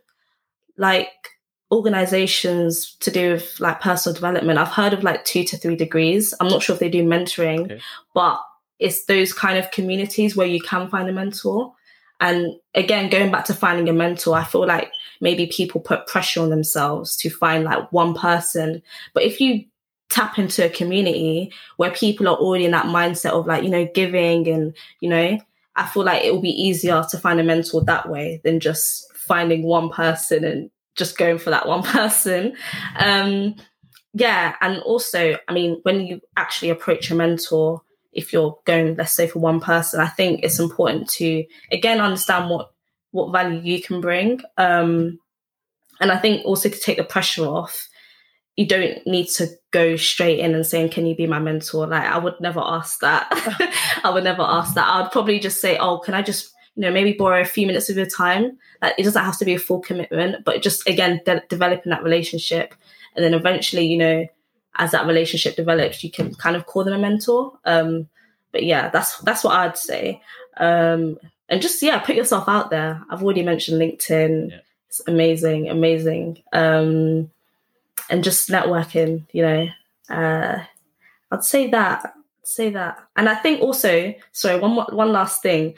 like 0.77 1.09
organizations 1.73 2.95
to 3.01 3.11
do 3.11 3.33
with 3.33 3.59
like 3.61 3.81
personal 3.81 4.15
development. 4.15 4.59
I've 4.59 4.69
heard 4.69 4.93
of 4.93 5.03
like 5.03 5.25
two 5.25 5.45
to 5.45 5.57
three 5.57 5.77
degrees. 5.77 6.33
I'm 6.41 6.49
not 6.49 6.63
sure 6.63 6.75
if 6.75 6.81
they 6.81 6.89
do 6.89 7.05
mentoring, 7.05 7.65
Okay. 7.65 7.81
but 8.15 8.41
it's 8.79 9.07
those 9.07 9.33
kind 9.33 9.59
of 9.59 9.71
communities 9.71 10.37
where 10.37 10.47
you 10.47 10.61
can 10.61 10.89
find 10.89 11.09
a 11.09 11.13
mentor. 11.13 11.73
And 12.21 12.57
again, 12.75 13.11
going 13.11 13.31
back 13.31 13.45
to 13.47 13.55
finding 13.55 13.89
a 13.89 13.93
mentor, 13.93 14.37
I 14.37 14.45
feel 14.45 14.67
like 14.67 14.91
maybe 15.21 15.47
people 15.47 15.81
put 15.81 16.07
pressure 16.07 16.41
on 16.41 16.51
themselves 16.51 17.17
to 17.19 17.31
find 17.31 17.65
like 17.65 17.91
one 17.93 18.15
person. 18.15 18.83
But 19.13 19.25
if 19.25 19.41
you 19.41 19.65
tap 20.09 20.39
into 20.39 20.65
a 20.65 20.69
community 20.71 21.53
where 21.79 21.91
people 21.91 22.29
are 22.29 22.37
already 22.37 22.65
in 22.65 22.71
that 22.71 22.87
mindset 22.87 23.31
of 23.31 23.47
like, 23.47 23.65
you 23.65 23.71
know, 23.71 23.89
giving 23.95 24.47
and, 24.49 24.75
you 25.01 25.09
know, 25.09 25.39
I 25.75 25.87
feel 25.87 26.05
like 26.05 26.25
it 26.25 26.33
will 26.33 26.41
be 26.41 26.63
easier 26.63 27.05
to 27.11 27.19
find 27.19 27.41
a 27.41 27.45
mentor 27.45 27.83
that 27.85 28.09
way 28.09 28.41
than 28.45 28.61
just 28.61 29.13
finding 29.27 29.63
one 29.63 29.91
person 29.91 30.45
and 30.45 30.71
just 30.97 31.19
going 31.19 31.39
for 31.39 31.51
that 31.51 31.69
one 31.69 31.83
person. 31.85 32.57
Um, 32.97 33.57
yeah. 34.15 34.57
And 34.61 34.81
also, 34.81 35.39
I 35.47 35.53
mean, 35.53 35.81
when 35.83 36.07
you 36.07 36.21
actually 36.37 36.71
approach 36.71 37.11
a 37.11 37.15
mentor, 37.15 37.83
if 38.13 38.33
you're 38.33 38.59
going, 38.65 38.97
let's 38.97 39.13
say, 39.13 39.29
for 39.29 39.41
one 39.41 39.61
person, 39.61 40.01
I 40.01 40.07
think 40.07 40.41
it's 40.43 40.59
important 40.59 41.09
to 41.11 41.45
again 41.71 42.01
understand 42.01 42.51
what 42.51 42.73
what 43.11 43.33
value 43.33 43.61
you 43.61 43.83
can 43.83 44.01
bring. 44.01 44.41
Um, 44.57 45.19
and 46.01 46.11
I 46.11 46.19
think 46.19 46.45
also 46.45 46.69
to 46.69 46.79
take 46.79 46.97
the 46.97 47.05
pressure 47.05 47.45
off, 47.45 47.89
you 48.57 48.67
don't 48.67 49.07
need 49.07 49.29
to 49.29 49.49
go 49.71 49.97
straight 49.97 50.39
in 50.39 50.55
and 50.55 50.67
saying, 50.67 50.91
"Can 50.91 51.07
you 51.07 51.15
be 51.15 51.27
my 51.27 51.39
mentor?" 51.39 51.87
Like 51.87 52.05
I 52.05 52.17
would 52.17 52.41
never 52.41 52.61
ask 52.61 53.01
that. 53.01 53.29
I 54.05 54.11
would 54.11 54.25
never 54.25 54.43
ask 54.43 54.75
that. 54.75 54.89
I'd 54.89 55.13
probably 55.13 55.39
just 55.39 55.61
say, 55.61 55.77
"Oh, 55.77 55.99
can 55.99 56.15
I 56.15 56.23
just, 56.23 56.51
you 56.77 56.83
know, 56.83 56.93
maybe 56.93 57.13
borrow 57.13 57.41
a 57.41 57.45
few 57.45 57.67
minutes 57.67 57.91
of 57.91 57.97
your 57.97 58.07
time?" 58.07 58.59
Like 58.81 58.95
it 58.99 59.03
doesn't 59.03 59.25
have 59.25 59.39
to 59.39 59.45
be 59.45 59.55
a 59.55 59.59
full 59.59 59.81
commitment, 59.81 60.45
but 60.45 60.63
just 60.63 60.87
again 60.89 61.21
de- 61.25 61.43
developing 61.49 61.91
that 61.91 62.05
relationship, 62.05 62.75
and 63.15 63.25
then 63.25 63.35
eventually, 63.35 63.87
you 63.87 63.99
know, 63.99 64.27
as 64.77 64.93
that 64.93 65.07
relationship 65.07 65.57
develops, 65.57 66.05
you 66.05 66.11
can 66.11 66.35
kind 66.35 66.57
of 66.57 66.67
call 66.67 66.85
them 66.85 66.95
a 66.95 66.99
mentor. 66.99 67.59
Um, 67.65 68.09
but 68.53 68.65
yeah, 68.65 68.89
that's 68.91 69.19
that's 69.19 69.43
what 69.43 69.57
I'd 69.57 69.77
say. 69.77 70.23
Um, 70.59 71.19
and 71.49 71.63
just 71.63 71.83
yeah, 71.83 71.99
put 71.99 72.17
yourself 72.17 72.49
out 72.49 72.71
there. 72.71 73.03
I've 73.11 73.23
already 73.23 73.43
mentioned 73.43 73.81
LinkedIn. 73.81 74.51
Yeah. 74.51 74.59
It's 74.89 75.03
amazing, 75.07 75.69
amazing. 75.69 76.43
Um, 76.53 77.31
and 78.09 78.25
just 78.25 78.49
networking, 78.49 79.27
you 79.33 79.43
know. 79.43 79.69
Uh, 80.09 80.65
I'd 81.31 81.45
say 81.45 81.69
that. 81.71 82.05
I'd 82.05 82.47
say 82.47 82.71
that. 82.71 82.99
And 83.17 83.29
I 83.29 83.35
think 83.35 83.61
also, 83.61 84.15
sorry, 84.33 84.59
one 84.59 84.77
one 84.77 85.13
last 85.13 85.43
thing. 85.43 85.75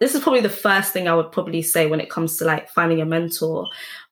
This 0.00 0.14
is 0.14 0.22
probably 0.22 0.40
the 0.40 0.48
first 0.48 0.92
thing 0.92 1.08
I 1.08 1.14
would 1.14 1.32
probably 1.32 1.62
say 1.62 1.86
when 1.86 2.00
it 2.00 2.10
comes 2.10 2.36
to 2.38 2.44
like 2.44 2.68
finding 2.68 3.00
a 3.00 3.06
mentor. 3.06 3.68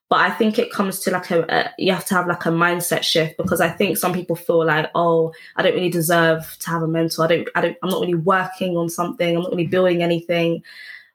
but 0.09 0.19
I 0.19 0.29
think 0.29 0.59
it 0.59 0.71
comes 0.71 0.99
to 1.01 1.11
like 1.11 1.31
a, 1.31 1.43
a, 1.49 1.71
you 1.79 1.91
have 1.91 2.05
to 2.05 2.13
have 2.13 2.27
like 2.27 2.45
a 2.45 2.49
mindset 2.49 3.01
shift 3.01 3.35
because 3.35 3.59
I 3.59 3.69
think 3.69 3.97
some 3.97 4.13
people 4.13 4.35
feel 4.35 4.63
like, 4.65 4.91
oh, 4.93 5.33
I 5.55 5.63
don't 5.63 5.73
really 5.73 5.89
deserve 5.89 6.55
to 6.59 6.69
have 6.69 6.83
a 6.83 6.87
mentor. 6.87 7.23
I 7.23 7.27
don't, 7.27 7.49
I 7.55 7.61
don't, 7.61 7.77
I'm 7.81 7.89
not 7.89 8.01
really 8.01 8.13
working 8.13 8.77
on 8.77 8.89
something. 8.89 9.35
I'm 9.35 9.41
not 9.41 9.51
really 9.51 9.65
building 9.65 10.03
anything. 10.03 10.61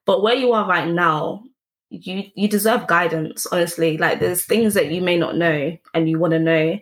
But 0.04 0.22
where 0.22 0.34
you 0.34 0.52
are 0.52 0.66
right 0.68 0.88
now, 0.88 1.44
you 1.90 2.24
you 2.34 2.48
deserve 2.48 2.88
guidance. 2.88 3.46
Honestly, 3.46 3.98
like 3.98 4.18
there's 4.18 4.44
things 4.44 4.74
that 4.74 4.90
you 4.90 5.00
may 5.00 5.16
not 5.16 5.36
know 5.36 5.78
and 5.94 6.10
you 6.10 6.18
want 6.18 6.32
to 6.32 6.40
know. 6.40 6.78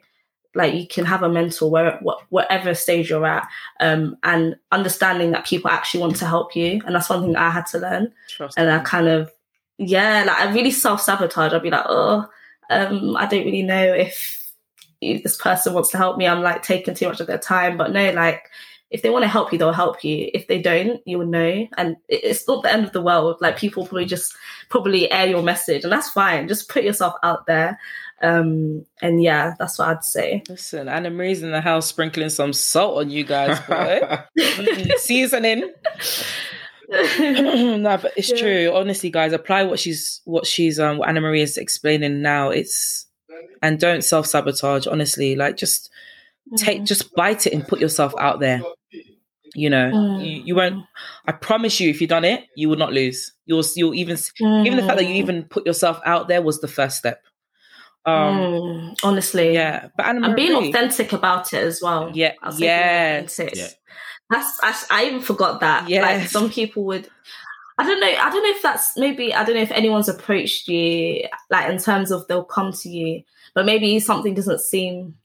Like 0.56 0.74
you 0.74 0.86
can 0.86 1.04
have 1.04 1.22
a 1.22 1.28
mentor 1.28 1.70
where 1.70 2.00
whatever 2.30 2.74
stage 2.74 3.10
you're 3.10 3.26
at, 3.26 3.46
um, 3.80 4.16
and 4.22 4.56
understanding 4.72 5.30
that 5.32 5.46
people 5.46 5.70
actually 5.70 6.00
want 6.00 6.16
to 6.16 6.26
help 6.26 6.56
you, 6.56 6.80
and 6.84 6.94
that's 6.94 7.08
one 7.08 7.20
something 7.20 7.36
I 7.36 7.50
had 7.50 7.66
to 7.66 7.78
learn. 7.78 8.12
Trust 8.28 8.58
and. 8.58 8.70
I 8.70 8.78
kind 8.80 9.08
of 9.08 9.30
yeah, 9.78 10.24
like 10.26 10.38
I 10.38 10.52
really 10.52 10.70
self 10.70 11.02
sabotage. 11.02 11.52
I'd 11.52 11.62
be 11.62 11.70
like, 11.70 11.84
oh, 11.86 12.26
um, 12.70 13.16
I 13.16 13.26
don't 13.26 13.44
really 13.44 13.62
know 13.62 13.92
if, 13.92 14.52
if 15.00 15.22
this 15.22 15.36
person 15.36 15.74
wants 15.74 15.90
to 15.90 15.98
help 15.98 16.16
me. 16.16 16.26
I'm 16.26 16.42
like 16.42 16.62
taking 16.62 16.94
too 16.94 17.08
much 17.08 17.20
of 17.20 17.26
their 17.26 17.38
time. 17.38 17.76
But 17.76 17.92
no, 17.92 18.10
like 18.12 18.50
if 18.90 19.02
they 19.02 19.10
want 19.10 19.24
to 19.24 19.28
help 19.28 19.52
you, 19.52 19.58
they'll 19.58 19.72
help 19.72 20.02
you. 20.02 20.30
If 20.32 20.46
they 20.46 20.60
don't, 20.62 21.00
you 21.06 21.18
will 21.18 21.26
know. 21.26 21.66
And 21.76 21.96
it's 22.08 22.48
not 22.48 22.62
the 22.62 22.72
end 22.72 22.86
of 22.86 22.92
the 22.92 23.02
world. 23.02 23.36
Like 23.40 23.58
people 23.58 23.86
probably 23.86 24.06
just 24.06 24.34
probably 24.70 25.10
air 25.12 25.26
your 25.26 25.42
message, 25.42 25.84
and 25.84 25.92
that's 25.92 26.10
fine. 26.10 26.48
Just 26.48 26.70
put 26.70 26.84
yourself 26.84 27.14
out 27.22 27.46
there. 27.46 27.78
Um, 28.22 28.86
and 29.02 29.22
yeah, 29.22 29.54
that's 29.58 29.78
what 29.78 29.88
I'd 29.88 30.04
say. 30.04 30.42
Listen, 30.48 30.88
Anna 30.88 31.10
Marie's 31.10 31.42
in 31.42 31.50
the 31.50 31.60
house 31.60 31.86
sprinkling 31.86 32.30
some 32.30 32.52
salt 32.54 32.98
on 32.98 33.10
you 33.10 33.24
guys, 33.24 33.58
boy. 33.60 34.00
Mm, 34.38 34.92
Seasoning. 34.98 35.70
no, 37.18 37.98
but 38.00 38.12
it's 38.16 38.30
Yeah. 38.30 38.36
true. 38.38 38.72
Honestly, 38.74 39.10
guys, 39.10 39.32
apply 39.32 39.64
what 39.64 39.78
she's 39.78 40.20
what 40.24 40.46
she's 40.46 40.78
um 40.78 40.98
what 40.98 41.08
Anna 41.08 41.20
Marie 41.20 41.42
is 41.42 41.58
explaining 41.58 42.22
now. 42.22 42.50
It's 42.50 43.06
and 43.62 43.78
don't 43.78 44.02
self 44.04 44.26
sabotage. 44.26 44.86
Honestly, 44.86 45.36
like 45.36 45.56
just 45.56 45.90
take 46.56 46.84
just 46.84 47.14
bite 47.14 47.46
it 47.46 47.52
and 47.52 47.66
put 47.66 47.80
yourself 47.80 48.14
out 48.18 48.40
there. 48.40 48.62
You 49.54 49.70
know, 49.70 49.90
Mm. 49.92 50.24
you, 50.24 50.42
you 50.44 50.54
won't. 50.54 50.84
I 51.26 51.32
promise 51.32 51.80
you, 51.80 51.88
if 51.90 52.00
you've 52.00 52.10
done 52.10 52.24
it, 52.26 52.44
you 52.56 52.68
will 52.68 52.76
not 52.76 52.92
lose. 52.92 53.32
You'll 53.46 53.64
you'll 53.74 53.94
even 53.94 54.16
even 54.40 54.76
the 54.76 54.82
fact 54.84 54.98
that 54.98 55.04
you 55.06 55.14
Mm. 55.14 55.22
even 55.28 55.42
put 55.44 55.66
yourself 55.66 55.98
out 56.04 56.28
there 56.28 56.42
was 56.42 56.60
the 56.60 56.68
first 56.68 56.98
step. 56.98 57.22
Um, 58.06 58.66
Mm, 58.86 58.98
honestly, 59.02 59.52
yeah, 59.52 59.88
but 59.96 60.06
Anna 60.06 60.28
and 60.28 60.36
being 60.36 60.54
authentic 60.54 61.12
about 61.12 61.52
it 61.52 61.62
as 61.62 61.80
well. 61.82 62.10
Yeah, 62.14 62.32
I'll 62.42 62.52
say 62.52 62.66
yes. 62.66 63.38
authentic. 63.38 63.58
Yeah. 63.58 63.68
That's, 64.30 64.60
that's 64.60 64.90
I 64.90 65.06
even 65.06 65.20
forgot 65.20 65.60
that. 65.60 65.88
Like 65.88 66.28
some 66.28 66.50
people 66.50 66.84
would. 66.84 67.08
I 67.78 67.84
don't 67.84 68.00
know. 68.00 68.06
I 68.06 68.30
don't 68.30 68.42
know 68.42 68.50
if 68.50 68.62
that's 68.62 68.96
maybe. 68.96 69.34
I 69.34 69.44
don't 69.44 69.54
know 69.54 69.62
if 69.62 69.70
anyone's 69.70 70.08
approached 70.08 70.68
you 70.68 71.24
like 71.50 71.70
in 71.70 71.78
terms 71.78 72.10
of 72.10 72.26
they'll 72.26 72.44
come 72.44 72.72
to 72.72 72.88
you, 72.88 73.22
but 73.54 73.66
maybe 73.66 74.00
something 74.00 74.34
doesn't 74.34 74.60
seem. 74.60 75.16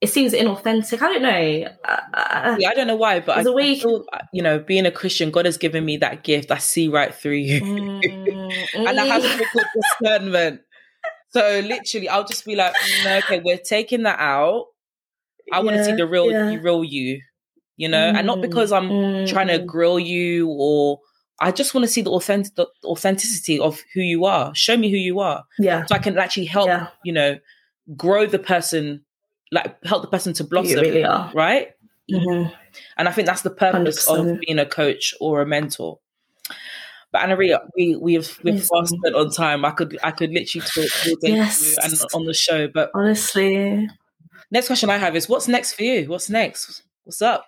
It 0.00 0.08
seems 0.08 0.32
inauthentic. 0.32 1.02
I 1.02 1.12
don't 1.12 1.22
know. 1.22 1.68
Uh, 1.84 2.00
uh, 2.14 2.56
Yeah, 2.58 2.70
I 2.70 2.74
don't 2.74 2.86
know 2.86 2.96
why, 2.96 3.20
but 3.20 3.38
I, 3.38 3.42
a 3.42 3.52
way 3.52 3.64
I 3.64 3.66
you 3.66 3.76
feel, 3.76 4.06
you 4.32 4.42
know, 4.42 4.58
being 4.58 4.86
a 4.86 4.90
Christian, 4.90 5.30
God 5.30 5.44
has 5.44 5.58
given 5.58 5.84
me 5.84 5.98
that 5.98 6.22
gift. 6.22 6.50
I 6.50 6.58
see 6.58 6.88
right 6.88 7.14
through 7.14 7.32
you, 7.32 7.60
mm, 7.60 8.54
and 8.74 9.00
I 9.00 9.06
have 9.06 9.22
mm. 9.22 9.28
something 9.28 9.82
discernment. 10.00 10.60
So 11.30 11.60
literally, 11.64 12.08
I'll 12.08 12.24
just 12.26 12.44
be 12.44 12.56
like, 12.56 12.74
mm, 12.74 13.22
okay, 13.24 13.40
we're 13.44 13.56
taking 13.58 14.02
that 14.02 14.18
out. 14.18 14.66
I 15.52 15.60
want 15.60 15.76
to 15.76 15.84
see 15.84 15.92
the 15.92 16.06
real, 16.06 16.30
yeah. 16.30 16.50
the 16.50 16.58
real 16.58 16.84
you, 16.84 17.20
you 17.76 17.88
know, 17.88 17.98
and 18.14 18.26
not 18.26 18.40
because 18.40 18.72
I'm 18.72 18.90
Mm, 18.90 19.28
trying 19.28 19.48
to 19.48 19.58
mm, 19.60 19.66
grill 19.66 19.98
you 19.98 20.48
or 20.48 21.00
I 21.40 21.52
just 21.52 21.72
want 21.72 21.84
to 21.84 21.88
see 21.88 22.02
the 22.02 22.10
authentic, 22.10 22.54
the 22.54 22.66
authenticity 22.84 23.58
of 23.58 23.80
who 23.94 24.00
you 24.00 24.24
are. 24.26 24.54
Show 24.54 24.76
me 24.76 24.90
who 24.90 24.96
you 24.96 25.20
are, 25.20 25.44
yeah, 25.58 25.86
so 25.86 25.94
I 25.94 25.98
can 25.98 26.18
actually 26.18 26.46
help, 26.46 26.66
yeah. 26.68 26.88
you 27.04 27.12
know, 27.12 27.38
grow 27.96 28.26
the 28.26 28.38
person, 28.38 29.04
like 29.50 29.82
help 29.84 30.02
the 30.02 30.08
person 30.08 30.32
to 30.34 30.42
You 30.42 30.48
blossom, 30.50 30.80
really 30.80 31.04
are. 31.04 31.30
right? 31.34 31.68
Mhm. 32.10 32.52
And 32.96 33.08
I 33.08 33.12
think 33.12 33.26
that's 33.26 33.42
the 33.42 33.50
purpose 33.50 34.06
of 34.08 34.26
100%. 34.26 34.40
being 34.40 34.58
a 34.58 34.66
coach 34.66 35.14
or 35.20 35.40
a 35.40 35.46
mentor. 35.46 35.99
But 37.12 37.22
Anna 37.22 37.36
Maria, 37.36 37.60
we 37.76 37.96
we've 37.96 38.38
we've 38.44 38.54
Yes. 38.54 38.68
spent 38.68 39.14
on 39.14 39.30
time. 39.30 39.64
I 39.64 39.70
could 39.72 39.98
I 40.02 40.10
could 40.12 40.30
literally 40.30 40.66
talk 40.66 41.06
all 41.08 41.14
day 41.20 41.32
Yes. 41.34 41.62
you 41.62 41.76
and 41.82 41.92
on 42.14 42.24
the 42.24 42.34
show. 42.34 42.68
But 42.68 42.90
Honestly, 42.94 43.88
next 44.50 44.68
question 44.68 44.90
I 44.90 44.98
have 44.98 45.16
is 45.16 45.28
what's 45.28 45.48
next 45.48 45.72
for 45.74 45.82
you? 45.82 46.08
What's 46.08 46.30
next? 46.30 46.82
What's 47.04 47.20
up? 47.22 47.46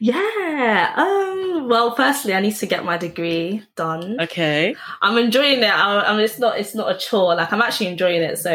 yeah. 0.00 0.92
Um. 0.96 1.68
Well, 1.68 1.94
firstly, 1.94 2.34
I 2.34 2.40
need 2.40 2.54
to 2.56 2.66
get 2.66 2.84
my 2.84 2.96
degree 2.96 3.62
done. 3.74 4.20
Okay. 4.20 4.76
I'm 5.02 5.18
enjoying 5.18 5.58
it. 5.62 5.64
I, 5.70 6.00
I 6.02 6.12
mean, 6.12 6.24
it's 6.24 6.38
not 6.38 6.58
it's 6.58 6.74
not 6.74 6.90
a 6.94 6.98
chore. 6.98 7.34
Like 7.34 7.52
I'm 7.52 7.62
actually 7.62 7.88
enjoying 7.88 8.22
it. 8.22 8.38
So 8.38 8.50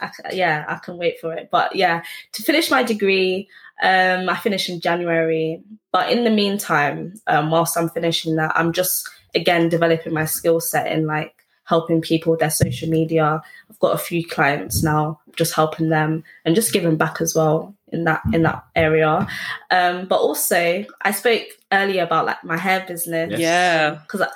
I, 0.00 0.10
yeah, 0.32 0.64
I 0.68 0.76
can 0.76 0.98
wait 0.98 1.20
for 1.20 1.32
it. 1.34 1.48
But 1.50 1.74
yeah, 1.74 2.02
to 2.32 2.42
finish 2.42 2.70
my 2.70 2.82
degree, 2.82 3.48
um, 3.82 4.28
I 4.28 4.36
finish 4.36 4.68
in 4.68 4.80
January. 4.80 5.62
But 5.92 6.12
in 6.12 6.24
the 6.24 6.30
meantime, 6.30 7.14
um, 7.26 7.50
whilst 7.50 7.76
I'm 7.76 7.88
finishing 7.88 8.36
that, 8.36 8.52
I'm 8.54 8.72
just 8.72 9.08
again 9.34 9.68
developing 9.68 10.12
my 10.12 10.24
skill 10.24 10.60
set 10.60 10.90
in 10.90 11.06
like 11.06 11.34
helping 11.64 12.00
people 12.00 12.32
with 12.32 12.40
their 12.40 12.50
social 12.50 12.88
media. 12.88 13.40
I've 13.70 13.78
got 13.78 13.94
a 13.94 13.98
few 13.98 14.26
clients 14.26 14.82
now, 14.82 15.20
just 15.36 15.54
helping 15.54 15.88
them 15.88 16.24
and 16.44 16.54
just 16.56 16.72
giving 16.72 16.96
back 16.96 17.20
as 17.20 17.34
well 17.34 17.74
in 17.88 18.04
that 18.04 18.22
in 18.32 18.42
that 18.42 18.64
area. 18.74 19.26
Um, 19.70 20.06
but 20.06 20.20
also, 20.20 20.84
I 21.02 21.10
spoke 21.12 21.42
earlier 21.72 22.02
about 22.02 22.26
like 22.26 22.42
my 22.44 22.56
hair 22.56 22.84
business 22.88 23.30
Yes. 23.30 23.40
Yeah. 23.40 23.90
because 24.02 24.26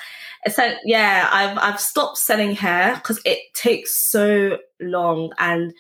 it's 0.47 0.59
like 0.59 0.77
yeah 0.85 1.27
i've 1.33 1.57
i've 1.59 1.81
stopped 1.81 2.19
selling 2.19 2.55
hair 2.55 2.95
because 2.97 3.19
it 3.25 3.39
takes 3.55 3.97
so 3.97 4.59
long 4.79 5.33
and 5.39 5.73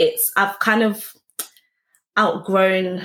it's 0.00 0.32
i've 0.36 0.58
kind 0.58 0.82
of 0.82 1.14
outgrown 2.18 3.02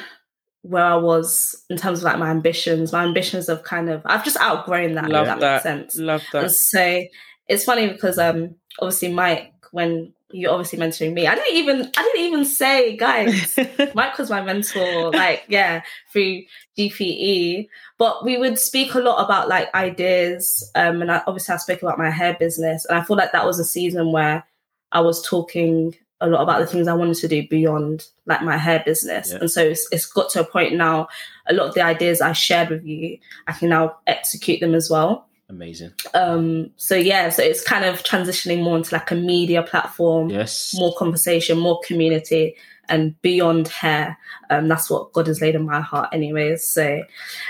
where 0.63 0.85
i 0.85 0.95
was 0.95 1.55
in 1.69 1.77
terms 1.77 1.99
of 1.99 2.05
like 2.05 2.17
my 2.17 2.29
ambitions 2.29 2.91
my 2.91 3.03
ambitions 3.03 3.47
have 3.47 3.63
kind 3.63 3.89
of 3.89 4.01
i've 4.05 4.23
just 4.23 4.39
outgrown 4.41 4.93
that 4.93 5.09
Love 5.09 5.27
that, 5.27 5.39
that. 5.39 5.53
makes 5.53 5.63
sense 5.63 5.97
Love 5.97 6.23
and 6.33 6.51
so 6.51 7.03
it's 7.47 7.63
funny 7.63 7.87
because 7.87 8.17
um 8.17 8.55
obviously 8.79 9.13
mike 9.13 9.53
when 9.71 10.11
you 10.31 10.49
obviously 10.49 10.79
mentoring 10.79 11.13
me 11.13 11.27
i 11.27 11.35
didn't 11.35 11.55
even 11.55 11.91
i 11.95 12.01
didn't 12.01 12.25
even 12.25 12.45
say 12.45 12.97
guys 12.97 13.57
Mike 13.93 14.17
was 14.17 14.29
my 14.29 14.41
mentor, 14.41 15.11
like, 15.11 15.43
yeah, 15.47 15.81
through 16.11 16.43
GPE. 16.77 17.67
But 17.97 18.23
we 18.23 18.37
would 18.37 18.59
speak 18.59 18.93
a 18.95 18.99
lot 18.99 19.23
about 19.23 19.47
like 19.47 19.73
ideas. 19.73 20.69
Um, 20.75 21.01
and 21.01 21.11
I, 21.11 21.21
obviously, 21.27 21.53
I 21.53 21.57
spoke 21.57 21.81
about 21.81 21.97
my 21.97 22.09
hair 22.09 22.35
business. 22.39 22.85
And 22.85 22.97
I 22.97 23.03
feel 23.03 23.17
like 23.17 23.31
that 23.31 23.45
was 23.45 23.59
a 23.59 23.65
season 23.65 24.11
where 24.11 24.43
I 24.91 25.01
was 25.01 25.25
talking 25.25 25.95
a 26.23 26.27
lot 26.27 26.41
about 26.41 26.59
the 26.59 26.65
things 26.67 26.87
I 26.87 26.93
wanted 26.93 27.17
to 27.17 27.27
do 27.27 27.47
beyond 27.47 28.05
like 28.25 28.41
my 28.41 28.57
hair 28.57 28.81
business. 28.85 29.31
Yeah. 29.31 29.39
And 29.41 29.51
so 29.51 29.61
it's, 29.61 29.87
it's 29.91 30.05
got 30.05 30.29
to 30.31 30.39
a 30.41 30.45
point 30.45 30.73
now, 30.73 31.07
a 31.47 31.53
lot 31.53 31.67
of 31.67 31.73
the 31.75 31.81
ideas 31.81 32.21
I 32.21 32.31
shared 32.31 32.69
with 32.69 32.85
you, 32.85 33.17
I 33.45 33.51
can 33.51 33.69
now 33.69 33.97
execute 34.07 34.59
them 34.61 34.73
as 34.73 34.89
well. 34.89 35.27
Amazing. 35.49 35.91
Um, 36.13 36.71
so 36.77 36.95
yeah, 36.95 37.29
so 37.29 37.43
it's 37.43 37.63
kind 37.63 37.85
of 37.85 38.01
transitioning 38.03 38.63
more 38.63 38.77
into 38.77 38.95
like 38.95 39.11
a 39.11 39.15
media 39.15 39.61
platform 39.61 40.29
Yes. 40.29 40.73
more 40.75 40.95
conversation, 40.95 41.59
more 41.59 41.79
community, 41.85 42.55
and 42.89 43.21
beyond 43.21 43.67
hair. 43.67 44.17
Um, 44.49 44.67
that's 44.67 44.89
what 44.89 45.13
God 45.13 45.27
has 45.27 45.41
laid 45.41 45.55
in 45.55 45.65
my 45.65 45.81
heart, 45.81 46.09
anyways. 46.13 46.65
So, 46.67 47.03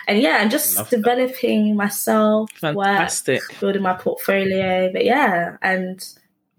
and 0.07 0.19
yeah, 0.19 0.41
and 0.41 0.51
just 0.51 0.75
Love 0.77 0.89
that. 0.89 0.95
developing 0.97 1.75
myself, 1.75 2.51
Fantastic. 2.53 3.41
work, 3.41 3.59
building 3.59 3.81
my 3.83 3.93
portfolio. 3.93 4.91
But 4.91 5.05
yeah, 5.05 5.57
and 5.61 6.03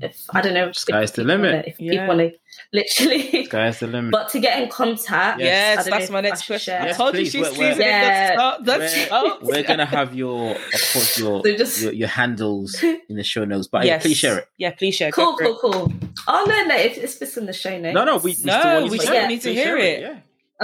if 0.04 0.24
I 0.30 0.40
don't 0.40 0.54
know, 0.54 0.68
if 0.68 0.76
Sky's 0.76 1.12
the 1.12 1.24
limit. 1.24 1.52
wanna- 1.52 1.64
if 1.66 1.80
Yeah. 1.80 1.90
people 1.92 2.06
want 2.08 2.20
to 2.20 2.32
literally, 2.72 3.44
Sky's 3.46 3.78
the 3.80 3.86
limit. 3.86 4.12
but 4.12 4.28
to 4.30 4.38
get 4.40 4.62
in 4.62 4.68
contact, 4.68 5.40
Yes, 5.40 5.86
I 5.86 5.90
that's 5.90 6.10
my 6.10 6.20
next 6.20 6.42
should 6.42 6.46
question. 6.54 6.72
share. 6.74 6.82
I 6.82 6.86
Yes, 6.86 6.96
told 6.96 7.14
please. 7.14 7.34
you 7.34 7.40
We're- 7.42 7.50
she's 7.54 7.58
we're- 7.58 7.76
Yeah. 7.78 8.30
the 8.30 8.36
salt. 8.40 8.64
That's 8.64 9.10
we're, 9.10 9.38
we're 9.42 9.62
gonna 9.62 9.86
have 9.86 10.14
your, 10.14 10.52
of 10.52 10.92
course, 10.92 11.18
your 11.18 11.42
So 11.44 11.56
just- 11.56 11.82
your, 11.82 11.92
your 11.92 12.08
handles 12.08 12.82
in 12.82 13.16
the 13.16 13.24
show 13.24 13.44
notes. 13.44 13.66
But 13.68 13.86
yeah, 13.86 13.98
please 13.98 14.16
share 14.18 14.38
it. 14.38 14.48
Yeah, 14.58 14.70
please 14.72 14.94
share. 14.94 15.10
Go 15.10 15.34
Cool, 15.36 15.58
cool, 15.60 15.72
cool. 15.72 15.92
Oh 16.28 16.44
no, 16.48 16.64
no, 16.64 16.76
if 16.76 16.96
it's 16.98 17.16
this 17.18 17.36
in 17.36 17.46
the 17.46 17.52
show 17.52 17.76
notes. 17.78 17.94
No, 17.94 18.04
no, 18.04 18.16
we, 18.18 18.30
we 18.32 18.36
No, 18.44 18.60
still 18.60 18.82
we 18.88 18.98
to 18.98 19.04
still 19.04 19.14
share 19.14 19.28
need 19.28 19.40
to 19.42 19.52
hear 19.54 19.64
share 19.64 19.76
it. 19.78 20.00
Yeah. 20.00 20.16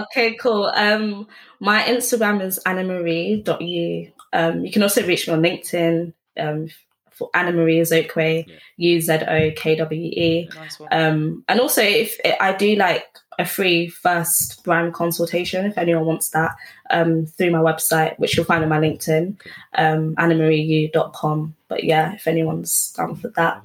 Okay, 0.04 0.34
cool. 0.34 0.66
Um, 0.66 1.26
my 1.58 1.82
Instagram 1.82 2.40
is 2.42 2.60
annamarie.u. 2.64 4.12
Um, 4.32 4.64
you 4.64 4.70
can 4.72 4.82
also 4.82 5.04
reach 5.04 5.26
me 5.26 5.34
on 5.34 5.42
LinkedIn 5.42 6.12
um, 6.38 6.68
for 7.20 7.30
Anna 7.34 7.52
Marie 7.52 7.80
Zokwe, 7.82 8.46
Yeah. 8.48 8.56
U 8.78 9.00
Z 9.00 9.12
O 9.28 9.50
K 9.54 9.76
W 9.76 10.00
E. 10.00 10.48
Nice. 10.54 10.80
Um, 10.90 11.44
and 11.48 11.60
also, 11.60 11.82
if 11.82 12.18
I 12.40 12.52
do 12.54 12.74
like 12.74 13.06
a 13.38 13.44
free 13.46 13.88
first 13.88 14.64
brand 14.64 14.92
consultation, 14.92 15.64
if 15.66 15.78
anyone 15.78 16.04
wants 16.06 16.30
that, 16.30 16.56
um, 16.90 17.26
through 17.26 17.50
my 17.52 17.58
website, 17.58 18.18
which 18.18 18.36
you'll 18.36 18.44
find 18.46 18.62
on 18.64 18.68
my 18.68 18.78
LinkedIn, 18.78 19.36
um, 19.76 20.14
annamarieu.com. 20.16 21.54
But 21.68 21.84
yeah, 21.84 22.14
if 22.14 22.26
anyone's 22.26 22.92
down 22.96 23.16
for 23.16 23.28
that. 23.36 23.62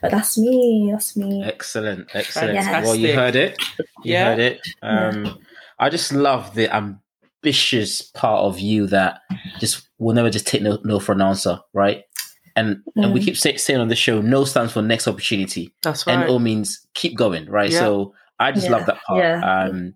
But 0.00 0.10
that's 0.12 0.38
me. 0.38 0.88
That's 0.92 1.16
me. 1.16 1.42
Excellent, 1.44 2.08
excellent. 2.14 2.56
Fantastic. 2.56 2.84
Well, 2.84 2.96
you 2.96 3.14
heard 3.14 3.36
it. 3.36 3.58
You 4.04 4.12
Yeah. 4.12 4.24
heard 4.26 4.38
it. 4.38 4.60
Um, 4.82 5.38
I 5.78 5.90
just 5.90 6.12
love 6.12 6.54
the 6.54 6.68
ambitious 6.74 8.02
part 8.02 8.42
of 8.44 8.58
you 8.60 8.86
that 8.86 9.20
just 9.58 9.88
will 9.98 10.14
never 10.14 10.30
just 10.30 10.46
take 10.46 10.62
no, 10.62 10.78
no 10.84 10.98
for 11.00 11.12
an 11.12 11.20
answer, 11.20 11.60
right? 11.74 12.04
And 12.60 12.82
and 12.96 13.12
we 13.14 13.20
Mm. 13.20 13.24
keep 13.24 13.36
say, 13.36 13.56
saying 13.56 13.80
on 13.80 13.88
the 13.88 13.96
show, 13.96 14.20
no 14.20 14.44
stands 14.44 14.72
for 14.72 14.82
next 14.82 15.08
opportunity. 15.08 15.72
That's 15.82 16.06
right. 16.06 16.26
NO 16.26 16.38
means 16.38 16.86
keep 16.94 17.16
going, 17.16 17.46
right? 17.50 17.72
Yeah. 17.72 17.78
So 17.80 18.14
I 18.38 18.52
just 18.52 18.68
Yeah, 18.68 18.76
love 18.76 18.86
that 18.86 18.98
part. 19.06 19.18
yeah. 19.24 19.40
Um, 19.68 19.94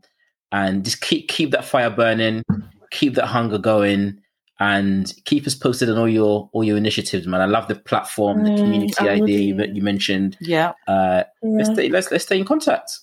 and 0.53 0.85
just 0.85 1.01
keep 1.01 1.29
keep 1.29 1.51
that 1.51 1.65
fire 1.65 1.91
burning, 1.91 2.43
keep 2.91 3.15
that 3.15 3.27
hunger 3.27 3.59
going, 3.59 4.21
and 4.61 5.12
keep 5.25 5.47
us 5.47 5.55
posted 5.55 5.91
on 5.91 5.99
all 5.99 6.09
your 6.09 6.49
all 6.53 6.65
your 6.65 6.77
initiatives, 6.77 7.27
man. 7.27 7.41
I 7.41 7.47
love 7.47 7.69
the 7.69 7.75
platform, 7.75 8.45
the 8.45 8.51
Mm, 8.51 8.62
community 8.62 8.95
I 9.01 9.05
will 9.05 9.23
idea 9.23 9.39
you, 9.41 9.65
you 9.75 9.83
mentioned. 9.83 10.37
yeah, 10.41 10.73
Uh, 10.87 11.25
let's 11.43 11.71
stay 11.71 11.89
let's 11.89 12.11
let's 12.11 12.25
stay 12.25 12.39
in 12.39 12.45
contact. 12.45 13.01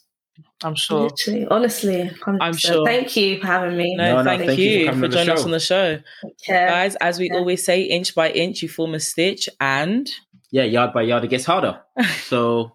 I'm 0.63 0.75
sure. 0.75 1.09
Literally, 1.09 1.47
honestly, 1.49 2.11
100%. 2.23 2.37
I'm 2.41 2.53
sure. 2.55 2.85
Thank 2.85 3.15
you 3.15 3.39
for 3.39 3.47
having 3.47 3.77
me. 3.77 3.95
No, 3.95 4.03
No, 4.03 4.17
no, 4.17 4.23
thank, 4.23 4.45
thank 4.45 4.59
you 4.59 4.85
for 4.85 4.91
for 4.91 4.95
on 4.95 5.01
the 5.01 5.07
joining 5.09 5.29
us 5.31 5.43
on 5.45 5.51
the 5.51 5.59
show. 5.59 5.95
Take 6.23 6.37
care. 6.45 6.67
Guys, 6.67 6.95
as 6.97 7.17
we 7.19 7.29
Yeah. 7.31 7.37
always 7.37 7.65
say, 7.65 7.81
inch 7.81 8.13
by 8.13 8.29
inch, 8.29 8.61
you 8.61 8.69
form 8.69 8.93
a 8.93 8.99
stitch. 8.99 9.49
And 9.59 10.09
Yeah, 10.51 10.63
yard 10.63 10.91
by 10.93 11.03
yard, 11.03 11.23
it 11.23 11.29
gets 11.29 11.45
harder. 11.45 11.79
So 12.23 12.71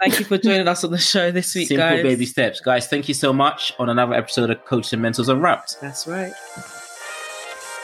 thank 0.00 0.18
you 0.18 0.24
for 0.24 0.38
joining 0.38 0.68
us 0.68 0.84
on 0.84 0.90
the 0.90 0.98
show 0.98 1.30
this 1.30 1.54
week, 1.54 1.68
simple 1.68 1.86
guys. 1.86 2.02
baby 2.02 2.26
steps, 2.26 2.60
guys. 2.60 2.86
Thank 2.88 3.08
you 3.08 3.14
so 3.14 3.32
much 3.32 3.72
on 3.78 3.88
another 3.88 4.14
episode 4.14 4.50
of 4.50 4.64
Coach 4.64 4.92
and 4.92 5.02
Mentors 5.02 5.28
Unwrapped. 5.28 5.76
That's 5.80 6.06
right. 6.06 6.32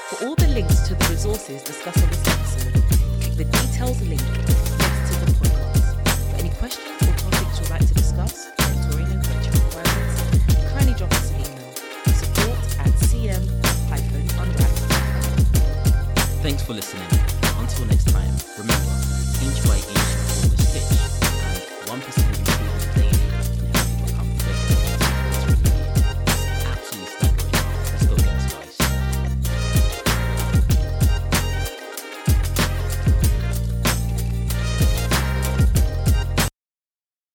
For 0.08 0.26
all 0.26 0.34
the 0.36 0.48
links 0.48 0.86
to 0.88 0.94
the 0.94 1.06
resources 1.10 1.62
discussed 1.62 2.02
on 2.02 2.08
this 2.10 2.26
episode, 2.28 2.82
click 3.20 3.36
the 3.36 3.44
details 3.44 4.00
link 4.02 4.20
Thanks 16.44 16.62
for 16.62 16.74
listening. 16.74 17.08
Until 17.58 17.86
next 17.86 18.04
time, 18.12 18.30
remember, 18.58 18.84
inch 19.42 19.66
by 19.66 19.76
inch. 19.76 20.13